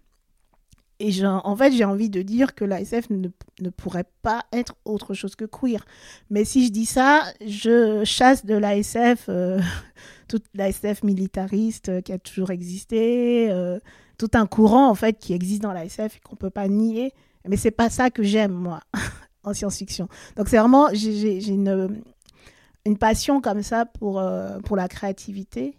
Et 0.98 1.10
j'ai- 1.12 1.26
en 1.26 1.56
fait, 1.56 1.72
j'ai 1.72 1.84
envie 1.84 2.10
de 2.10 2.20
dire 2.20 2.54
que 2.54 2.64
l'ASF 2.64 3.08
ne, 3.10 3.28
pourrait 3.70 4.04
pas 4.22 4.44
être 4.52 4.74
autre 4.84 5.14
chose 5.14 5.34
que 5.34 5.46
queer. 5.46 5.84
Mais 6.28 6.44
si 6.44 6.66
je 6.66 6.72
dis 6.72 6.84
ça, 6.84 7.22
je 7.46 8.02
chasse 8.04 8.44
de 8.44 8.54
l'ASF 8.54 9.26
euh, 9.30 9.58
toute 10.28 10.44
l'ASF 10.54 11.02
militariste 11.02 11.88
euh, 11.88 12.00
qui 12.02 12.12
a 12.12 12.18
toujours 12.18 12.50
existé, 12.50 13.48
tout 14.20 14.30
un 14.34 14.44
courant 14.46 14.90
en 14.90 14.94
fait 14.94 15.14
qui 15.18 15.32
existe 15.32 15.62
dans 15.62 15.72
l'ASF 15.72 16.16
et 16.16 16.20
qu'on 16.20 16.36
peut 16.36 16.50
pas 16.50 16.68
nier. 16.68 17.14
Mais 17.48 17.56
c'est 17.56 17.70
pas 17.70 17.88
ça 17.88 18.10
que 18.10 18.22
j'aime 18.22 18.52
moi 18.52 18.80
en 19.44 19.54
science-fiction. 19.54 20.08
Donc 20.36 20.48
c'est 20.48 20.58
vraiment 20.58 20.88
j'ai- 20.92 21.42
une 21.48 22.02
une 22.84 22.98
passion 22.98 23.40
comme 23.40 23.62
ça 23.62 23.86
pour 23.86 24.18
euh, 24.20 24.58
pour 24.60 24.76
la 24.76 24.88
créativité. 24.88 25.78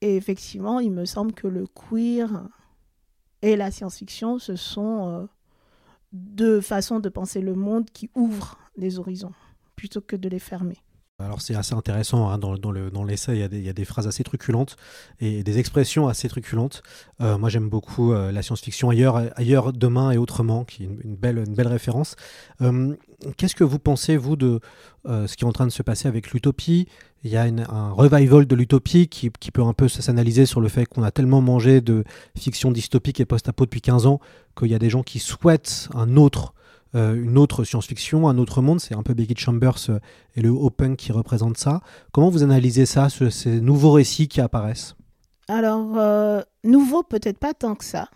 Et 0.00 0.16
effectivement, 0.16 0.80
il 0.80 0.90
me 0.90 1.04
semble 1.04 1.32
que 1.34 1.46
le 1.46 1.66
queer 1.66 2.48
et 3.42 3.56
la 3.56 3.70
science-fiction, 3.70 4.38
ce 4.38 4.56
sont 4.56 5.06
euh, 5.08 5.26
deux 6.12 6.62
façons 6.62 6.98
de 6.98 7.10
penser 7.10 7.42
le 7.42 7.54
monde 7.54 7.90
qui 7.90 8.08
ouvrent 8.14 8.56
les 8.76 8.98
horizons 8.98 9.32
plutôt 9.76 10.00
que 10.00 10.16
de 10.16 10.30
les 10.30 10.38
fermer. 10.38 10.78
Alors 11.22 11.40
c'est 11.40 11.54
assez 11.54 11.74
intéressant, 11.74 12.28
hein, 12.30 12.38
dans, 12.38 12.52
le- 12.72 12.90
dans 12.90 13.04
l'essai, 13.04 13.32
il 13.34 13.38
y, 13.40 13.42
a 13.42 13.48
des- 13.48 13.58
il 13.58 13.64
y 13.64 13.68
a 13.68 13.72
des 13.72 13.84
phrases 13.84 14.06
assez 14.06 14.24
truculentes 14.24 14.76
et 15.20 15.42
des 15.42 15.58
expressions 15.58 16.08
assez 16.08 16.28
truculentes. 16.28 16.82
Euh, 17.20 17.36
moi 17.38 17.48
j'aime 17.48 17.68
beaucoup 17.68 18.12
euh, 18.12 18.32
la 18.32 18.42
science-fiction 18.42 18.90
ailleurs, 18.90 19.20
ailleurs, 19.36 19.72
demain 19.72 20.10
et 20.12 20.18
autrement, 20.18 20.64
qui 20.64 20.84
est 20.84 20.86
une, 21.04 21.16
belle, 21.16 21.38
une 21.46 21.54
belle 21.54 21.68
référence. 21.68 22.16
Euh, 22.62 22.94
Qu'est-ce 23.36 23.54
que 23.54 23.64
vous 23.64 23.78
pensez, 23.78 24.16
vous, 24.16 24.34
de 24.34 24.60
ce 25.06 25.36
qui 25.36 25.44
est 25.44 25.46
en 25.46 25.52
train 25.52 25.66
de 25.66 25.72
se 25.72 25.82
passer 25.82 26.08
avec 26.08 26.30
l'utopie? 26.32 26.88
Il 27.22 27.30
y 27.30 27.36
a 27.36 27.42
un 27.42 27.90
revival 27.92 28.46
de 28.46 28.54
l'utopie 28.54 29.08
qui, 29.08 29.30
qui 29.38 29.50
peut 29.50 29.62
un 29.62 29.74
peu 29.74 29.88
s'analyser 29.88 30.46
sur 30.46 30.62
le 30.62 30.68
fait 30.70 30.86
qu'on 30.86 31.02
a 31.02 31.10
tellement 31.10 31.42
mangé 31.42 31.82
de 31.82 32.02
fiction 32.38 32.70
dystopique 32.70 33.20
et 33.20 33.26
post-apo 33.26 33.66
depuis 33.66 33.82
15 33.82 34.06
ans 34.06 34.20
qu'il 34.58 34.68
y 34.68 34.74
a 34.74 34.78
des 34.78 34.88
gens 34.88 35.02
qui 35.02 35.18
souhaitent 35.18 35.90
un 35.94 36.16
autre 36.16 36.54
une 36.94 37.38
autre 37.38 37.64
science-fiction, 37.64 38.28
un 38.28 38.38
autre 38.38 38.62
monde. 38.62 38.80
C'est 38.80 38.94
un 38.96 39.02
peu 39.02 39.14
Becky 39.14 39.34
Chambers 39.36 39.76
euh, 39.90 39.98
et 40.36 40.40
le 40.40 40.50
open 40.50 40.96
qui 40.96 41.12
représente 41.12 41.56
ça. 41.58 41.80
Comment 42.12 42.30
vous 42.30 42.42
analysez 42.42 42.86
ça, 42.86 43.08
ce- 43.08 43.30
ces 43.30 43.60
nouveaux 43.60 43.92
récits 43.92 44.26
qui 44.28 44.40
apparaissent? 44.40 44.96
Alors, 45.48 45.96
euh, 45.98 46.40
nouveau, 46.64 47.02
peut-être 47.02 47.38
pas 47.38 47.54
tant 47.54 47.74
que 47.74 47.84
ça. 47.84 48.08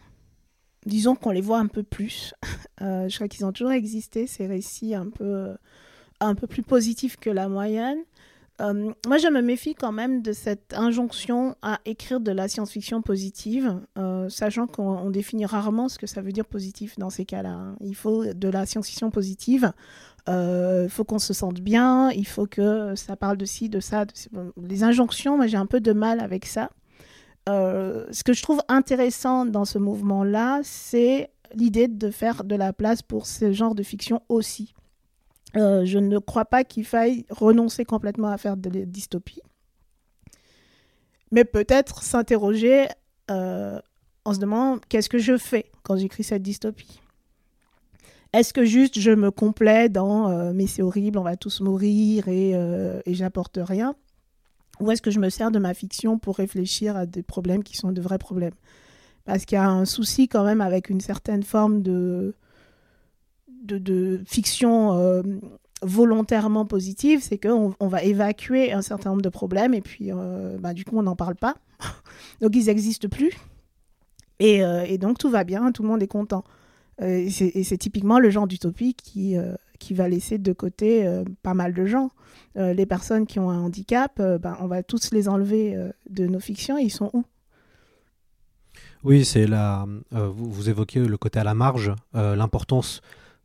Disons 0.87 1.15
qu'on 1.15 1.31
les 1.31 1.41
voit 1.41 1.59
un 1.59 1.67
peu 1.67 1.83
plus. 1.83 2.35
Euh, 2.83 3.09
je 3.09 3.15
crois 3.15 3.29
qu'ils 3.29 3.45
ont 3.47 3.53
toujours 3.53 3.71
existé, 3.71 4.27
ces 4.27 4.49
récits 4.49 4.97
un 4.97 5.09
peu, 5.09 5.55
un 6.19 6.35
peu 6.35 6.49
plus 6.49 6.63
positifs 6.65 7.17
que 7.17 7.31
la 7.31 7.49
moyenne. 7.49 7.99
Euh, 8.61 8.93
moi, 9.07 9.19
je 9.19 9.27
me 9.29 9.41
méfie 9.43 9.75
quand 9.75 9.91
même 9.91 10.23
de 10.23 10.33
cette 10.33 10.75
injonction 10.75 11.57
à 11.61 11.81
écrire 11.85 12.21
de 12.21 12.31
la 12.31 12.47
science-fiction 12.47 13.03
positive, 13.03 13.81
euh, 13.99 14.29
sachant 14.29 14.67
qu'on 14.69 14.97
on 14.97 15.11
définit 15.11 15.45
rarement 15.45 15.89
ce 15.89 15.99
que 15.99 16.07
ça 16.07 16.21
veut 16.21 16.31
dire 16.33 16.47
positif 16.47 16.97
dans 16.97 17.11
ces 17.11 17.25
cas-là. 17.25 17.51
hein. 17.51 17.77
Il 17.81 17.97
faut 17.97 18.25
de 18.25 18.49
la 18.49 18.65
science-fiction 18.65 19.11
positive. 19.11 19.73
Euh, 20.29 20.83
Il 20.85 20.91
faut 20.91 21.05
qu'on 21.05 21.19
se 21.19 21.35
sente 21.35 21.61
bien. 21.61 22.11
Il 22.11 22.27
faut 22.27 22.47
que 22.47 22.95
ça 22.95 23.17
parle 23.17 23.37
de 23.37 23.45
ci, 23.45 23.69
de 23.69 23.81
ça. 23.81 24.05
Les 24.63 24.85
injonctions, 24.85 25.37
moi, 25.37 25.49
j'ai 25.49 25.57
un 25.57 25.67
peu 25.67 25.81
de 25.81 25.93
mal 25.93 26.21
avec 26.21 26.47
ça. 26.47 26.71
Euh, 27.49 28.07
ce 28.11 28.25
que 28.25 28.33
je 28.33 28.43
trouve 28.43 28.61
intéressant 28.69 29.45
dans 29.45 29.65
ce 29.65 29.79
mouvement-là, 29.79 30.61
c'est 30.63 31.31
l'idée 31.55 31.89
de 31.89 32.11
faire 32.11 32.45
de 32.45 32.55
la 32.55 32.73
place 32.73 33.03
pour 33.03 33.27
ce 33.27 33.53
genre 33.53 33.75
de 33.75 33.83
fiction 33.83 34.23
aussi. 34.29 34.75
Euh, 35.57 35.85
je 35.85 35.99
ne 35.99 36.19
crois 36.19 36.45
pas 36.45 36.65
qu'il 36.65 36.85
faille 36.85 37.27
renoncer 37.31 37.85
complètement 37.85 38.29
à 38.29 38.39
faire 38.39 38.57
de 38.57 38.71
la 38.71 38.85
dystopie, 38.85 39.41
mais 41.31 41.45
peut-être 41.45 42.03
s'interroger 42.03 42.87
euh, 43.31 43.81
en 44.25 44.35
se 44.35 44.41
demandant 44.41 44.81
qu'est-ce 44.89 45.09
que 45.09 45.19
je 45.19 45.37
fais 45.37 45.71
quand 45.83 45.97
j'écris 45.97 46.25
cette 46.25 46.43
dystopie? 46.43 47.01
Est-ce 48.33 48.53
que 48.53 48.65
juste 48.65 48.99
je 48.99 49.13
me 49.13 49.31
complais 49.31 49.89
dans 49.89 50.29
euh, 50.29 50.53
mais 50.53 50.67
c'est 50.67 50.83
horrible, 50.83 51.19
on 51.19 51.23
va 51.23 51.37
tous 51.37 51.61
mourir 51.61 52.27
et, 52.27 52.51
et 53.07 53.15
j'apporte 53.15 53.59
rien? 53.63 53.95
Ou 54.81 54.91
est-ce 54.91 55.03
que 55.03 55.13
je 55.13 55.21
me 55.21 55.31
sers 55.31 55.53
de 55.53 55.61
ma 55.61 55.73
fiction 55.73 56.19
pour 56.19 56.37
réfléchir 56.37 56.97
à 56.97 57.07
des 57.07 57.23
problèmes 57.23 57.63
qui 57.63 57.77
sont 57.77 57.93
de 57.93 58.01
vrais 58.01 58.19
problèmes? 58.19 58.55
Parce 59.25 59.45
qu'il 59.45 59.55
y 59.55 59.61
a 59.61 59.69
un 59.69 59.85
souci 59.85 60.27
quand 60.27 60.45
même 60.45 60.61
avec 60.61 60.91
une 60.91 61.01
certaine 61.01 61.45
forme 61.45 61.81
de 61.81 62.35
de, 63.65 64.21
fiction 64.27 64.93
euh, 64.99 65.23
volontairement 65.83 66.65
positive, 66.65 67.21
c'est 67.23 67.39
qu'on 67.39 67.75
on 67.79 67.89
va 67.89 68.03
évacuer 68.03 68.73
un 68.73 68.83
certain 68.83 69.11
nombre 69.11 69.23
de 69.23 69.29
problèmes 69.29 69.75
et 69.75 69.81
puis 69.81 70.13
euh, 70.13 70.57
bah, 70.59 70.75
du 70.75 70.85
coup 70.85 70.99
on 70.99 71.03
n'en 71.03 71.17
parle 71.17 71.37
pas. 71.37 71.57
donc 72.41 72.55
ils 72.55 72.67
n'existent 72.67 73.09
plus. 73.09 73.33
Et, 74.41 74.65
euh, 74.65 74.85
et, 74.87 74.99
donc 74.99 75.19
tout 75.19 75.31
va 75.31 75.45
bien, 75.45 75.71
tout 75.73 75.83
le 75.83 75.89
monde 75.89 76.03
est 76.03 76.09
content. 76.09 76.45
et 77.01 77.31
c'est 77.31 77.79
typiquement 77.79 78.19
le 78.19 78.31
genre 78.31 78.47
d'utopie 78.47 78.95
qui, 78.95 79.37
qui 79.79 79.95
va 79.95 80.09
laisser 80.09 80.39
de 80.39 80.53
côté 80.53 81.23
pas 81.43 81.55
mal 81.55 81.73
de 81.73 81.87
gens. 81.87 82.11
les 82.57 82.87
personnes 82.87 83.27
qui 83.27 83.39
ont 83.39 83.51
un 83.51 83.61
handicap, 83.61 84.21
bah, 84.41 84.59
on 84.61 84.67
va 84.67 84.83
tous 84.83 85.13
les 85.13 85.29
enlever 85.29 85.77
de 86.11 86.27
nos 86.27 86.41
fictions. 86.41 86.79
ils 86.79 86.91
sont 86.91 87.11
où? 87.13 87.25
Oui, 89.05 89.27
c'est 89.27 89.47
la. 89.47 89.87
Euh, 90.15 90.29
vous, 90.29 90.71
évoquez 90.71 91.01
le 91.01 91.17
côté 91.19 91.39
à 91.39 91.45
la 91.45 91.53
marge, 91.53 91.93
euh, 92.15 92.35
l'importance 92.35 93.03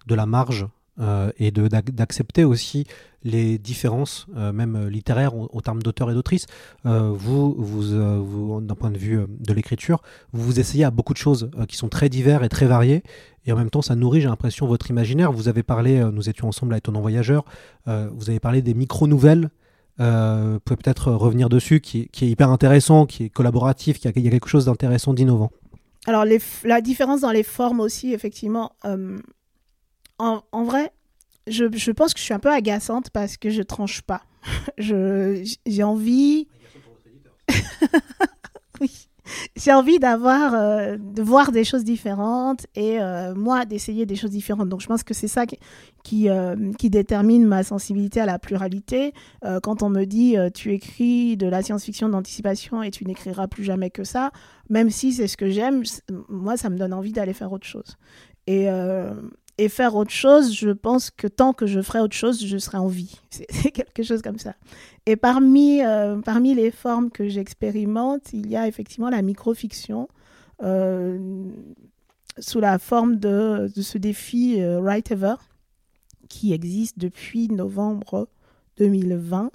de 0.10 0.16
la 0.16 0.26
marge 0.26 0.68
euh, 0.99 1.32
et 1.39 1.51
d'accepter 1.51 2.43
aussi 2.43 2.86
les 3.24 3.57
différences, 3.57 4.28
même 4.34 4.88
littéraires, 4.88 5.34
en, 5.36 5.60
termes 5.60 5.82
d'auteur 5.82 6.10
et 6.10 6.14
d'autrice. 6.14 6.45
vous, 6.86 7.53
vous, 7.53 7.82
vous 8.24 8.62
d'un 8.62 8.76
point 8.76 8.91
de 8.91 8.97
vue 8.97 9.26
de 9.28 9.53
l'écriture, 9.53 10.01
vous 10.32 10.41
vous 10.41 10.60
essayez 10.62 10.86
à 10.86 10.89
beaucoup 10.89 11.12
de 11.12 11.18
choses 11.18 11.51
qui 11.68 11.76
sont 11.76 11.89
très 11.89 12.07
divers 12.07 12.45
et 12.45 12.49
très 12.49 12.66
variées, 12.66 13.03
et 13.45 13.51
en 13.51 13.57
même 13.57 13.70
temps, 13.70 13.82
ça 13.82 13.95
nourrit, 13.95 14.22
j'ai 14.22 14.30
l'impression, 14.30 14.68
votre 14.68 14.89
imaginaire. 14.89 15.34
Vous 15.34 15.49
avez 15.49 15.64
parlé, 15.64 16.01
nous 16.14 16.30
étions 16.30 16.47
ensemble 16.47 16.74
à 16.74 16.78
Étonnant 16.78 17.01
Voyageur, 17.01 17.43
vous 17.88 18.30
avez 18.30 18.39
parlé 18.39 18.62
des 18.62 18.74
micro-nouvelles 18.74 19.49
euh, 19.99 20.53
vous 20.53 20.60
pouvez 20.60 20.78
peut-être 20.78 21.12
revenir 21.12 21.49
dessus, 21.49 21.82
qui, 21.82 22.07
qui, 22.10 22.26
est 22.26 22.30
hyper 22.30 22.49
intéressant, 22.49 23.05
qui 23.05 23.26
est 23.26 23.30
collaboratif, 23.30 23.99
qui 23.99 24.07
a, 24.07 24.12
il 24.16 24.24
y 24.24 24.28
a 24.28 24.32
quelque 24.32 24.47
chose 24.47 24.66
d'intéressant, 24.66 25.14
d'innovant. 25.14 25.51
Alors, 26.05 26.26
la 26.64 26.82
différence 26.82 27.22
dans 27.22 27.32
les 27.32 27.43
formes 27.43 27.82
aussi, 27.82 28.14
effectivement, 28.14 28.72
euh, 28.86 29.18
en, 30.20 30.64
vrai, 30.64 30.92
je, 31.48 31.66
je, 31.72 31.92
pense 31.92 32.14
que 32.14 32.20
je 32.20 32.26
suis 32.26 32.34
un 32.34 32.40
peu 32.40 32.52
agaçante 32.52 33.10
parce 33.10 33.38
que 33.38 33.50
je 33.50 33.62
tranche 33.62 34.02
pas. 34.02 34.22
J'ai 34.78 35.84
envie. 35.84 36.48
oui 38.82 39.10
j'ai 39.56 39.74
envie 39.74 40.00
d'avoir, 40.00 40.54
euh, 40.54 40.98
de 40.98 41.22
voir 41.22 41.52
des 41.52 41.64
choses 41.64 41.84
différentes 41.84 42.66
et 42.76 43.00
euh, 43.00 43.34
moi 43.36 43.66
d'essayer 43.66 44.06
des 44.06 44.16
choses 44.16 44.32
différentes. 44.32 44.70
Donc 44.70 44.82
je 44.82 44.88
pense 44.88 45.04
que 45.04 45.14
c'est 45.14 45.28
ça 45.28 45.46
qui, 45.46 45.58
qui, 46.04 46.30
euh, 46.30 46.72
qui, 46.78 46.90
détermine 46.90 47.46
ma 47.46 47.64
sensibilité 47.64 48.22
à 48.22 48.26
la 48.26 48.40
pluralité. 48.40 49.14
quand 49.64 49.84
on 49.84 49.90
me 49.90 50.06
dit 50.06 50.36
tu 50.54 50.74
écris 50.74 51.38
de 51.38 51.48
la 51.48 51.62
science-fiction 51.62 52.10
d'anticipation 52.10 52.84
et 52.84 52.92
tu 52.92 53.06
n'écriras 53.06 53.48
plus 53.48 53.64
jamais 53.64 53.90
que 53.90 54.04
ça, 54.04 54.32
même 54.70 54.90
si 54.90 55.14
c'est 55.14 55.28
ce 55.28 55.38
que 55.38 55.50
j'aime, 55.50 55.84
moi 56.28 56.58
ça 56.58 56.70
me 56.70 56.78
donne 56.78 56.94
envie 56.94 57.12
d'aller 57.12 57.34
faire 57.34 57.52
autre 57.52 57.68
chose. 57.68 57.98
Et, 58.48 58.68
et 59.60 59.68
faire 59.68 59.95
autre 59.95 60.12
chose, 60.12 60.53
je 60.55 60.70
pense 60.70 61.12
que 61.12 61.28
tant 61.28 61.51
que 61.51 61.68
je 61.68 61.82
ferai 61.82 61.99
autre 61.99 62.16
chose, 62.16 62.43
je 62.45 62.57
serai 62.57 62.78
en 62.78 62.88
vie. 62.88 63.20
C'est 63.30 63.72
quelque 63.72 64.03
chose 64.03 64.22
comme 64.22 64.39
ça. 64.39 64.55
Et 65.05 65.18
parmi, 65.18 65.84
euh, 65.84 66.22
parmi 66.22 66.55
les 66.55 66.72
formes 66.72 67.12
que 67.12 67.28
j'expérimente, 67.28 68.32
il 68.32 68.49
y 68.49 68.55
a 68.55 68.70
effectivement 68.70 69.10
la 69.10 69.22
microfiction 69.22 70.07
euh, 70.64 71.43
sous 72.38 72.62
la 72.62 72.80
forme 72.80 73.18
de, 73.18 73.70
de 73.76 73.82
ce 73.82 73.97
défi 73.97 74.62
euh, 74.62 74.80
Write 74.80 75.12
Ever 75.12 75.36
qui 76.30 76.53
existe 76.53 76.97
depuis 76.97 77.49
novembre 77.49 78.30
2020 78.78 79.51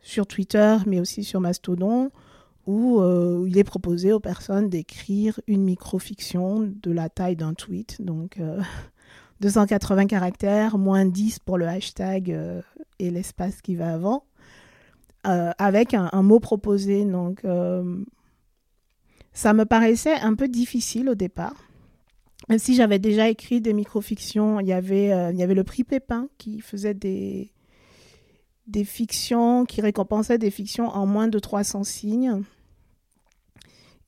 sur 0.00 0.26
Twitter, 0.26 0.76
mais 0.86 0.98
aussi 0.98 1.22
sur 1.22 1.40
Mastodon, 1.40 2.10
où 2.66 3.02
il 3.46 3.58
est 3.58 3.64
proposé 3.64 4.12
aux 4.12 4.20
personnes 4.20 4.68
d'écrire 4.68 5.40
une 5.46 5.62
microfiction 5.62 6.60
de 6.60 6.90
la 6.90 7.08
taille 7.08 7.36
d'un 7.36 7.52
tweet. 7.52 8.00
Donc 8.00 8.38
280 9.40 10.06
caractères, 10.06 10.78
moins 10.78 11.06
10 11.06 11.38
pour 11.40 11.58
le 11.58 11.66
hashtag 11.66 12.30
euh, 12.30 12.60
et 12.98 13.10
l'espace 13.10 13.62
qui 13.62 13.74
va 13.74 13.94
avant, 13.94 14.24
euh, 15.26 15.52
avec 15.58 15.94
un, 15.94 16.22
mot 16.22 16.40
proposé. 16.40 17.04
Donc, 17.04 17.44
euh, 17.44 18.04
ça 19.32 19.54
me 19.54 19.64
paraissait 19.64 20.18
un 20.20 20.34
peu 20.34 20.48
difficile 20.48 21.08
au 21.08 21.14
départ. 21.14 21.54
Même 22.48 22.58
si 22.58 22.74
j'avais 22.74 22.98
déjà 22.98 23.28
écrit 23.28 23.60
des 23.60 23.72
microfictions, 23.72 24.60
il 24.60 24.66
y 24.66 24.72
avait, 24.72 25.32
il 25.32 25.38
y 25.38 25.42
avait 25.42 25.54
le 25.54 25.62
prix 25.62 25.84
Pépin 25.84 26.28
qui 26.36 26.60
faisait 26.60 26.94
des, 26.94 27.52
des 28.66 28.84
fictions, 28.84 29.64
qui 29.66 29.80
récompensait 29.80 30.38
des 30.38 30.50
fictions 30.50 30.88
en 30.88 31.06
moins 31.06 31.28
de 31.28 31.38
300 31.38 31.84
signes. 31.84 32.42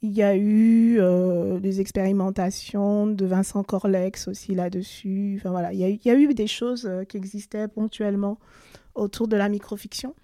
Il 0.02 0.10
y 0.10 0.22
a 0.22 0.34
eu 0.36 0.98
euh, 0.98 1.60
des 1.60 1.80
expérimentations 1.80 3.06
de 3.06 3.24
Vincent 3.24 3.62
Corlex 3.62 4.28
aussi 4.28 4.54
là-dessus. 4.54 5.36
Enfin 5.38 5.50
voilà, 5.50 5.72
il 5.72 5.78
y, 5.78 6.10
a, 6.10 6.14
eu 6.14 6.34
des 6.34 6.48
choses 6.48 6.86
euh, 6.86 7.04
qui 7.04 7.16
existaient 7.16 7.68
ponctuellement 7.68 8.38
autour 8.94 9.28
de 9.28 9.36
la 9.36 9.48
microfiction. 9.48 10.14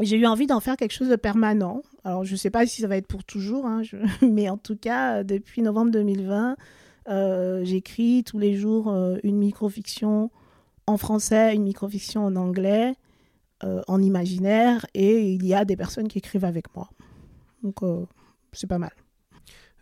J'ai 0.00 0.16
eu 0.18 0.26
envie 0.26 0.46
d'en 0.46 0.60
faire 0.60 0.76
quelque 0.76 0.92
chose 0.92 1.08
de 1.08 1.16
permanent. 1.16 1.82
Alors 2.04 2.24
je 2.24 2.32
ne 2.32 2.36
sais 2.36 2.50
pas 2.50 2.66
si 2.66 2.82
ça 2.82 2.88
va 2.88 2.96
être 2.96 3.06
pour 3.06 3.24
toujours, 3.24 3.66
hein, 3.66 3.82
mais 4.22 4.48
en 4.48 4.58
tout 4.58 4.76
cas, 4.76 5.24
depuis 5.24 5.62
novembre 5.62 5.90
2020, 5.90 6.56
euh, 7.08 7.64
j'écris 7.64 8.22
tous 8.24 8.38
les 8.38 8.54
jours 8.54 8.88
euh, 8.88 9.16
une 9.24 9.36
microfiction 9.36 10.30
en 10.86 10.96
français, 10.96 11.54
une 11.54 11.64
microfiction 11.64 12.24
en 12.24 12.36
anglais, 12.36 12.94
euh, 13.64 13.82
en 13.88 14.00
imaginaire, 14.00 14.86
et 14.94 15.32
il 15.32 15.44
y 15.44 15.54
a 15.54 15.64
des 15.64 15.76
personnes 15.76 16.08
qui 16.08 16.18
écrivent 16.18 16.44
avec 16.44 16.74
moi. 16.74 16.90
Donc 17.62 17.80
c'est 18.52 18.66
pas 18.66 18.78
mal. 18.78 18.92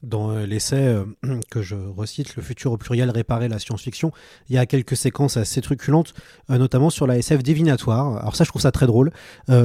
Dans 0.03 0.31
euh, 0.31 0.47
l'essai 0.47 0.79
euh, 0.79 1.05
que 1.51 1.61
je 1.61 1.75
recite, 1.75 2.37
Le 2.37 2.43
futur 2.43 2.73
au 2.73 2.79
pluriel 2.79 3.11
réparer 3.11 3.49
la 3.49 3.59
science-fiction, 3.59 4.13
il 4.49 4.55
y 4.55 4.59
a 4.59 4.65
quelques 4.65 4.97
séquences 4.97 5.37
assez 5.37 5.61
truculentes, 5.61 6.15
euh, 6.51 6.57
notamment 6.57 6.89
sur 6.89 7.07
la 7.07 7.19
SF 7.19 7.43
divinatoire. 7.43 8.17
Alors 8.17 8.35
ça, 8.35 8.45
je 8.45 8.49
trouve 8.49 8.63
ça 8.63 8.73
très 8.73 8.87
drôle. 8.87 9.13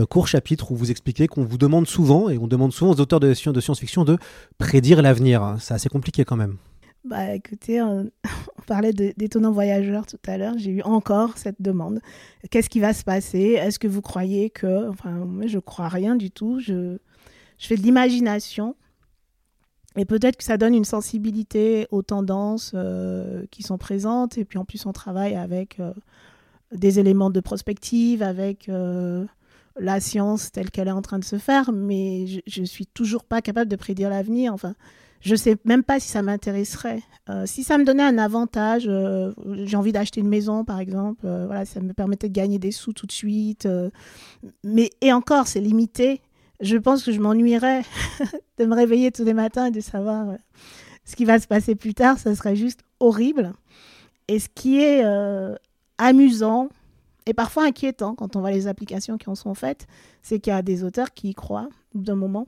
court 0.10 0.28
chapitre 0.28 0.72
où 0.72 0.76
vous 0.76 0.92
expliquez 0.92 1.28
qu'on 1.28 1.46
vous 1.46 1.58
demande 1.58 1.88
souvent, 1.88 2.30
et 2.30 2.38
on 2.38 2.48
demande 2.48 2.74
souvent 2.74 2.92
aux 2.92 3.00
auteurs 3.00 3.20
de, 3.20 3.28
de 3.30 3.62
science-fiction 3.62 4.04
de 4.04 4.18
prédire 4.58 5.02
l'avenir. 5.02 5.56
C'est 5.60 5.74
assez 5.74 5.90
compliqué 5.90 6.26
quand 6.26 6.36
même. 6.36 6.58
Bah 7.06 7.36
écoutez, 7.36 7.82
on, 7.82 8.10
parlait 8.68 8.92
d'étonnants 8.92 9.52
voyageurs 9.52 10.08
tout 10.08 10.18
à 10.28 10.38
l'heure, 10.38 10.56
j'ai 10.58 10.72
eu 10.72 10.82
encore 10.82 11.38
cette 11.38 11.62
demande. 11.62 12.02
Qu'est-ce 12.50 12.70
qui 12.70 12.80
va 12.80 12.94
se 12.94 13.04
passer? 13.04 13.60
Est-ce 13.62 13.78
que 13.78 13.88
vous 13.88 14.02
croyez 14.02 14.50
que... 14.50 14.90
Enfin, 14.90 15.12
moi 15.12 15.46
je 15.46 15.60
crois 15.60 15.88
rien 15.88 16.16
du 16.16 16.32
tout. 16.32 16.60
Je, 16.60 16.98
je 17.60 17.68
fais 17.68 17.78
de 17.78 17.84
l'imagination 17.84 18.76
et 19.98 20.06
peut-être 20.06 20.38
que 20.38 20.44
ça 20.44 20.58
donne 20.58 20.74
une 20.74 20.86
sensibilité 20.86 21.88
aux 21.92 22.02
tendances 22.02 22.74
euh, 22.76 23.46
qui 23.52 23.64
sont 23.64 23.78
présentes. 23.78 24.38
Et 24.38 24.46
puis 24.46 24.58
en 24.58 24.66
plus, 24.66 24.86
on 24.86 24.92
travaille 24.92 25.36
avec 25.36 25.80
euh, 25.80 25.94
des 26.74 27.00
éléments 27.00 27.30
de 27.30 27.40
prospective, 27.40 28.22
avec 28.22 28.68
euh, 28.68 29.26
la 29.80 30.00
science 30.02 30.52
telle 30.52 30.70
qu'elle 30.70 30.90
est 30.90 30.92
en 30.92 31.02
train 31.02 31.20
de 31.20 31.24
se 31.24 31.38
faire. 31.38 31.72
Mais 31.72 32.26
je 32.46 32.62
ne 32.62 32.66
suis 32.66 32.88
toujours 32.88 33.24
pas 33.24 33.42
capable 33.42 33.72
de 33.72 33.76
prédire 33.78 34.10
l'avenir. 34.10 34.54
Enfin, 34.54 34.76
je 35.22 35.32
ne 35.32 35.38
sais 35.38 35.56
même 35.64 35.84
pas 35.84 36.00
si 36.00 36.10
ça 36.10 36.22
m'intéresserait. 36.22 37.02
si 37.46 37.64
ça 37.64 37.78
me 37.78 37.86
donnait 37.86 38.04
un 38.04 38.18
avantage, 38.18 38.90
j'ai 39.64 39.78
envie 39.78 39.92
d'acheter 39.92 40.20
une 40.20 40.28
maison, 40.28 40.66
par 40.66 40.80
exemple. 40.80 41.22
voilà, 41.24 41.66
ça 41.66 41.80
me 41.80 41.94
permettait 41.94 42.28
de 42.28 42.34
gagner 42.34 42.60
des 42.60 42.72
sous 42.72 42.94
tout 42.94 43.08
de 43.08 43.12
suite. 43.12 43.68
mais 44.64 44.92
et 45.02 45.14
encore, 45.14 45.48
c'est 45.48 45.62
limité 45.62 46.22
je 46.60 46.78
pense 46.78 47.04
que 47.04 47.12
je 47.12 47.20
m'ennuierais 47.20 47.84
de 48.58 48.66
me 48.66 48.76
réveiller 48.76 49.12
tous 49.12 49.24
les 49.24 49.34
matins 49.34 49.68
et 49.68 49.72
de 49.72 49.82
savoir 49.82 50.30
euh, 50.30 50.36
ce 51.04 51.16
qui 51.16 51.26
va 51.26 51.40
se 51.40 51.48
passer 51.48 51.76
plus 51.76 51.94
tard. 51.94 52.18
Ça 52.18 52.36
serait 52.36 52.56
juste 52.56 52.82
horrible. 53.00 53.54
Et 54.28 54.40
ce 54.40 54.50
qui 54.54 54.82
est 54.82 55.04
euh, 55.04 55.56
amusant 55.98 56.70
et 57.26 57.34
parfois 57.34 57.66
inquiétant 57.66 58.16
quand 58.16 58.36
on 58.36 58.40
voit 58.40 58.52
les 58.52 58.68
applications 58.68 59.18
qui 59.18 59.30
en 59.30 59.36
sont 59.36 59.54
faites, 59.54 59.88
c'est 60.22 60.40
qu'il 60.40 60.52
y 60.52 60.56
a 60.56 60.62
des 60.62 60.84
auteurs 60.84 61.14
qui 61.14 61.30
y 61.30 61.34
croient 61.34 61.70
d'un 61.94 62.16
moment 62.16 62.48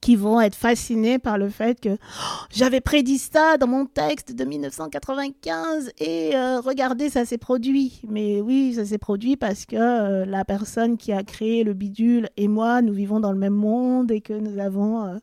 qui 0.00 0.16
vont 0.16 0.40
être 0.40 0.54
fascinés 0.54 1.18
par 1.18 1.38
le 1.38 1.48
fait 1.48 1.80
que 1.80 1.90
oh, 1.90 2.36
j'avais 2.50 2.80
prédit 2.80 3.18
ça 3.18 3.56
dans 3.56 3.66
mon 3.66 3.86
texte 3.86 4.34
de 4.34 4.44
1995 4.44 5.90
et 5.98 6.34
euh, 6.34 6.60
regardez, 6.60 7.10
ça 7.10 7.24
s'est 7.24 7.38
produit. 7.38 8.00
Mais 8.08 8.40
oui, 8.40 8.74
ça 8.74 8.84
s'est 8.84 8.98
produit 8.98 9.36
parce 9.36 9.66
que 9.66 9.76
euh, 9.76 10.24
la 10.24 10.44
personne 10.44 10.96
qui 10.96 11.12
a 11.12 11.22
créé 11.22 11.64
le 11.64 11.74
bidule 11.74 12.28
et 12.36 12.48
moi, 12.48 12.82
nous 12.82 12.92
vivons 12.92 13.20
dans 13.20 13.32
le 13.32 13.38
même 13.38 13.54
monde 13.54 14.10
et 14.10 14.20
que 14.20 14.32
nous 14.32 14.58
avons 14.58 15.04
euh, 15.04 15.16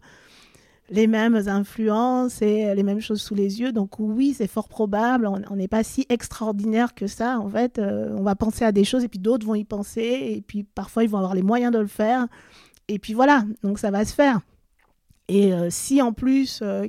les 0.90 1.08
mêmes 1.08 1.42
influences 1.48 2.42
et 2.42 2.74
les 2.76 2.84
mêmes 2.84 3.02
choses 3.02 3.22
sous 3.22 3.36
les 3.36 3.60
yeux. 3.60 3.72
Donc 3.72 4.00
oui, 4.00 4.36
c'est 4.38 4.48
fort 4.48 4.68
probable. 4.68 5.28
On 5.28 5.56
n'est 5.56 5.68
pas 5.68 5.84
si 5.84 6.06
extraordinaire 6.10 6.94
que 6.94 7.08
ça. 7.08 7.40
En 7.40 7.50
fait, 7.50 7.80
on 7.80 8.22
va 8.22 8.36
penser 8.36 8.66
à 8.66 8.72
des 8.72 8.84
choses 8.84 9.04
et 9.04 9.08
puis 9.08 9.20
d'autres 9.20 9.48
vont 9.48 9.56
y 9.56 9.64
penser 9.64 10.36
et 10.36 10.44
puis 10.46 10.64
parfois 10.64 11.04
ils 11.04 11.10
vont 11.10 11.18
avoir 11.18 11.34
les 11.34 11.42
moyens 11.42 11.74
de 11.74 11.80
le 11.80 11.88
faire. 11.88 12.28
Et 12.88 13.00
puis 13.00 13.14
voilà, 13.14 13.46
donc 13.64 13.80
ça 13.80 13.90
va 13.90 14.06
se 14.06 14.14
faire. 14.14 14.42
Et 15.28 15.54
euh, 15.54 15.68
si 15.70 16.02
en 16.02 16.14
plus 16.14 16.60
euh, 16.62 16.88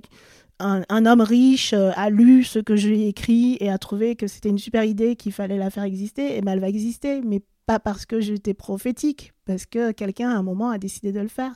un, 0.59 1.07
homme 1.07 1.20
riche 1.20 1.72
euh, 1.72 1.91
a 1.97 2.11
lu 2.11 2.45
ce 2.45 2.59
que 2.59 2.76
j'ai 2.76 3.09
écrit 3.09 3.57
et 3.61 3.70
a 3.70 3.78
trouvé 3.78 4.16
que 4.16 4.26
c'était 4.26 4.49
une 4.49 4.59
super 4.59 4.84
idée, 4.84 5.16
qu'il 5.16 5.32
fallait 5.32 5.59
la 5.59 5.70
faire 5.70 5.84
exister, 5.84 6.34
et 6.34 6.39
eh 6.39 6.41
ben 6.43 6.53
elle 6.53 6.61
va 6.61 6.68
exister, 6.68 7.22
mais 7.22 7.43
pas 7.66 7.78
parce 7.78 8.07
que 8.07 8.20
j'étais 8.20 8.55
prophétique, 8.55 9.32
parce 9.45 9.66
que 9.66 9.93
quelqu'un 9.93 10.30
à 10.30 10.37
un 10.37 10.43
moment 10.43 10.70
a 10.70 10.78
décidé 10.78 11.12
de 11.12 11.20
le 11.20 11.28
faire. 11.28 11.53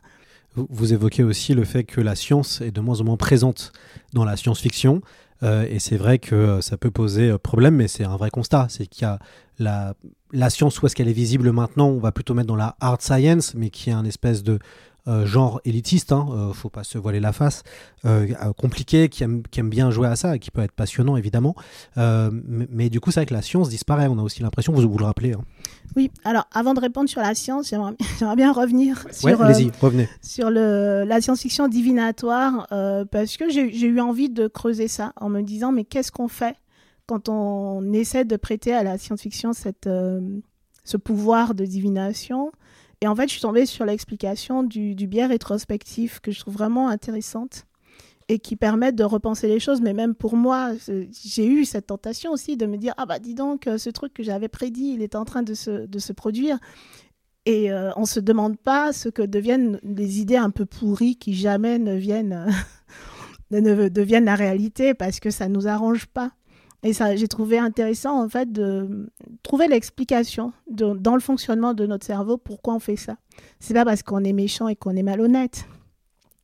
Vous, 0.56 0.92
évoquez 0.92 1.22
aussi 1.22 1.54
le 1.54 1.64
fait 1.64 1.84
que 1.84 2.00
la 2.00 2.16
science 2.16 2.60
est 2.60 2.72
de 2.72 2.80
moins 2.80 3.00
en 3.00 3.04
moins 3.04 3.16
présente 3.16 3.70
dans 4.14 4.24
la 4.24 4.36
science-fiction. 4.36 5.00
Et 5.42 5.78
c'est 5.78 5.96
vrai 5.96 6.18
que 6.18 6.60
ça 6.60 6.76
peut 6.76 6.90
poser 6.90 7.38
problème, 7.38 7.76
mais 7.76 7.86
c'est 7.86 8.02
un 8.02 8.16
vrai 8.16 8.30
constat. 8.30 8.66
C'est 8.68 8.86
qu'il 8.86 9.02
y 9.02 9.04
a 9.04 9.20
la, 9.60 9.94
la 10.32 10.50
science, 10.50 10.82
où 10.82 10.86
est-ce 10.86 10.96
qu'elle 10.96 11.08
est 11.08 11.12
visible 11.12 11.52
maintenant 11.52 11.88
On 11.88 12.00
va 12.00 12.10
plutôt 12.10 12.34
mettre 12.34 12.48
dans 12.48 12.56
la 12.56 12.76
hard 12.80 13.00
science, 13.00 13.54
mais 13.54 13.70
qui 13.70 13.90
est 13.90 13.92
un 13.92 14.04
espèce 14.04 14.42
de 14.42 14.58
euh, 15.10 15.26
genre 15.26 15.60
élitiste, 15.64 16.12
hein, 16.12 16.26
euh, 16.30 16.52
faut 16.52 16.70
pas 16.70 16.84
se 16.84 16.96
voiler 16.96 17.20
la 17.20 17.32
face, 17.32 17.62
euh, 18.04 18.28
euh, 18.42 18.52
compliqué, 18.54 19.08
qui 19.08 19.24
aime, 19.24 19.42
qui 19.50 19.60
aime 19.60 19.68
bien 19.68 19.90
jouer 19.90 20.06
à 20.08 20.16
ça 20.16 20.36
et 20.36 20.38
qui 20.38 20.50
peut 20.50 20.62
être 20.62 20.72
passionnant 20.72 21.16
évidemment. 21.16 21.54
Euh, 21.98 22.30
mais, 22.32 22.66
mais 22.70 22.88
du 22.90 23.00
coup, 23.00 23.10
c'est 23.10 23.20
vrai 23.20 23.26
que 23.26 23.34
la 23.34 23.42
science 23.42 23.68
disparaît. 23.68 24.06
On 24.08 24.18
a 24.18 24.22
aussi 24.22 24.42
l'impression, 24.42 24.72
vous 24.72 24.88
vous 24.88 24.98
le 24.98 25.04
rappelez. 25.04 25.32
Hein. 25.32 25.42
Oui, 25.96 26.10
alors 26.24 26.46
avant 26.52 26.72
de 26.74 26.80
répondre 26.80 27.08
sur 27.08 27.20
la 27.20 27.34
science, 27.34 27.68
j'aimerais 27.68 27.96
bien 28.36 28.52
revenir 28.52 29.04
Ouais, 29.06 29.12
sur, 29.12 29.40
euh, 29.42 29.44
allez-y, 29.44 29.70
revenez. 29.80 30.08
sur 30.22 30.50
le, 30.50 31.04
la 31.04 31.20
science-fiction 31.20 31.68
divinatoire 31.68 32.66
euh, 32.72 33.04
parce 33.04 33.36
que 33.36 33.50
j'ai 33.50 33.72
j'ai 33.72 33.86
eu 33.88 34.00
envie 34.00 34.28
de 34.30 34.46
creuser 34.46 34.86
ça 34.88 35.12
en 35.20 35.28
me 35.28 35.42
disant 35.42 35.72
mais 35.72 35.84
qu'est-ce 35.84 36.12
qu'on 36.12 36.28
fait 36.28 36.54
quand 37.06 37.28
on 37.28 37.92
essaie 37.92 38.24
de 38.24 38.36
prêter 38.36 38.72
à 38.72 38.84
la 38.84 38.96
science-fiction 38.96 39.52
cette, 39.52 39.88
euh, 39.88 40.20
ce 40.84 40.96
pouvoir 40.96 41.54
de 41.54 41.64
divination? 41.64 42.52
Et 43.00 43.08
en 43.08 43.16
fait, 43.16 43.28
je 43.28 43.32
suis 43.32 43.40
tombée 43.40 43.66
sur 43.66 43.84
l'explication 43.84 44.62
du, 44.62 44.94
du 44.94 45.06
biais 45.06 45.26
rétrospectif 45.26 46.20
que 46.20 46.30
je 46.30 46.40
trouve 46.40 46.54
vraiment 46.54 46.88
intéressante 46.88 47.66
et 48.30 48.38
qui 48.38 48.54
permet 48.54 48.92
de 48.92 49.02
repenser 49.02 49.48
les 49.48 49.58
choses. 49.58 49.80
Mais 49.80 49.92
même 49.92 50.14
pour 50.14 50.36
moi, 50.36 50.72
j'ai 51.24 51.46
eu 51.46 51.64
cette 51.64 51.88
tentation 51.88 52.30
aussi 52.30 52.56
de 52.56 52.64
me 52.64 52.76
dire 52.76 52.94
ah 52.96 53.04
bah 53.04 53.18
dis 53.18 53.34
donc, 53.34 53.66
euh, 53.66 53.76
ce 53.76 53.90
truc 53.90 54.14
que 54.14 54.22
j'avais 54.22 54.48
prédit, 54.48 54.92
il 54.94 55.02
est 55.02 55.16
en 55.16 55.24
train 55.24 55.42
de 55.42 55.52
se, 55.52 56.12
produire. 56.12 56.58
Et 57.44 57.72
euh, 57.72 57.90
on 57.96 58.04
se 58.04 58.20
demande 58.20 58.56
pas 58.56 58.92
ce 58.92 59.08
que 59.08 59.22
deviennent 59.22 59.80
les 59.82 60.20
idées 60.20 60.36
un 60.36 60.50
peu 60.50 60.64
pourries 60.64 61.16
qui 61.16 61.34
jamais 61.34 61.78
ne 61.80 61.96
viennent, 61.96 62.46
ne, 63.50 63.58
ne 63.58 63.88
deviennent 63.88 64.26
la 64.26 64.36
réalité 64.36 64.94
parce 64.94 65.18
que 65.18 65.30
ça 65.30 65.48
nous 65.48 65.66
arrange 65.66 66.06
pas. 66.06 66.30
Et 66.82 66.92
ça, 66.94 67.14
j'ai 67.14 67.28
trouvé 67.28 67.58
intéressant 67.58 68.22
en 68.22 68.28
fait 68.28 68.50
de 68.50 69.10
trouver 69.42 69.68
l'explication 69.68 70.52
dans 70.68 71.14
le 71.14 71.20
fonctionnement 71.20 71.74
de 71.74 71.86
notre 71.86 72.06
cerveau 72.06 72.38
pourquoi 72.38 72.74
on 72.74 72.78
fait 72.78 72.96
ça. 72.96 73.16
C'est 73.58 73.74
pas 73.74 73.84
parce 73.84 74.02
qu'on 74.02 74.24
est 74.24 74.32
méchant 74.32 74.66
et 74.68 74.76
qu'on 74.76 74.96
est 74.96 75.02
malhonnête. 75.02 75.66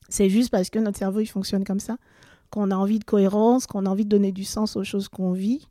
C'est 0.08 0.28
juste 0.28 0.50
parce 0.50 0.68
que 0.68 0.78
notre 0.78 0.98
cerveau 0.98 1.20
il 1.20 1.26
fonctionne 1.26 1.64
comme 1.64 1.80
ça, 1.80 1.96
qu'on 2.50 2.70
a 2.70 2.76
envie 2.76 2.98
de 2.98 3.04
cohérence, 3.04 3.66
qu'on 3.66 3.86
a 3.86 3.88
envie 3.88 4.04
de 4.04 4.10
donner 4.10 4.30
du 4.30 4.44
sens 4.44 4.76
aux 4.76 4.84
choses 4.84 5.08
qu'on 5.08 5.32
vit 5.32 5.68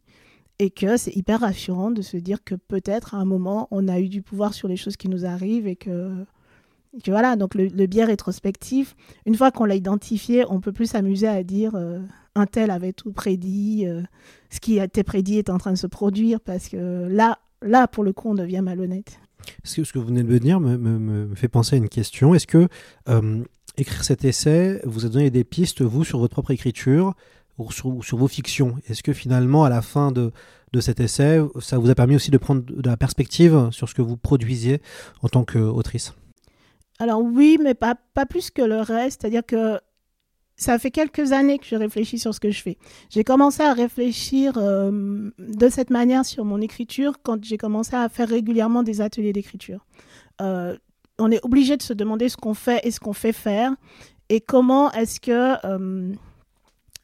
et 0.57 0.72
que 0.72 0.97
c'est 0.97 1.16
hyper 1.16 1.41
rassurant 1.41 1.91
de 1.91 2.01
se 2.01 2.18
dire 2.18 2.43
que 2.43 2.55
peut-être 2.55 3.13
à 3.13 3.18
un 3.18 3.26
moment 3.26 3.68
on 3.70 3.88
a 3.88 3.99
eu 3.99 4.09
du 4.09 4.22
pouvoir 4.22 4.53
sur 4.53 4.68
les 4.68 4.78
choses 4.78 4.97
qui 4.97 5.09
nous 5.09 5.26
arrivent 5.26 5.68
et 5.68 5.76
que, 5.76 6.26
et 6.95 7.01
que 7.01 7.11
voilà 7.11 7.35
donc 7.35 7.55
le, 7.55 7.67
le 7.67 7.85
biais 7.87 8.05
rétrospectif 8.05 8.95
une 9.25 9.35
fois 9.35 9.51
qu'on 9.51 9.65
l'a 9.65 9.75
identifié 9.75 10.45
on 10.49 10.59
peut 10.59 10.71
plus 10.71 10.87
s'amuser 10.87 11.27
à 11.27 11.43
dire 11.43 11.75
euh, 11.75 11.99
un 12.35 12.45
tel 12.45 12.71
avait 12.71 12.93
tout 12.93 13.11
prédit 13.11 13.85
euh, 13.85 14.01
ce 14.49 14.59
qui 14.59 14.79
été 14.79 15.03
prédit 15.03 15.37
est 15.37 15.49
en 15.49 15.57
train 15.57 15.71
de 15.71 15.77
se 15.77 15.87
produire 15.87 16.39
parce 16.39 16.69
que 16.69 17.07
là 17.09 17.39
là 17.61 17.87
pour 17.87 18.03
le 18.03 18.13
coup 18.13 18.29
on 18.29 18.35
devient 18.35 18.61
malhonnête. 18.61 19.19
Ce 19.63 19.81
que, 19.81 19.99
vous 19.99 20.05
venez 20.05 20.23
de 20.23 20.27
me 20.27 20.39
dire 20.39 20.59
me, 20.59 21.33
fait 21.35 21.47
penser 21.47 21.75
à 21.75 21.77
une 21.77 21.89
question. 21.89 22.33
Est-ce 22.33 22.47
que 22.47 22.67
euh, 23.09 23.43
écrire 23.77 24.03
cet 24.03 24.25
essai 24.25 24.81
vous 24.85 25.05
a 25.05 25.09
donné 25.09 25.29
des 25.29 25.43
pistes, 25.43 25.81
vous, 25.81 26.03
sur 26.03 26.19
votre 26.19 26.33
propre 26.33 26.51
écriture 26.51 27.13
ou 27.57 27.71
sur, 27.71 27.87
ou 27.87 28.03
sur 28.03 28.17
vos 28.17 28.27
fictions? 28.27 28.75
Est-ce 28.87 29.03
que 29.03 29.13
finalement, 29.13 29.63
à 29.63 29.69
la 29.69 29.81
fin 29.81 30.11
de, 30.11 30.31
de 30.73 30.79
cet 30.79 30.99
essai, 30.99 31.41
ça 31.59 31.77
vous 31.77 31.89
a 31.89 31.95
permis 31.95 32.15
aussi 32.15 32.31
de 32.31 32.37
prendre 32.37 32.63
de 32.63 32.89
la 32.89 32.97
perspective 32.97 33.69
sur 33.71 33.87
ce 33.87 33.93
que 33.93 34.01
vous 34.01 34.17
produisiez 34.17 34.81
en 35.21 35.29
tant 35.29 35.43
qu'autrice? 35.43 36.13
Alors 36.99 37.21
oui, 37.21 37.57
mais 37.61 37.73
pas, 37.73 37.95
pas 38.13 38.25
plus 38.25 38.51
que 38.51 38.61
le 38.61 38.79
reste. 38.79 39.21
C'est-à-dire 39.21 39.45
que 39.45 39.79
ça 40.57 40.79
fait 40.79 40.91
quelques 40.91 41.33
années 41.33 41.59
que 41.59 41.65
je 41.65 41.75
réfléchis 41.75 42.19
sur 42.19 42.33
ce 42.33 42.39
que 42.39 42.51
je 42.51 42.61
fais. 42.61 42.77
J'ai 43.09 43.23
commencé 43.23 43.61
à 43.61 43.73
réfléchir 43.73 44.53
euh, 44.57 45.29
de 45.37 45.69
cette 45.69 45.89
manière 45.89 46.25
sur 46.25 46.45
mon 46.45 46.61
écriture 46.61 47.15
quand 47.23 47.43
j'ai 47.43 47.57
commencé 47.57 47.95
à 47.95 48.07
faire 48.09 48.29
régulièrement 48.29 48.83
des 48.83 49.01
ateliers 49.01 49.33
d'écriture. 49.33 49.85
Euh, 50.41 50.77
on 51.19 51.31
est 51.31 51.43
obligé 51.43 51.77
de 51.77 51.81
se 51.81 51.93
demander 51.93 52.29
ce 52.29 52.37
qu'on 52.37 52.53
fait 52.53 52.79
et 52.83 52.91
ce 52.91 52.99
qu'on 52.99 53.13
fait 53.13 53.33
faire 53.33 53.73
et 54.29 54.41
comment 54.41 54.91
est-ce 54.91 55.19
que 55.19 55.55
euh, 55.65 56.13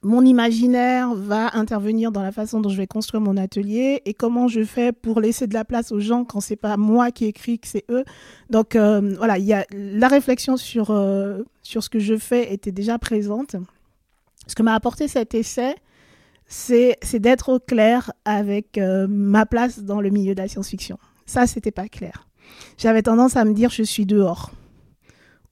mon 0.03 0.25
imaginaire 0.25 1.13
va 1.13 1.55
intervenir 1.55 2.11
dans 2.11 2.23
la 2.23 2.31
façon 2.31 2.59
dont 2.59 2.69
je 2.69 2.77
vais 2.77 2.87
construire 2.87 3.21
mon 3.21 3.37
atelier 3.37 4.01
et 4.05 4.13
comment 4.13 4.47
je 4.47 4.63
fais 4.63 4.91
pour 4.91 5.21
laisser 5.21 5.45
de 5.45 5.53
la 5.53 5.63
place 5.63 5.91
aux 5.91 5.99
gens 5.99 6.23
quand 6.25 6.39
c'est 6.39 6.55
pas 6.55 6.75
moi 6.75 7.11
qui 7.11 7.25
écris, 7.25 7.59
que 7.59 7.67
c'est 7.67 7.85
eux. 7.89 8.03
Donc 8.49 8.75
euh, 8.75 9.13
voilà, 9.17 9.37
il 9.37 9.45
y 9.45 9.53
a 9.53 9.65
la 9.71 10.07
réflexion 10.07 10.57
sur, 10.57 10.89
euh, 10.89 11.43
sur 11.61 11.83
ce 11.83 11.89
que 11.89 11.99
je 11.99 12.17
fais 12.17 12.51
était 12.51 12.71
déjà 12.71 12.97
présente. 12.97 13.55
Ce 14.47 14.55
que 14.55 14.63
m'a 14.63 14.73
apporté 14.73 15.07
cet 15.07 15.35
essai, 15.35 15.75
c'est 16.47 16.97
d'être 17.19 17.49
au 17.49 17.59
clair 17.59 18.11
avec 18.25 18.77
euh, 18.77 19.05
ma 19.07 19.45
place 19.45 19.79
dans 19.79 20.01
le 20.01 20.09
milieu 20.09 20.33
de 20.33 20.41
la 20.41 20.47
science-fiction. 20.47 20.97
Ça, 21.27 21.45
c'était 21.47 21.71
pas 21.71 21.87
clair. 21.87 22.27
J'avais 22.77 23.03
tendance 23.03 23.37
à 23.37 23.45
me 23.45 23.53
dire 23.53 23.69
je 23.69 23.83
suis 23.83 24.05
dehors. 24.05 24.51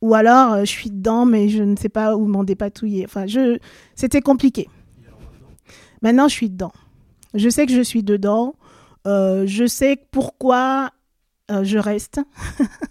Ou 0.01 0.13
alors 0.13 0.53
euh, 0.53 0.59
je 0.61 0.69
suis 0.69 0.89
dedans, 0.89 1.25
mais 1.25 1.49
je 1.49 1.63
ne 1.63 1.75
sais 1.75 1.89
pas 1.89 2.15
où 2.15 2.25
m'en 2.25 2.43
dépatouiller. 2.43 3.05
Enfin, 3.05 3.25
c'était 3.95 4.21
compliqué. 4.21 4.69
Maintenant, 6.01 6.27
je 6.27 6.33
suis 6.33 6.49
dedans. 6.49 6.71
Je 7.33 7.49
sais 7.49 7.65
que 7.65 7.73
je 7.73 7.81
suis 7.81 8.03
dedans. 8.03 8.55
Euh, 9.07 9.45
je 9.45 9.65
sais 9.65 9.97
pourquoi 10.11 10.91
euh, 11.51 11.63
je 11.63 11.77
reste. 11.77 12.21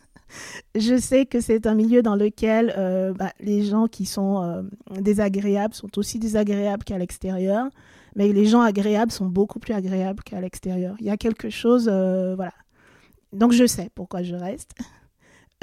je 0.74 0.98
sais 0.98 1.24
que 1.24 1.40
c'est 1.40 1.66
un 1.66 1.74
milieu 1.74 2.02
dans 2.02 2.16
lequel 2.16 2.74
bah, 3.18 3.32
les 3.40 3.64
gens 3.64 3.88
qui 3.88 4.04
sont 4.04 4.66
désagréables 4.90 5.74
sont 5.74 5.98
aussi 5.98 6.18
désagréables 6.18 6.84
qu'à 6.84 6.98
l'extérieur, 6.98 7.68
mais 8.14 8.32
les 8.32 8.44
gens 8.44 8.60
agréables 8.60 9.10
sont 9.10 9.26
beaucoup 9.26 9.58
plus 9.58 9.72
agréables 9.72 10.22
qu'à 10.22 10.40
l'extérieur. 10.40 10.94
Il 11.00 11.06
y 11.06 11.10
a 11.10 11.16
quelque 11.16 11.48
chose, 11.48 11.88
voilà. 11.88 12.52
Donc 13.32 13.52
je 13.52 13.66
sais 13.66 13.90
pourquoi 13.94 14.22
je 14.22 14.34
reste. 14.34 14.74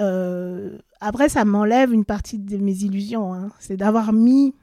Euh, 0.01 0.77
après, 1.05 1.29
ça 1.29 1.45
m'enlève 1.45 1.93
une 1.93 2.03
partie 2.03 2.39
de 2.39 2.57
mes 2.57 2.83
illusions. 2.83 3.31
hein. 3.31 3.51
C'est 3.59 3.77
d'avoir 3.77 4.11
mis 4.11 4.55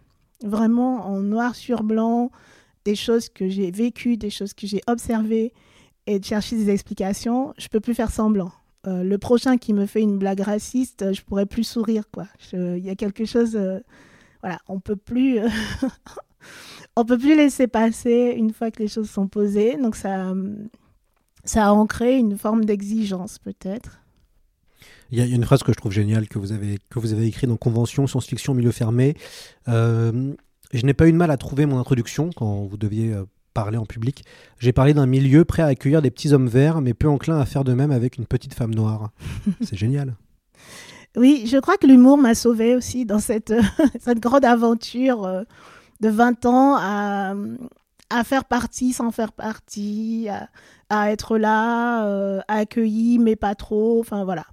vraiment 0.43 1.07
en 1.07 1.21
noir 1.21 1.55
sur 1.55 1.85
blanc 1.85 2.33
des 2.85 2.97
choses 2.97 3.29
que 3.29 3.49
j'ai 3.49 3.71
vécues, 3.71 4.17
des 4.17 4.29
choses 4.29 4.53
que 4.53 4.67
j'ai 4.67 4.81
observées 4.89 5.53
et 6.09 6.19
de 6.19 6.25
chercher 6.25 6.57
des 6.57 6.69
explications. 6.71 7.55
Je 7.59 7.69
peux 7.69 7.79
plus 7.79 7.95
faire 7.95 8.11
semblant. 8.11 8.51
Euh, 8.89 9.05
le 9.05 9.19
prochain 9.19 9.57
qui 9.57 9.73
me 9.73 9.87
fait 9.87 10.01
une 10.01 10.19
blague 10.19 10.41
raciste, 10.41 11.13
je 11.13 11.23
pourrais 11.23 11.47
plus 11.47 11.63
sourire 11.63 12.03
Il 12.53 12.79
y 12.85 12.91
a 12.91 12.97
quelque 12.97 13.25
chose, 13.25 13.55
euh, 13.55 13.79
voilà, 14.41 14.59
on 14.67 14.81
peut 14.81 14.97
plus, 14.97 15.39
on 16.97 17.05
peut 17.05 17.19
plus 17.19 17.37
laisser 17.37 17.69
passer 17.69 18.35
une 18.37 18.53
fois 18.53 18.73
que 18.73 18.83
les 18.83 18.89
choses 18.89 19.09
sont 19.09 19.29
posées. 19.29 19.77
Donc 19.77 19.95
ça, 19.95 20.35
ça 21.45 21.69
a 21.69 21.71
ancré 21.71 22.17
une 22.19 22.37
forme 22.37 22.65
d'exigence 22.65 23.39
peut-être. 23.39 24.02
Il 25.13 25.19
y, 25.19 25.21
a 25.21 25.25
il 25.27 25.31
y 25.31 25.33
a 25.35 25.37
une 25.37 25.45
phrase 25.45 25.63
que 25.63 25.73
je 25.73 25.77
trouve 25.77 25.93
géniale 25.93 26.27
que 26.27 26.39
vous 26.39 26.53
avez, 26.53 26.79
que 26.91 26.99
vous 26.99 27.13
avez 27.13 27.27
écrite 27.27 27.49
dans 27.49 27.59
Convention, 27.59 28.07
science-fiction, 28.07 28.55
milieu 28.55 28.73
fermé. 28.73 29.15
Euh, 29.69 30.33
je 30.73 30.87
n'ai 30.87 30.95
pas 30.95 31.07
eu 31.07 31.13
de 31.13 31.19
mal 31.19 31.31
à 31.31 31.37
trouver 31.37 31.67
mon 31.67 31.79
introduction 31.79 32.31
quand 32.35 32.65
vous 32.65 32.79
deviez 32.79 33.13
euh, 33.13 33.25
parler 33.53 33.77
en 33.77 33.85
public. 33.85 34.25
J'ai 34.59 34.73
parlé 34.73 34.95
d'un 34.95 35.07
milieu 35.07 35.45
prêt 35.45 35.63
à 35.63 35.67
accueillir 35.67 36.01
des 36.01 36.11
petits 36.11 36.33
hommes 36.33 36.49
verts, 36.49 36.81
mais 36.81 36.95
peu 36.95 37.09
enclin 37.09 37.39
à 37.39 37.45
faire 37.45 37.63
de 37.63 37.75
même 37.75 37.91
avec 37.91 38.17
une 38.17 38.27
petite 38.27 38.55
femme 38.55 38.75
noire. 38.75 39.11
C'est 39.61 39.77
génial. 39.77 40.17
Oui, 41.15 41.45
je 41.47 41.59
crois 41.59 41.77
que 41.77 41.87
l'humour 41.87 42.17
m'a 42.17 42.35
sauvée 42.35 42.75
aussi 42.75 43.05
dans 43.05 43.19
cette, 43.19 43.53
cette 44.01 44.19
grande 44.19 44.47
aventure 44.47 45.27
euh, 45.27 45.43
de 46.01 46.09
20 46.09 46.47
ans 46.47 46.77
à, 46.79 47.35
à 48.09 48.25
faire 48.25 48.47
partie 48.47 48.95
sans 48.95 49.11
faire 49.11 49.33
partie, 49.33 50.29
à, 50.31 50.49
à 50.89 51.11
être 51.11 51.39
là, 51.39 52.07
euh, 52.07 52.41
accueilli, 52.49 53.19
mais 53.19 53.37
pas 53.37 53.55
trop. 53.55 54.01
Enfin, 54.01 54.25
voilà. 54.25 54.45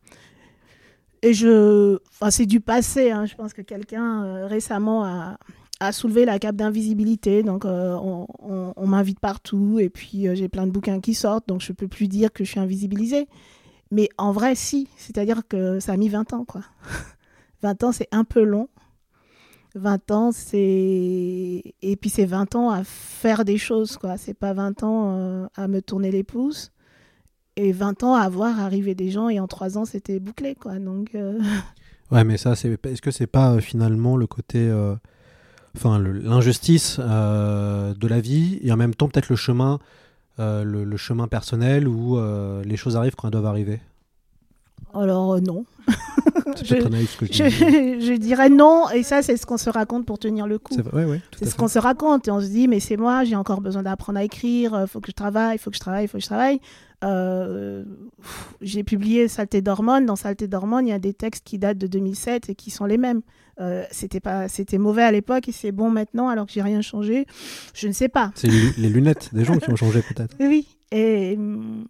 Et 1.22 1.34
je. 1.34 1.97
Enfin, 2.13 2.32
c'est 2.32 2.45
du 2.45 2.61
passé. 2.61 3.11
hein. 3.11 3.26
Je 3.26 3.36
pense 3.36 3.53
que 3.53 3.61
quelqu'un 3.61 4.24
euh, 4.24 4.47
récemment 4.47 5.03
a, 5.03 5.38
a 5.80 5.91
soulevé 5.91 6.26
la 6.26 6.39
cape 6.39 6.55
d'invisibilité. 6.55 7.43
Donc, 7.43 7.65
euh, 7.65 7.97
on, 7.99 8.88
m'invite 8.88 9.20
partout. 9.20 9.80
Et 9.80 9.89
puis, 9.89 10.28
euh, 10.28 10.36
j'ai 10.36 10.47
plein 10.47 10.65
de 10.65 10.72
bouquins 10.72 10.99
qui 10.99 11.13
sortent. 11.13 11.47
Donc, 11.47 11.61
je 11.61 11.74
peux 11.74 11.88
plus 11.88 12.07
dire 12.07 12.32
que 12.32 12.43
je 12.43 12.51
suis 12.51 12.59
invisibilisée. 12.59 13.28
Mais 13.91 14.09
en 14.17 14.32
vrai, 14.32 14.55
si. 14.55 14.88
C'est-à-dire 14.97 15.47
que 15.47 15.80
ça 15.80 15.93
a 15.93 15.97
mis 15.97 16.09
20 16.09 16.34
ans, 16.34 16.45
quoi. 16.45 16.61
20 17.63 17.84
ans, 17.84 17.91
c'est 17.91 18.07
un 18.11 18.24
peu 18.24 18.43
long. 18.43 18.70
20 19.76 20.11
ans, 20.11 20.32
c'est... 20.32 21.63
Et 21.82 21.95
puis 21.99 22.09
c'est 22.09 22.26
20 22.26 22.55
ans 22.55 22.72
à 22.72 22.84
faire 22.84 23.45
des 23.45 23.57
choses, 23.57 23.97
quoi. 23.97 24.17
C'est 24.17 24.34
pas 24.34 24.53
20 24.53 24.84
ans 24.84 25.47
à 25.55 25.67
me 25.67 25.82
tourner 25.82 26.09
les 26.09 26.24
pouces. 26.24 26.72
Et 27.56 27.72
20 27.72 28.04
ans 28.04 28.16
à 28.16 28.30
voir 28.30 28.60
arriver 28.60 28.95
des 28.95 29.12
gens. 29.12 29.30
Et 29.30 29.39
en 29.39 29.47
3 29.47 29.78
ans, 29.78 29.86
c'était 29.86 30.20
bouclé, 30.20 30.56
quoi. 30.56 30.80
Donc... 30.80 31.16
euh, 31.16 31.39
Ouais, 32.12 32.24
mais 32.24 32.38
ça, 32.38 32.56
c'est, 32.56 32.84
est-ce 32.88 33.04
que 33.04 33.12
c'est 33.12 33.28
pas 33.28 33.52
euh, 33.52 33.60
finalement 33.60 34.18
le 34.18 34.26
côté, 34.26 34.68
euh, 34.68 34.95
enfin, 35.76 36.00
l'injustice 36.00 37.00
de 37.00 38.08
la 38.08 38.20
vie 38.20 38.60
et 38.64 38.72
en 38.72 38.78
même 38.78 38.95
temps 38.95 39.08
peut-être 39.08 39.30
le 39.30 39.36
chemin, 39.36 39.80
le, 40.39 40.64
le 40.84 40.97
chemin 40.97 41.28
personnel 41.28 41.88
où 41.88 42.18
les 42.64 42.78
choses 42.78 42.95
arrivent 42.97 43.16
quand 43.16 43.28
elles 43.28 43.34
doivent 43.34 43.45
arriver? 43.45 43.80
Alors, 44.93 45.34
euh, 45.34 45.39
non. 45.39 45.65
Je- 46.63 46.75
peut-être 46.75 46.89
naïf 46.89 47.11
ce 47.11 47.17
que 47.17 47.25
je 47.25 47.32
Je, 47.99 48.13
dirais 48.17 48.49
non, 48.49 48.89
et 48.89 49.03
ça, 49.03 49.21
c'est 49.21 49.38
ce 49.38 49.45
qu'on 49.45 49.57
se 49.57 49.69
raconte 49.69 50.05
pour 50.05 50.19
tenir 50.19 50.47
le 50.47 50.57
coup. 50.59 50.73
C'est 50.75 50.93
ouais, 50.93 51.05
ouais, 51.05 51.21
ce 51.43 51.55
qu'on 51.55 51.67
se 51.67 51.80
raconte 51.80 52.27
et 52.27 52.32
on 52.32 52.41
se 52.41 52.47
dit 52.47 52.67
mais 52.67 52.80
c'est 52.80 52.97
moi, 52.97 53.23
j'ai 53.23 53.36
encore 53.36 53.61
besoin 53.61 53.84
d'apprendre 53.84 54.19
à 54.19 54.23
écrire, 54.23 54.77
il 54.82 54.88
faut 54.88 54.99
que 54.99 55.07
je 55.09 55.15
travaille, 55.15 55.55
il 55.55 55.59
faut 55.59 55.69
que 55.69 55.75
je 55.75 55.80
travaille, 55.82 56.05
il 56.05 56.07
faut 56.07 56.17
que 56.17 56.23
je 56.23 56.27
travaille. 56.27 56.59
Euh, 57.03 57.86
j'ai 58.61 58.84
publié 58.84 59.27
Saleté 59.27 59.61
d'hormones. 59.61 60.05
Dans 60.05 60.15
Saleté 60.15 60.47
d'hormones, 60.47 60.88
il 60.88 60.89
y 60.89 60.93
a 60.93 60.99
des 60.99 61.13
textes 61.13 61.45
qui 61.45 61.57
datent 61.57 61.77
de 61.77 61.88
2007 61.88 62.49
et 62.49 62.55
qui 62.55 62.71
sont 62.71 62.86
les 62.86 62.97
mêmes. 62.97 63.21
Euh, 63.61 63.84
c'était 63.91 64.19
pas, 64.19 64.47
c'était 64.47 64.77
mauvais 64.77 65.03
à 65.03 65.11
l'époque 65.11 65.47
et 65.49 65.51
c'est 65.51 65.71
bon 65.71 65.89
maintenant 65.89 66.30
alors 66.30 66.45
que 66.45 66.51
j'ai 66.51 66.61
rien 66.61 66.82
changé. 66.82 67.25
Je 67.73 67.88
ne 67.88 67.93
sais 67.93 68.09
pas. 68.09 68.32
C'est 68.36 68.47
les 68.47 68.89
lunettes 68.89 69.30
des 69.34 69.45
gens 69.45 69.57
qui 69.57 69.69
ont 69.69 69.75
changé 69.75 70.01
peut-être. 70.01 70.36
Oui, 70.39 70.47
Oui. 70.49 70.67
Et 70.91 71.36
hum, 71.38 71.86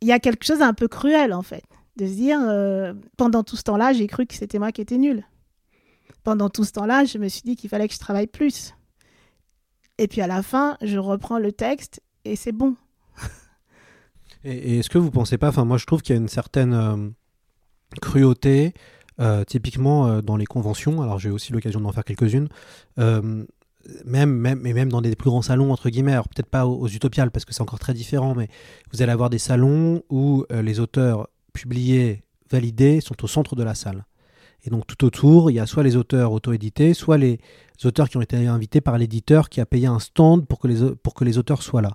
il 0.00 0.08
y 0.08 0.12
a 0.12 0.18
quelque 0.18 0.44
chose 0.44 0.58
d'un 0.60 0.74
peu 0.74 0.88
cruel 0.88 1.32
en 1.32 1.42
fait, 1.42 1.62
de 1.98 2.06
se 2.06 2.12
dire 2.12 2.38
euh, 2.40 2.94
pendant 3.16 3.42
tout 3.42 3.56
ce 3.56 3.64
temps-là, 3.64 3.92
j'ai 3.92 4.06
cru 4.06 4.24
que 4.24 4.34
c'était 4.34 4.58
moi 4.58 4.72
qui 4.72 4.80
étais 4.80 4.98
nulle. 4.98 5.24
Pendant 6.22 6.48
tout 6.48 6.64
ce 6.64 6.72
temps-là, 6.72 7.04
je 7.04 7.18
me 7.18 7.28
suis 7.28 7.42
dit 7.42 7.56
qu'il 7.56 7.68
fallait 7.68 7.88
que 7.88 7.94
je 7.94 7.98
travaille 7.98 8.28
plus. 8.28 8.74
Et 9.98 10.06
puis 10.06 10.20
à 10.20 10.28
la 10.28 10.42
fin, 10.42 10.76
je 10.80 10.96
reprends 10.96 11.38
le 11.38 11.52
texte 11.52 12.00
et 12.24 12.36
c'est 12.36 12.52
bon. 12.52 12.76
Et, 14.44 14.78
est-ce 14.78 14.88
que 14.88 14.98
vous 14.98 15.10
pensez 15.10 15.36
pas, 15.36 15.48
enfin 15.48 15.64
moi 15.64 15.78
je 15.78 15.86
trouve 15.86 16.00
qu'il 16.00 16.14
y 16.14 16.18
a 16.18 16.20
une 16.20 16.28
certaine 16.28 16.72
euh, 16.72 17.08
cruauté, 18.00 18.72
euh, 19.18 19.42
typiquement 19.42 20.22
dans 20.22 20.36
les 20.36 20.46
conventions, 20.46 21.02
alors 21.02 21.18
j'ai 21.18 21.30
aussi 21.30 21.52
l'occasion 21.52 21.80
d'en 21.80 21.90
faire 21.90 22.04
quelques-unes, 22.04 22.48
même, 22.96 24.30
même, 24.30 24.66
et 24.66 24.74
même 24.74 24.90
dans 24.90 25.00
des 25.00 25.16
plus 25.16 25.30
grands 25.30 25.42
salons, 25.42 25.72
entre 25.72 25.90
guillemets, 25.90 26.16
peut-être 26.34 26.48
pas 26.48 26.66
aux, 26.66 26.86
utopiales 26.86 27.32
parce 27.32 27.44
que 27.44 27.52
c'est 27.52 27.62
encore 27.62 27.80
très 27.80 27.94
différent, 27.94 28.36
mais 28.36 28.48
vous 28.92 29.02
allez 29.02 29.10
avoir 29.10 29.30
des 29.30 29.38
salons 29.38 30.02
où 30.08 30.44
les 30.50 30.78
auteurs 30.78 31.26
publiés, 31.62 32.22
validés, 32.50 33.00
sont 33.00 33.22
au 33.24 33.26
centre 33.26 33.56
de 33.56 33.62
la 33.62 33.74
salle. 33.74 34.04
Et 34.64 34.70
donc 34.70 34.86
tout 34.86 35.04
autour, 35.04 35.50
il 35.50 35.54
y 35.54 35.60
a 35.60 35.66
soit 35.66 35.82
les 35.82 35.96
auteurs 35.96 36.32
auto-édités, 36.32 36.94
soit 36.94 37.16
les 37.16 37.38
auteurs 37.84 38.08
qui 38.08 38.16
ont 38.16 38.22
été 38.22 38.46
invités 38.46 38.80
par 38.80 38.98
l'éditeur 38.98 39.48
qui 39.48 39.60
a 39.60 39.66
payé 39.66 39.86
un 39.86 40.00
stand 40.00 40.46
pour 40.46 40.58
que 40.58 40.66
les, 40.66 40.94
pour 40.96 41.14
que 41.14 41.24
les 41.24 41.38
auteurs 41.38 41.62
soient 41.62 41.82
là. 41.82 41.92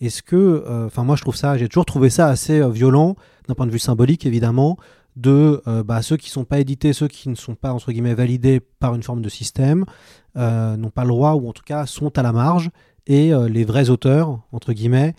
Est-ce 0.00 0.22
que, 0.22 0.36
euh, 0.36 0.86
enfin 0.86 1.04
moi 1.04 1.14
je 1.14 1.22
trouve 1.22 1.36
ça, 1.36 1.56
j'ai 1.56 1.68
toujours 1.68 1.84
trouvé 1.84 2.10
ça 2.10 2.28
assez 2.28 2.60
euh, 2.60 2.68
violent 2.68 3.16
d'un 3.48 3.54
point 3.54 3.66
de 3.66 3.70
vue 3.70 3.78
symbolique 3.78 4.26
évidemment, 4.26 4.76
de 5.16 5.62
euh, 5.66 5.82
bah, 5.82 6.02
ceux 6.02 6.16
qui 6.16 6.30
sont 6.30 6.44
pas 6.44 6.58
édités, 6.58 6.92
ceux 6.92 7.08
qui 7.08 7.28
ne 7.28 7.34
sont 7.34 7.54
pas 7.54 7.72
entre 7.72 7.92
guillemets 7.92 8.14
validés 8.14 8.60
par 8.60 8.94
une 8.94 9.02
forme 9.02 9.22
de 9.22 9.28
système, 9.28 9.84
n'ont 10.36 10.90
pas 10.90 11.02
le 11.02 11.08
droit 11.08 11.32
ou 11.32 11.48
en 11.48 11.52
tout 11.52 11.64
cas 11.64 11.86
sont 11.86 12.16
à 12.18 12.22
la 12.22 12.32
marge, 12.32 12.70
et 13.06 13.32
les 13.48 13.64
vrais 13.64 13.90
auteurs 13.90 14.40
entre 14.52 14.72
guillemets 14.72 15.14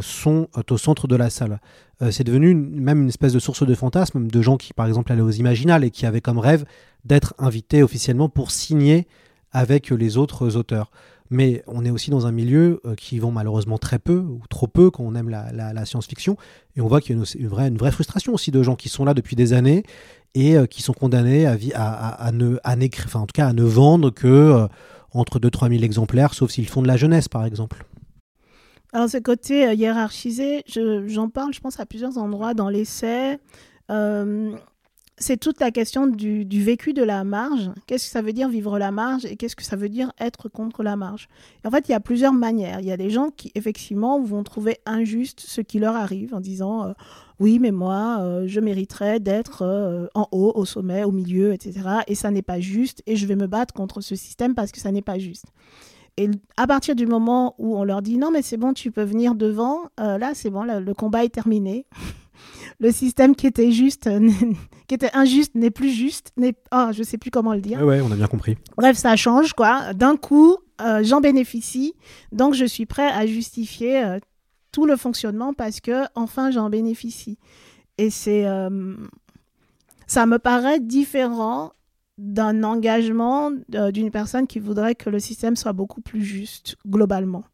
sont 0.00 0.48
au 0.68 0.76
centre 0.76 1.06
de 1.06 1.14
la 1.14 1.30
salle. 1.30 1.60
Euh, 2.02 2.10
c'est 2.10 2.24
devenu 2.24 2.54
même 2.54 3.02
une 3.02 3.08
espèce 3.08 3.32
de 3.32 3.38
source 3.38 3.66
de 3.66 3.74
fantasme 3.74 4.26
de 4.26 4.42
gens 4.42 4.56
qui 4.56 4.72
par 4.72 4.86
exemple 4.86 5.12
allaient 5.12 5.20
aux 5.20 5.30
Imaginales 5.30 5.84
et 5.84 5.90
qui 5.90 6.06
avaient 6.06 6.20
comme 6.20 6.38
rêve 6.38 6.64
d'être 7.04 7.34
invités 7.38 7.82
officiellement 7.82 8.28
pour 8.28 8.50
signer 8.50 9.06
avec 9.52 9.90
les 9.90 10.16
autres 10.16 10.56
auteurs. 10.56 10.90
Mais 11.32 11.62
on 11.68 11.84
est 11.84 11.90
aussi 11.90 12.10
dans 12.10 12.26
un 12.26 12.32
milieu 12.32 12.80
euh, 12.84 12.94
qui 12.96 13.18
vend 13.20 13.30
malheureusement 13.30 13.78
très 13.78 13.98
peu 13.98 14.18
ou 14.18 14.40
trop 14.48 14.66
peu 14.66 14.90
quand 14.90 15.04
on 15.04 15.14
aime 15.14 15.28
la, 15.28 15.84
science-fiction. 15.84 16.36
Et 16.76 16.80
on 16.80 16.88
voit 16.88 17.00
qu'il 17.00 17.16
y 17.16 17.18
a 17.18 17.24
une, 17.38 17.76
vraie, 17.76 17.92
frustration 17.92 18.34
aussi 18.34 18.50
de 18.50 18.62
gens 18.62 18.74
qui 18.74 18.88
sont 18.88 19.04
là 19.04 19.14
depuis 19.14 19.36
des 19.36 19.52
années 19.52 19.84
et 20.34 20.56
euh, 20.56 20.66
qui 20.66 20.82
sont 20.82 20.92
condamnés 20.92 21.46
à, 21.46 22.32
ne, 22.32 22.58
à 22.64 22.76
ne 22.76 23.62
vendre 23.62 24.10
que 24.10 24.66
entre 25.12 25.38
2-3 25.40 25.70
000 25.70 25.82
exemplaires, 25.82 26.34
sauf 26.34 26.50
s'ils 26.50 26.68
font 26.68 26.82
de 26.82 26.88
la 26.88 26.96
jeunesse 26.96 27.28
par 27.28 27.44
exemple. 27.44 27.84
Alors 28.92 29.08
ce 29.08 29.18
côté 29.18 29.66
euh, 29.68 29.74
hiérarchisé, 29.74 30.62
je- 30.66 31.06
j'en 31.06 31.28
parle, 31.28 31.52
je 31.54 31.60
pense, 31.60 31.78
à 31.78 31.86
plusieurs 31.86 32.18
endroits 32.18 32.54
dans 32.54 32.68
l'essai. 32.68 33.38
Euh, 33.90 34.52
c'est 35.22 35.36
toute 35.36 35.60
la 35.60 35.70
question 35.70 36.06
du, 36.06 36.44
vécu 36.62 36.94
de 36.94 37.02
la 37.02 37.24
marge. 37.24 37.70
Qu'est-ce 37.86 38.06
que 38.06 38.10
ça 38.10 38.22
veut 38.22 38.32
dire 38.32 38.48
vivre 38.48 38.78
la 38.78 38.90
marge 38.90 39.26
et 39.26 39.36
qu'est-ce 39.36 39.54
que 39.54 39.62
ça 39.62 39.76
veut 39.76 39.90
dire 39.90 40.12
être 40.18 40.48
contre 40.48 40.82
la 40.82 40.96
marge? 40.96 41.28
En 41.64 41.70
fait, 41.70 41.88
il 41.88 41.92
y 41.92 41.94
a 41.94 42.00
plusieurs 42.00 42.32
manières. 42.32 42.80
Il 42.80 42.86
y 42.86 42.92
a 42.92 42.96
des 42.96 43.10
gens 43.10 43.28
qui, 43.28 43.52
effectivement, 43.54 44.18
vont 44.22 44.42
trouver 44.44 44.78
injuste 44.86 45.40
ce 45.40 45.60
qui 45.60 45.78
leur 45.78 45.94
arrive 45.94 46.34
en 46.34 46.40
disant 46.40 46.86
euh, 46.86 46.92
oui, 47.38 47.58
mais 47.58 47.70
moi, 47.70 48.42
je 48.46 48.60
mériterais 48.60 49.20
d'être 49.20 50.08
en 50.14 50.26
haut, 50.32 50.52
au 50.54 50.64
sommet, 50.64 51.04
au 51.04 51.12
milieu, 51.12 51.52
etc. 51.52 51.80
Et 52.06 52.14
ça 52.14 52.30
n'est 52.30 52.42
pas 52.42 52.60
juste 52.60 53.02
et 53.06 53.16
je 53.16 53.26
vais 53.26 53.36
me 53.36 53.46
battre 53.46 53.74
contre 53.74 54.00
ce 54.00 54.14
système 54.16 54.54
parce 54.54 54.72
que 54.72 54.80
ça 54.80 54.90
n'est 54.90 55.00
pas 55.02 55.18
juste. 55.18 55.46
Et 56.20 56.28
à 56.58 56.66
partir 56.66 56.94
du 56.94 57.06
moment 57.06 57.54
où 57.56 57.78
on 57.78 57.82
leur 57.82 58.02
dit 58.02 58.18
non, 58.18 58.30
mais 58.30 58.42
c'est 58.42 58.58
bon, 58.58 58.74
tu 58.74 58.90
peux 58.90 59.02
venir 59.02 59.34
devant, 59.34 59.84
euh, 59.98 60.18
là, 60.18 60.32
c'est 60.34 60.50
bon, 60.50 60.64
le, 60.64 60.78
le 60.78 60.92
combat 60.92 61.24
est 61.24 61.30
terminé. 61.30 61.86
le 62.78 62.92
système 62.92 63.34
qui 63.34 63.46
était 63.46 63.72
juste, 63.72 64.06
euh, 64.06 64.28
qui 64.86 64.94
était 64.94 65.08
injuste 65.14 65.54
n'est 65.54 65.70
plus 65.70 65.88
juste. 65.88 66.32
N'est... 66.36 66.52
Oh, 66.72 66.88
je 66.92 67.02
sais 67.02 67.16
plus 67.16 67.30
comment 67.30 67.54
le 67.54 67.62
dire. 67.62 67.78
Ouais, 67.78 67.84
ouais, 67.84 68.00
on 68.02 68.12
a 68.12 68.16
bien 68.16 68.26
compris. 68.26 68.58
Bref, 68.76 68.98
ça 68.98 69.16
change, 69.16 69.54
quoi. 69.54 69.94
D'un 69.94 70.16
coup, 70.16 70.58
euh, 70.82 71.02
j'en 71.02 71.22
bénéficie. 71.22 71.94
Donc, 72.32 72.52
je 72.52 72.66
suis 72.66 72.84
prêt 72.84 73.08
à 73.08 73.24
justifier 73.24 74.04
euh, 74.04 74.18
tout 74.72 74.84
le 74.84 74.96
fonctionnement 74.96 75.54
parce 75.54 75.80
que, 75.80 76.04
enfin, 76.16 76.50
j'en 76.50 76.68
bénéficie. 76.68 77.38
Et 77.96 78.10
c'est. 78.10 78.46
ça 80.06 80.26
me 80.26 80.38
paraît 80.38 80.80
différent 80.80 81.72
d'un 82.22 82.62
engagement 82.64 83.50
euh, 83.74 83.90
d'une 83.90 84.10
personne 84.10 84.46
qui 84.46 84.58
voudrait 84.58 84.94
que 84.94 85.08
le 85.10 85.18
système 85.18 85.56
soit 85.56 85.72
beaucoup 85.72 86.00
plus 86.02 86.22
juste, 86.22 86.76
globalement. 86.86 87.44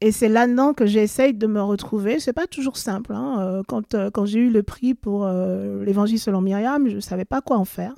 Et 0.00 0.10
c'est 0.10 0.28
là-dedans 0.28 0.72
que 0.74 0.84
j'essaye 0.86 1.32
de 1.32 1.46
me 1.46 1.62
retrouver. 1.62 2.18
C'est 2.18 2.32
pas 2.32 2.48
toujours 2.48 2.76
simple. 2.76 3.12
hein. 3.14 3.36
Euh, 3.40 3.62
Quand, 3.68 3.94
euh, 3.94 4.10
quand 4.10 4.26
j'ai 4.26 4.40
eu 4.40 4.50
le 4.50 4.64
prix 4.64 4.94
pour 4.94 5.24
euh, 5.24 5.84
l'Évangile 5.84 6.18
selon 6.18 6.40
Myriam, 6.40 6.88
je 6.88 6.98
savais 6.98 7.24
pas 7.24 7.40
quoi 7.40 7.56
en 7.58 7.64
faire. 7.64 7.94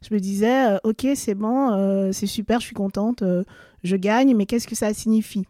Je 0.00 0.14
me 0.14 0.18
disais, 0.18 0.72
euh, 0.72 0.78
ok, 0.84 1.06
c'est 1.14 1.34
bon, 1.34 1.72
euh, 1.72 2.10
c'est 2.12 2.26
super, 2.26 2.58
je 2.60 2.64
suis 2.66 2.74
contente, 2.74 3.22
je 3.84 3.96
gagne, 3.96 4.34
mais 4.34 4.46
qu'est-ce 4.46 4.66
que 4.66 4.74
ça 4.74 4.92
signifie? 4.94 5.44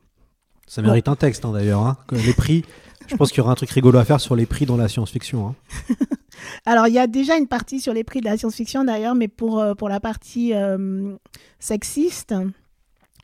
Ça 0.66 0.82
mérite 0.82 1.06
un 1.08 1.14
texte 1.16 1.44
hein, 1.44 1.52
d'ailleurs. 1.52 1.80
hein, 1.86 1.96
les 2.10 2.32
prix, 2.34 2.64
je 3.06 3.14
pense 3.16 3.30
qu'il 3.30 3.38
y 3.38 3.40
aura 3.40 3.52
un 3.52 3.54
truc 3.54 3.70
rigolo 3.70 3.98
à 3.98 4.04
faire 4.04 4.20
sur 4.20 4.34
les 4.36 4.46
prix 4.46 4.66
dans 4.66 4.76
la 4.76 4.88
science-fiction. 4.88 5.54
Alors, 6.66 6.88
il 6.88 6.94
y 6.94 6.98
a 6.98 7.06
déjà 7.06 7.36
une 7.36 7.46
partie 7.46 7.80
sur 7.80 7.92
les 7.92 8.04
prix 8.04 8.20
de 8.20 8.26
la 8.26 8.36
science-fiction 8.36 8.84
d'ailleurs, 8.84 9.14
mais 9.14 9.28
pour, 9.28 9.60
euh, 9.60 9.74
pour 9.74 9.88
la 9.88 10.00
partie 10.00 10.54
euh, 10.54 11.14
sexiste, 11.58 12.34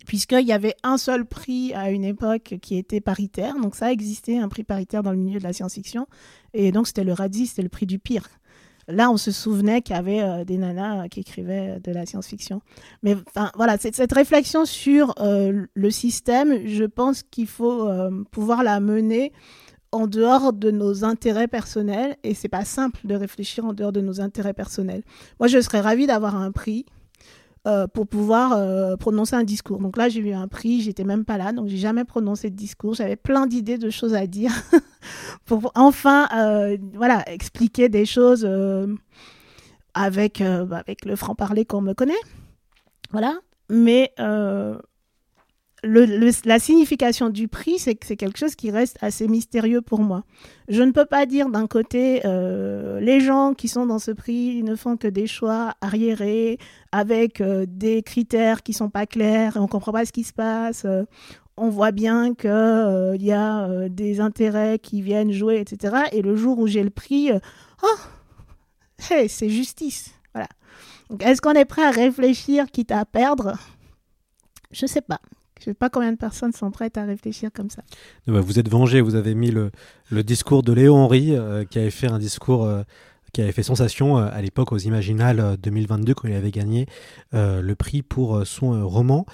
puisqu'il 0.07 0.47
y 0.47 0.53
avait 0.53 0.75
un 0.83 0.99
seul 0.99 1.25
prix 1.25 1.73
à 1.75 1.91
une 1.91 2.05
époque 2.05 2.57
qui 2.63 2.77
était 2.77 3.01
paritaire. 3.01 3.57
Donc, 3.57 3.75
ça 3.75 3.93
existait, 3.93 4.39
un 4.39 4.49
prix 4.49 4.65
paritaire 4.65 5.03
dans 5.03 5.13
le 5.13 5.19
milieu 5.19 5.39
de 5.39 5.45
la 5.45 5.53
science-fiction. 5.53 6.07
Et 6.55 6.73
donc, 6.73 6.87
c'était 6.87 7.05
le 7.05 7.13
radis, 7.13 7.49
c'était 7.49 7.63
le 7.63 7.69
prix 7.69 7.87
du 7.87 7.99
pire. 7.99 8.29
Là, 8.91 9.11
on 9.11 9.19
se 9.19 9.31
souvenait 9.31 9.83
qu'il 9.83 9.95
y 9.95 9.99
avait 9.99 10.23
euh, 10.23 10.45
des 10.45 10.57
nanas 10.57 11.09
qui 11.09 11.21
écrivaient 11.21 11.79
de 11.81 11.93
la 11.93 12.07
science-fiction. 12.07 12.63
Mais 13.03 13.17
voilà, 13.55 13.77
cette 13.77 14.13
réflexion 14.13 14.65
sur 14.65 15.15
le 15.19 15.91
système, 15.91 16.67
je 16.67 16.85
pense 16.85 17.23
qu'il 17.23 17.47
faut 17.47 17.91
pouvoir 18.31 18.63
la 18.63 18.81
mener 18.81 19.33
en 19.93 20.07
dehors 20.07 20.53
de 20.53 20.70
nos 20.70 21.05
intérêts 21.05 21.49
personnels 21.49 22.16
et 22.22 22.34
c'est 22.34 22.49
pas 22.49 22.64
simple 22.64 23.01
de 23.05 23.14
réfléchir 23.14 23.64
en 23.64 23.72
dehors 23.72 23.93
de 23.93 24.01
nos 24.01 24.20
intérêts 24.20 24.53
personnels. 24.53 25.03
Moi, 25.41 25.49
je 25.49 25.61
serais 25.61 25.80
ravie 25.80 26.07
d'avoir 26.07 26.36
un 26.36 26.53
prix 26.53 26.84
euh, 27.66 27.86
pour 27.86 28.07
pouvoir 28.07 28.53
euh, 28.53 28.97
prononcer 28.97 29.34
un 29.34 29.45
discours. 29.45 29.78
Donc 29.78 29.97
là, 29.97 30.09
j'ai 30.09 30.20
eu 30.20 30.32
un 30.32 30.49
prix, 30.49 30.80
j'étais 30.80 31.05
même 31.05 31.24
pas 31.24 31.36
là, 31.39 31.53
donc 31.53 31.68
j'ai 31.68 31.76
jamais 31.76 32.05
prononcé 32.05 32.51
de 32.51 32.57
discours. 32.57 32.95
J'avais 32.95 33.16
plein 33.16 33.47
d'idées 33.47 33.78
de 33.78 33.91
choses 33.91 34.14
à 34.14 34.26
dire 34.26 34.53
pour 35.45 35.72
enfin, 35.74 36.28
euh, 36.36 36.78
voilà, 36.95 37.28
expliquer 37.30 37.89
des 37.89 38.07
choses 38.07 38.49
avec 39.93 40.41
avec 40.41 41.05
le 41.05 41.16
franc 41.16 41.34
parler 41.34 41.64
qu'on 41.64 41.80
me 41.80 41.95
connaît, 41.95 42.14
voilà. 43.11 43.34
Mais 43.68 44.14
la 45.85 46.59
signification 46.59 47.29
du 47.29 47.47
prix, 47.47 47.79
c'est 47.79 47.95
que 47.95 48.12
quelque 48.14 48.39
chose 48.39 48.57
qui 48.57 48.70
reste 48.70 48.99
assez 49.01 49.29
mystérieux 49.29 49.81
pour 49.81 50.01
moi. 50.01 50.24
Je 50.68 50.83
ne 50.83 50.91
peux 50.91 51.05
pas 51.05 51.24
dire 51.24 51.49
d'un 51.49 51.66
côté, 51.66 52.22
euh, 52.24 53.01
les 53.01 53.20
gens 53.20 53.55
qui 53.55 53.68
sont 53.68 53.87
dans 53.87 53.99
ce 53.99 54.11
prix 54.11 54.62
ne 54.62 54.74
font 54.74 54.97
que 54.97 55.07
des 55.07 55.26
choix 55.26 55.74
arriérés, 55.81 56.59
avec 56.91 57.41
euh, 57.41 57.64
des 57.68 58.03
critères 58.03 58.62
qui 58.62 58.72
sont 58.72 58.91
pas 58.91 59.07
clairs, 59.07 59.57
on 59.57 59.68
comprend 59.68 59.93
pas 59.93 60.05
ce 60.05 60.12
qui 60.12 60.24
se 60.24 60.33
passe. 60.33 60.85
euh, 60.85 61.05
on 61.57 61.70
voit 61.70 61.91
bien 61.91 62.35
qu'il 62.35 63.16
il 63.16 63.26
y 63.26 63.33
a 63.33 63.89
des 63.89 64.20
intérêts 64.20 64.79
qui 64.79 65.03
viennent 65.03 65.33
jouer, 65.33 65.59
etc. 65.59 66.05
Et 66.12 66.22
le 66.22 66.37
jour 66.37 66.61
où 66.61 66.68
j'ai 66.68 66.85
le 66.85 66.91
prix, 66.91 67.33
oh, 67.83 67.97
c'est 68.99 69.49
justice. 69.49 70.12
Voilà. 70.33 70.49
Est-ce 71.18 71.41
qu'on 71.41 71.55
est 71.55 71.64
prêt 71.64 71.83
à 71.85 71.91
réfléchir 71.91 72.66
quitte 72.70 72.93
à 72.93 73.05
perdre? 73.05 73.59
Je 74.70 74.87
sais 74.87 75.01
pas. 75.01 75.20
Je 75.59 75.65
sais 75.65 75.75
pas 75.75 75.91
combien 75.91 76.13
de 76.13 76.17
personnes 76.17 76.53
sont 76.53 76.71
prêtes 76.71 76.99
à 76.99 77.05
réfléchir 77.05 77.51
comme 77.53 77.71
ça. 77.71 77.83
Eh 78.27 78.33
ben, 78.33 78.41
Vous 78.41 78.59
êtes 78.59 78.69
vengé, 78.69 79.01
vous 79.01 79.15
avez 79.15 79.35
mis 79.35 79.51
le, 79.51 79.71
discours 80.23 80.63
de 80.63 80.73
Léo 80.73 80.95
Henry, 80.95 81.35
euh, 81.35 81.65
qui 81.65 81.79
avait 81.79 81.91
fait 81.91 82.09
un 82.09 82.19
discours 82.19 82.65
euh, 83.29 83.33
qui 83.33 83.43
avait 83.43 83.53
fait 83.53 83.63
sensation 83.63 84.19
euh, 84.19 84.29
à 84.33 84.41
l'époque 84.43 84.73
aux 84.73 84.79
Imaginales 84.79 85.41
euh, 85.41 85.57
2022, 85.57 86.15
quand 86.15 86.29
il 86.29 86.35
avait 86.35 86.51
gagné 86.51 86.87
le 87.33 87.75
prix 87.75 88.03
pour 88.03 88.47
son 88.47 88.89
roman. 88.89 89.27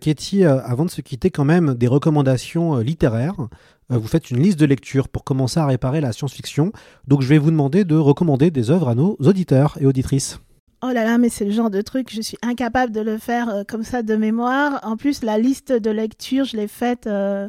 Katie, 0.00 0.44
avant 0.44 0.84
de 0.84 0.90
se 0.90 1.00
quitter, 1.00 1.30
quand 1.30 1.44
même 1.44 1.74
des 1.74 1.86
recommandations 1.86 2.76
littéraires 2.78 3.48
vous 3.90 4.06
faites 4.06 4.30
une 4.30 4.42
liste 4.42 4.60
de 4.60 4.66
lecture 4.66 5.08
pour 5.08 5.24
commencer 5.24 5.58
à 5.58 5.66
réparer 5.66 6.02
la 6.02 6.12
science-fiction. 6.12 6.72
Donc 7.06 7.22
je 7.22 7.28
vais 7.28 7.38
vous 7.38 7.50
demander 7.50 7.84
de 7.84 7.96
recommander 7.96 8.50
des 8.50 8.70
œuvres 8.70 8.88
à 8.88 8.94
nos 8.94 9.16
auditeurs 9.20 9.78
et 9.80 9.86
auditrices. 9.86 10.40
Oh 10.80 10.92
là 10.92 11.04
là, 11.04 11.18
mais 11.18 11.28
c'est 11.28 11.44
le 11.44 11.50
genre 11.50 11.70
de 11.70 11.82
truc, 11.82 12.08
je 12.12 12.20
suis 12.20 12.38
incapable 12.40 12.92
de 12.92 13.00
le 13.00 13.18
faire 13.18 13.48
euh, 13.48 13.62
comme 13.66 13.82
ça 13.82 14.02
de 14.02 14.14
mémoire. 14.14 14.78
En 14.84 14.96
plus, 14.96 15.24
la 15.24 15.36
liste 15.36 15.72
de 15.72 15.90
lecture, 15.90 16.44
je 16.44 16.56
l'ai 16.56 16.68
faite 16.68 17.08
euh, 17.08 17.48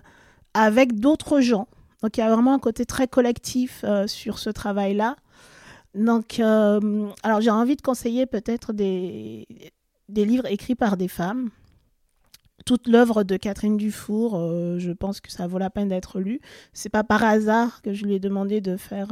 avec 0.56 1.00
d'autres 1.00 1.40
gens. 1.40 1.68
Donc 2.02 2.18
il 2.18 2.22
y 2.22 2.24
a 2.24 2.34
vraiment 2.34 2.56
un 2.56 2.60
côté 2.60 2.86
très 2.86 3.08
collectif 3.08 3.82
euh, 3.84 4.08
sur 4.08 4.40
ce 4.40 4.50
travail-là. 4.50 5.16
Donc, 5.96 6.40
alors 6.40 7.42
j'ai 7.42 7.50
envie 7.50 7.76
de 7.76 7.82
conseiller 7.82 8.28
peut-être 8.28 8.74
des, 8.74 9.48
livres 10.08 10.46
écrits 10.46 10.76
par 10.76 10.98
des 10.98 11.08
femmes. 11.08 11.50
Toute 12.66 12.88
l'œuvre 12.88 13.24
de 13.24 13.38
Catherine 13.38 13.76
Dufour, 13.76 14.38
je 14.78 14.92
pense 14.92 15.20
que 15.20 15.32
ça 15.32 15.48
vaut 15.48 15.58
la 15.58 15.72
peine 15.72 15.90
d'être 15.90 16.20
lu. 16.20 16.42
C'est 16.74 16.90
pas 16.90 17.04
par 17.04 17.24
hasard 17.24 17.82
que 17.82 17.94
je 17.94 18.06
lui 18.06 18.14
ai 18.14 18.20
demandé 18.20 18.62
de 18.62 18.78
faire 18.78 19.10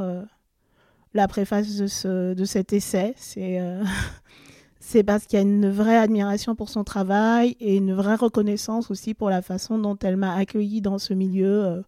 la 1.14 1.28
préface 1.28 1.76
de, 1.76 1.86
ce, 1.86 2.34
de 2.34 2.44
cet 2.44 2.72
essai. 2.72 3.14
C'est 3.16 3.60
euh, 3.60 3.82
c'est 4.80 5.02
parce 5.02 5.26
qu'il 5.26 5.38
y 5.38 5.40
a 5.40 5.42
une 5.42 5.70
vraie 5.70 5.96
admiration 5.96 6.54
pour 6.54 6.68
son 6.68 6.84
travail 6.84 7.56
et 7.60 7.76
une 7.76 7.92
vraie 7.92 8.14
reconnaissance 8.14 8.90
aussi 8.90 9.14
pour 9.14 9.30
la 9.30 9.42
façon 9.42 9.78
dont 9.78 9.98
elle 10.02 10.16
m'a 10.16 10.34
accueillie 10.34 10.80
dans 10.80 10.98
ce 10.98 11.14
milieu. 11.14 11.64
euh, 11.64 11.82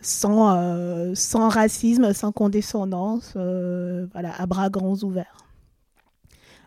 sans, 0.00 0.54
euh, 0.54 1.12
sans 1.14 1.48
racisme, 1.48 2.12
sans 2.12 2.30
condescendance, 2.30 3.32
voilà, 3.32 4.34
à 4.36 4.44
bras 4.44 4.68
grands 4.68 5.02
ouverts. 5.02 5.38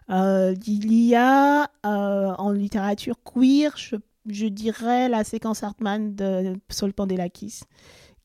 Il 0.09 0.91
y 0.91 1.13
a 1.13 1.69
en 1.83 2.51
littérature 2.51 3.17
queer, 3.23 3.77
je, 3.77 4.47
dirais 4.47 5.07
la 5.07 5.23
séquence 5.23 5.61
Hartmann 5.61 6.15
de 6.15 6.55
Saul 6.69 6.93
Pandelakis, 6.93 7.59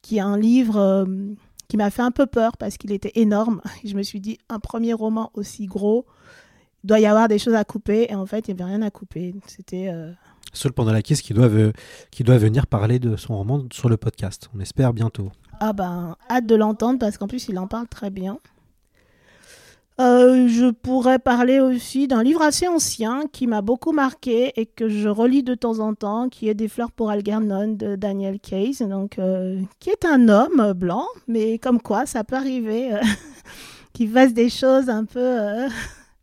qui 0.01 0.17
est 0.17 0.21
un 0.21 0.39
livre 0.39 1.07
qui 1.73 1.79
m'a 1.79 1.89
fait 1.89 2.03
un 2.03 2.11
peu 2.11 2.27
peur 2.27 2.59
parce 2.59 2.77
qu'il 2.77 2.93
était 2.93 3.13
énorme. 3.15 3.63
Je 3.83 3.95
me 3.95 4.03
suis 4.03 4.21
dit, 4.21 4.37
un 4.51 4.59
premier 4.59 4.93
roman 4.93 5.31
aussi 5.33 5.65
gros, 5.65 6.05
il 6.85 6.89
doit 6.89 7.01
y 7.01 7.07
avoir 7.07 7.29
des 7.29 7.39
choses 7.39 7.55
à 7.55 7.65
couper, 7.65 8.09
et 8.11 8.15
en 8.15 8.27
fait, 8.27 8.47
il 8.47 8.55
n'y 8.55 8.61
avait 8.61 8.71
rien 8.71 8.83
à 8.83 8.91
couper. 8.91 9.35
C'était. 9.47 9.89
euh, 9.89 10.13
Seul 10.53 10.73
pendant 10.75 10.93
la 10.93 11.01
kiss 11.01 11.23
qui 11.23 11.33
doit, 11.33 11.49
qui 12.11 12.25
doit 12.25 12.37
venir 12.37 12.67
parler 12.67 12.99
de 12.99 13.17
son 13.17 13.39
roman 13.39 13.65
sur 13.73 13.89
le 13.89 13.97
podcast. 13.97 14.51
On 14.55 14.61
espère 14.61 14.93
bientôt. 14.93 15.33
Ah 15.61 15.73
ben, 15.73 16.15
hâte 16.29 16.45
de 16.45 16.57
l'entendre 16.57 16.99
parce 16.99 17.17
qu'en 17.17 17.27
plus, 17.27 17.49
il 17.49 17.59
en 17.59 17.67
parle 17.67 17.89
très 17.89 18.11
bien. 18.11 18.37
Euh, 20.01 20.49
je 20.49 20.71
pourrais 20.71 21.19
parler 21.19 21.61
aussi 21.61 22.09
d'un 22.09 22.23
livre 22.23 22.41
assez 22.41 22.67
ancien 22.67 23.25
qui 23.31 23.47
m'a 23.47 23.61
beaucoup 23.61 23.93
marqué 23.93 24.53
et 24.57 24.65
que 24.65 24.89
je 24.89 25.09
relis 25.09 25.43
de 25.43 25.55
temps 25.55 25.81
en 25.81 25.95
temps, 25.95 26.29
qui 26.31 26.49
est 26.49 26.55
Des 26.55 26.69
fleurs 26.69 26.93
pour 26.93 27.11
Algernon 27.11 27.75
de 27.75 27.95
Daniel 27.97 28.41
Case, 28.41 28.79
donc, 28.81 29.19
euh, 29.19 29.61
qui 29.81 29.91
est 29.91 30.05
un 30.07 30.29
homme 30.29 30.73
blanc, 30.73 31.07
mais 31.29 31.59
comme 31.59 31.81
quoi 31.81 32.07
ça 32.07 32.25
peut 32.25 32.37
arriver 32.37 32.95
euh, 32.95 33.01
qu'il 33.93 34.11
fasse 34.11 34.33
des 34.33 34.49
choses 34.49 34.89
un 34.89 35.05
peu... 35.05 35.21
euh, 35.21 35.69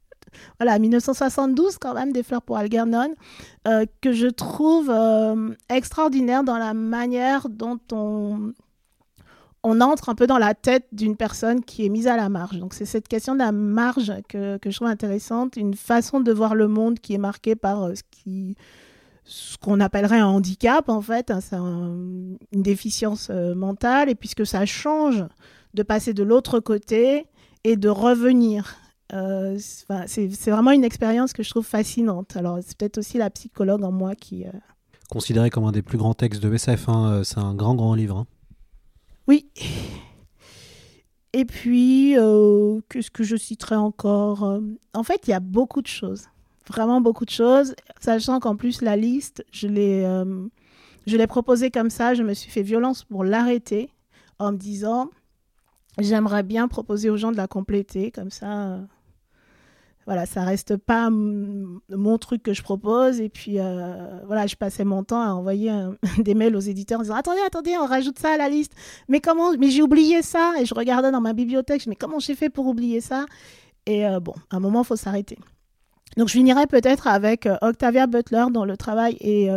voilà, 0.59 0.79
1972 0.79 1.77
quand 1.77 1.93
même, 1.93 2.11
Des 2.11 2.23
fleurs 2.23 2.41
pour 2.41 2.57
Algernon, 2.57 3.13
que 4.01 4.13
je 4.13 4.27
trouve 4.27 4.91
extraordinaire 5.69 6.43
dans 6.43 6.57
la 6.57 6.73
manière 6.73 7.49
dont 7.49 7.79
on 7.91 8.53
on 9.63 9.81
entre 9.81 10.09
un 10.09 10.15
peu 10.15 10.27
dans 10.27 10.37
la 10.37 10.53
tête 10.53 10.85
d'une 10.91 11.15
personne 11.17 11.63
qui 11.63 11.85
est 11.85 11.89
mise 11.89 12.07
à 12.07 12.15
la 12.15 12.29
marge. 12.29 12.59
Donc 12.59 12.73
c'est 12.73 12.85
cette 12.85 13.07
question 13.07 13.33
de 13.33 13.39
la 13.39 13.51
marge 13.51 14.13
que, 14.29 14.57
que 14.57 14.69
je 14.69 14.75
trouve 14.75 14.87
intéressante, 14.87 15.57
une 15.57 15.73
façon 15.73 16.21
de 16.21 16.31
voir 16.31 16.55
le 16.55 16.67
monde 16.67 16.99
qui 16.99 17.13
est 17.13 17.19
marquée 17.19 17.55
par 17.55 17.83
euh, 17.83 17.95
ce 17.95 18.03
qui 18.09 18.55
ce 19.25 19.57
qu'on 19.57 19.79
appellerait 19.79 20.19
un 20.19 20.27
handicap 20.27 20.89
en 20.89 21.01
fait, 21.01 21.29
hein, 21.31 21.39
une 21.51 22.63
déficience 22.63 23.27
euh, 23.29 23.53
mentale, 23.53 24.09
et 24.09 24.15
puisque 24.15 24.45
ça 24.45 24.65
change 24.65 25.23
de 25.75 25.83
passer 25.83 26.13
de 26.13 26.23
l'autre 26.23 26.59
côté 26.59 27.27
et 27.63 27.75
de 27.75 27.89
revenir. 27.89 28.75
Euh, 29.13 29.57
c'est 30.07 30.49
vraiment 30.49 30.71
une 30.71 30.83
expérience 30.83 31.33
que 31.33 31.43
je 31.43 31.49
trouve 31.49 31.65
fascinante. 31.65 32.37
Alors 32.37 32.57
c'est 32.65 32.77
peut-être 32.77 32.97
aussi 32.97 33.17
la 33.17 33.29
psychologue 33.29 33.83
en 33.83 33.91
moi 33.91 34.15
qui, 34.15 34.45
euh, 34.45 34.51
Considéré 35.09 35.49
comme 35.49 35.65
un 35.65 35.71
des 35.71 35.81
plus 35.81 35.97
grands 35.97 36.13
textes 36.13 36.41
de 36.41 36.53
SF, 36.53 36.89
hein, 36.89 37.21
c'est 37.23 37.39
un 37.39 37.55
grand, 37.55 37.75
grand 37.75 37.95
livre. 37.95 38.17
hein. 38.17 38.27
Oui. 39.29 39.45
Et 41.33 41.45
puis, 41.45 42.17
euh, 42.17 42.79
qu'est-ce 42.89 43.11
que 43.11 43.23
je 43.23 43.35
citerai 43.35 43.75
encore 43.75 44.43
Euh, 44.43 44.59
En 44.95 45.03
fait, 45.03 45.27
il 45.27 45.29
y 45.29 45.33
a 45.33 45.39
beaucoup 45.39 45.83
de 45.83 45.87
choses. 45.87 46.25
Vraiment 46.67 46.99
beaucoup 46.99 47.25
de 47.25 47.29
choses. 47.29 47.75
Sachant 48.01 48.39
qu'en 48.39 48.55
plus, 48.55 48.81
la 48.81 48.95
liste, 48.95 49.45
je 49.51 49.67
l'ai, 49.67 50.03
euh, 50.03 50.47
je 51.05 51.15
l'ai 51.15 51.27
proposée 51.27 51.69
comme 51.69 51.91
ça. 51.91 52.15
Je 52.15 52.23
me 52.23 52.33
suis 52.33 52.49
fait 52.49 52.63
violence 52.63 53.03
pour 53.03 53.23
l'arrêter 53.23 53.91
en 54.39 54.51
me 54.51 54.57
disant 54.57 55.11
j'aimerais 55.99 56.41
bien 56.41 56.67
proposer 56.67 57.11
aux 57.11 57.17
gens 57.17 57.31
de 57.31 57.37
la 57.37 57.47
compléter. 57.47 58.09
Comme 58.09 58.31
ça, 58.31 58.79
voilà, 60.09 60.25
ça 60.25 60.43
reste 60.43 60.75
pas 60.75 61.11
mon 61.11 62.17
truc 62.17 62.41
que 62.41 62.51
je 62.51 62.63
propose. 62.63 63.21
Et 63.21 63.29
puis, 63.29 63.59
euh, 63.59 64.25
voilà, 64.25 64.47
je 64.47 64.55
passais 64.55 64.83
mon 64.83 65.03
temps 65.03 65.21
à 65.21 65.27
envoyer 65.35 65.71
des 66.17 66.33
mails 66.33 66.55
aux 66.55 66.59
éditeurs 66.59 66.97
en 66.97 67.03
disant 67.03 67.13
attendez, 67.13 67.41
attendez, 67.45 67.77
on 67.79 67.85
rajoute 67.85 68.17
ça 68.17 68.31
à 68.31 68.37
la 68.37 68.49
liste. 68.49 68.71
Mais 69.07 69.19
comment 69.19 69.51
Mais 69.59 69.69
j'ai 69.69 69.83
oublié 69.83 70.23
ça. 70.23 70.53
Et 70.59 70.65
je 70.65 70.73
regardais 70.73 71.11
dans 71.11 71.21
ma 71.21 71.33
bibliothèque, 71.33 71.85
mais 71.85 71.93
comment 71.93 72.17
j'ai 72.17 72.33
fait 72.33 72.49
pour 72.49 72.65
oublier 72.65 73.01
ça? 73.01 73.27
Et 73.85 74.03
euh, 74.07 74.19
bon, 74.19 74.33
à 74.49 74.55
un 74.55 74.59
moment, 74.59 74.81
il 74.81 74.87
faut 74.87 74.95
s'arrêter. 74.95 75.37
Donc, 76.17 76.27
je 76.27 76.33
finirai 76.33 76.65
peut-être 76.65 77.05
avec 77.05 77.45
euh, 77.45 77.57
Octavia 77.61 78.07
Butler, 78.07 78.45
dont 78.51 78.65
le 78.65 78.77
travail 78.77 79.15
est, 79.19 79.47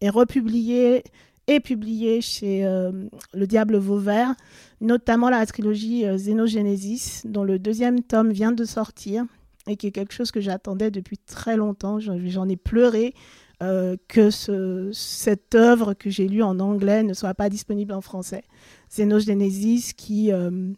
est 0.00 0.08
republié 0.08 1.04
et 1.48 1.60
publié 1.60 2.22
chez 2.22 2.62
Le 2.62 3.46
Diable 3.46 3.76
Vauvert, 3.76 4.34
notamment 4.80 5.28
la 5.28 5.44
trilogie 5.44 6.06
euh, 6.06 6.16
dont 7.24 7.44
le 7.44 7.58
deuxième 7.58 8.02
tome 8.02 8.32
vient 8.32 8.52
de 8.52 8.64
sortir 8.64 9.26
et 9.66 9.76
qui 9.76 9.86
est 9.86 9.92
quelque 9.92 10.12
chose 10.14 10.30
que 10.30 10.40
j'attendais 10.40 10.90
depuis 10.90 11.18
très 11.18 11.56
longtemps. 11.56 11.98
J'en 12.00 12.48
ai 12.48 12.56
pleuré 12.56 13.14
euh, 13.62 13.96
que 14.08 14.30
ce- 14.30 14.90
cette 14.92 15.54
œuvre 15.54 15.92
que 15.94 16.08
j'ai 16.08 16.28
lue 16.28 16.42
en 16.42 16.58
anglais 16.60 17.02
ne 17.02 17.12
soit 17.12 17.34
pas 17.34 17.50
disponible 17.50 17.92
en 17.92 18.00
français. 18.00 18.44
Xenogenesis 18.88 19.92
qui 19.94 20.32
euh, 20.32 20.72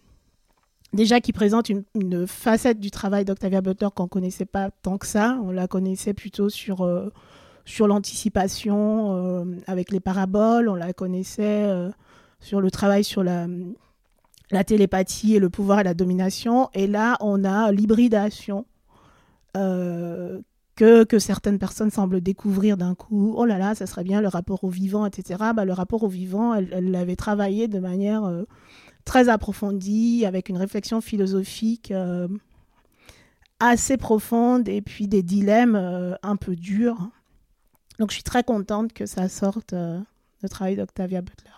déjà 0.92 1.20
qui 1.20 1.32
présente 1.32 1.68
une, 1.68 2.26
facette 2.26 2.80
du 2.80 2.90
travail 2.90 3.24
d'Octavia 3.24 3.60
Butler 3.60 3.88
qu'on 3.94 4.08
connaissait 4.08 4.46
pas 4.46 4.70
tant 4.82 4.98
que 4.98 5.06
ça. 5.06 5.38
On 5.44 5.52
la 5.52 5.68
connaissait 5.68 6.12
plutôt 6.12 6.48
sur 6.48 6.82
euh, 6.82 7.10
sur 7.64 7.86
l'anticipation 7.86 9.46
avec 9.68 9.92
les 9.92 10.00
paraboles. 10.00 10.68
On 10.68 10.74
la 10.74 10.92
connaissait 10.92 11.70
sur 12.40 12.60
le 12.60 12.72
travail 12.72 13.04
sur 13.04 13.22
la 13.22 13.46
la 14.50 14.64
télépathie 14.64 15.36
et 15.36 15.38
le 15.38 15.48
pouvoir 15.48 15.78
et 15.80 15.84
la 15.84 15.94
domination. 15.94 16.68
Et 16.74 16.88
là, 16.88 17.16
on 17.20 17.44
a 17.44 17.70
l'hybridation 17.70 18.66
euh, 19.56 20.40
que, 20.76 21.04
que 21.04 21.18
certaines 21.18 21.58
personnes 21.58 21.90
semblent 21.90 22.20
découvrir 22.20 22.76
d'un 22.76 22.94
coup. 22.94 23.34
Oh 23.36 23.44
là 23.44 23.58
là, 23.58 23.74
ça 23.74 23.86
serait 23.86 24.04
bien 24.04 24.20
le 24.20 24.28
rapport 24.28 24.64
au 24.64 24.70
vivant, 24.70 25.06
etc. 25.06 25.52
Bah, 25.54 25.64
le 25.64 25.72
rapport 25.72 26.02
au 26.02 26.08
vivant, 26.08 26.54
elle 26.54 26.90
l'avait 26.90 27.16
travaillé 27.16 27.68
de 27.68 27.78
manière 27.78 28.24
euh, 28.24 28.44
très 29.04 29.28
approfondie, 29.28 30.24
avec 30.26 30.48
une 30.48 30.56
réflexion 30.56 31.00
philosophique 31.00 31.90
euh, 31.90 32.28
assez 33.60 33.96
profonde 33.96 34.68
et 34.68 34.82
puis 34.82 35.08
des 35.08 35.22
dilemmes 35.22 36.16
un 36.22 36.36
peu 36.36 36.56
durs. 36.56 37.10
Donc 37.98 38.10
je 38.10 38.14
suis 38.14 38.24
très 38.24 38.42
contente 38.42 38.92
que 38.92 39.06
ça 39.06 39.28
sorte, 39.28 39.72
le 39.72 40.48
travail 40.48 40.74
d'Octavia 40.74 41.20
Butler. 41.20 41.51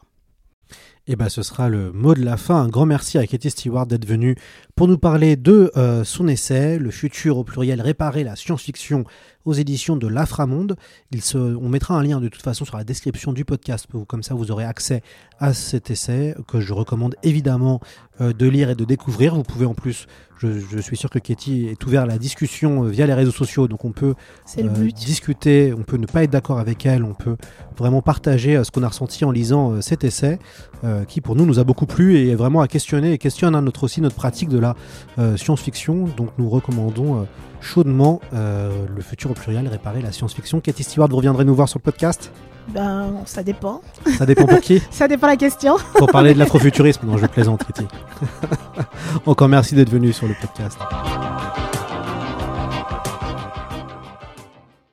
Et 1.06 1.16
ben, 1.16 1.28
ce 1.28 1.42
sera 1.42 1.68
le 1.68 1.92
mot 1.92 2.14
de 2.14 2.24
la 2.24 2.38
fin. 2.38 2.62
Un 2.62 2.68
grand 2.68 2.86
merci 2.86 3.18
à 3.18 3.26
Katie 3.26 3.50
Stewart 3.50 3.86
d'être 3.86 4.06
venue 4.06 4.36
pour 4.74 4.88
nous 4.88 4.96
parler 4.96 5.36
de 5.36 5.70
euh, 5.76 6.02
son 6.02 6.26
essai, 6.28 6.78
Le 6.78 6.90
futur 6.90 7.36
au 7.36 7.44
pluriel 7.44 7.82
réparer 7.82 8.24
la 8.24 8.36
science-fiction 8.36 9.04
aux 9.44 9.52
éditions 9.52 9.96
de 9.96 10.08
l'Aframonde. 10.08 10.76
On 11.34 11.68
mettra 11.68 11.94
un 11.94 12.02
lien 12.02 12.22
de 12.22 12.28
toute 12.28 12.40
façon 12.40 12.64
sur 12.64 12.78
la 12.78 12.84
description 12.84 13.34
du 13.34 13.44
podcast, 13.44 13.86
comme 14.08 14.22
ça 14.22 14.32
vous 14.32 14.50
aurez 14.50 14.64
accès 14.64 15.02
à 15.38 15.52
cet 15.52 15.90
essai 15.90 16.34
que 16.48 16.60
je 16.60 16.72
recommande 16.72 17.16
évidemment 17.22 17.80
euh, 18.22 18.32
de 18.32 18.48
lire 18.48 18.70
et 18.70 18.74
de 18.74 18.86
découvrir. 18.86 19.34
Vous 19.34 19.42
pouvez 19.42 19.66
en 19.66 19.74
plus, 19.74 20.06
je, 20.44 20.76
je 20.76 20.80
suis 20.80 20.96
sûr 20.96 21.10
que 21.10 21.18
Katie 21.18 21.66
est 21.66 21.84
ouverte 21.86 22.04
à 22.04 22.06
la 22.06 22.18
discussion 22.18 22.84
euh, 22.84 22.88
via 22.88 23.06
les 23.06 23.14
réseaux 23.14 23.32
sociaux, 23.32 23.68
donc 23.68 23.84
on 23.84 23.92
peut 23.92 24.14
euh, 24.58 24.90
discuter, 24.92 25.74
on 25.76 25.82
peut 25.82 25.96
ne 25.96 26.06
pas 26.06 26.24
être 26.24 26.30
d'accord 26.30 26.58
avec 26.58 26.86
elle, 26.86 27.04
on 27.04 27.14
peut 27.14 27.36
vraiment 27.76 28.02
partager 28.02 28.56
euh, 28.56 28.64
ce 28.64 28.70
qu'on 28.70 28.82
a 28.82 28.88
ressenti 28.88 29.24
en 29.24 29.30
lisant 29.30 29.80
cet 29.80 30.04
essai, 30.04 30.38
euh, 30.84 31.04
qui 31.04 31.20
pour 31.20 31.36
nous 31.36 31.46
nous 31.46 31.58
a 31.58 31.64
beaucoup 31.64 31.86
plu 31.86 32.16
et 32.16 32.30
est 32.30 32.34
vraiment 32.34 32.60
à 32.60 32.68
questionner 32.68 33.12
et 33.12 33.18
questionne 33.18 33.54
hein, 33.54 33.62
notre, 33.62 33.84
aussi 33.84 34.00
notre 34.00 34.16
pratique 34.16 34.48
de 34.48 34.58
la 34.58 34.76
euh, 35.18 35.36
science-fiction. 35.36 36.08
Donc 36.16 36.30
nous 36.38 36.48
recommandons 36.48 37.26
chaudement 37.60 38.20
le 38.32 39.00
futur 39.00 39.30
au 39.30 39.34
pluriel, 39.34 39.66
réparer 39.68 40.02
la 40.02 40.12
science-fiction. 40.12 40.60
Katie 40.60 40.82
Stewart, 40.82 41.08
vous 41.08 41.16
reviendrez 41.16 41.44
nous 41.44 41.54
voir 41.54 41.68
sur 41.68 41.78
le 41.78 41.82
podcast? 41.82 42.30
Ben, 42.68 43.22
ça 43.26 43.42
dépend. 43.42 43.82
Ça 44.18 44.26
dépend 44.26 44.46
pour 44.46 44.60
qui 44.60 44.82
Ça 44.90 45.06
dépend 45.06 45.26
la 45.26 45.36
question. 45.36 45.76
Pour 45.94 46.08
parler 46.08 46.34
de 46.34 46.38
l'afrofuturisme. 46.38 47.06
Non, 47.06 47.18
je 47.18 47.26
plaisante, 47.26 47.64
Katie. 47.64 47.86
Encore 49.26 49.48
merci 49.48 49.74
d'être 49.74 49.90
venu 49.90 50.12
sur 50.12 50.26
le 50.26 50.34
podcast. 50.40 50.78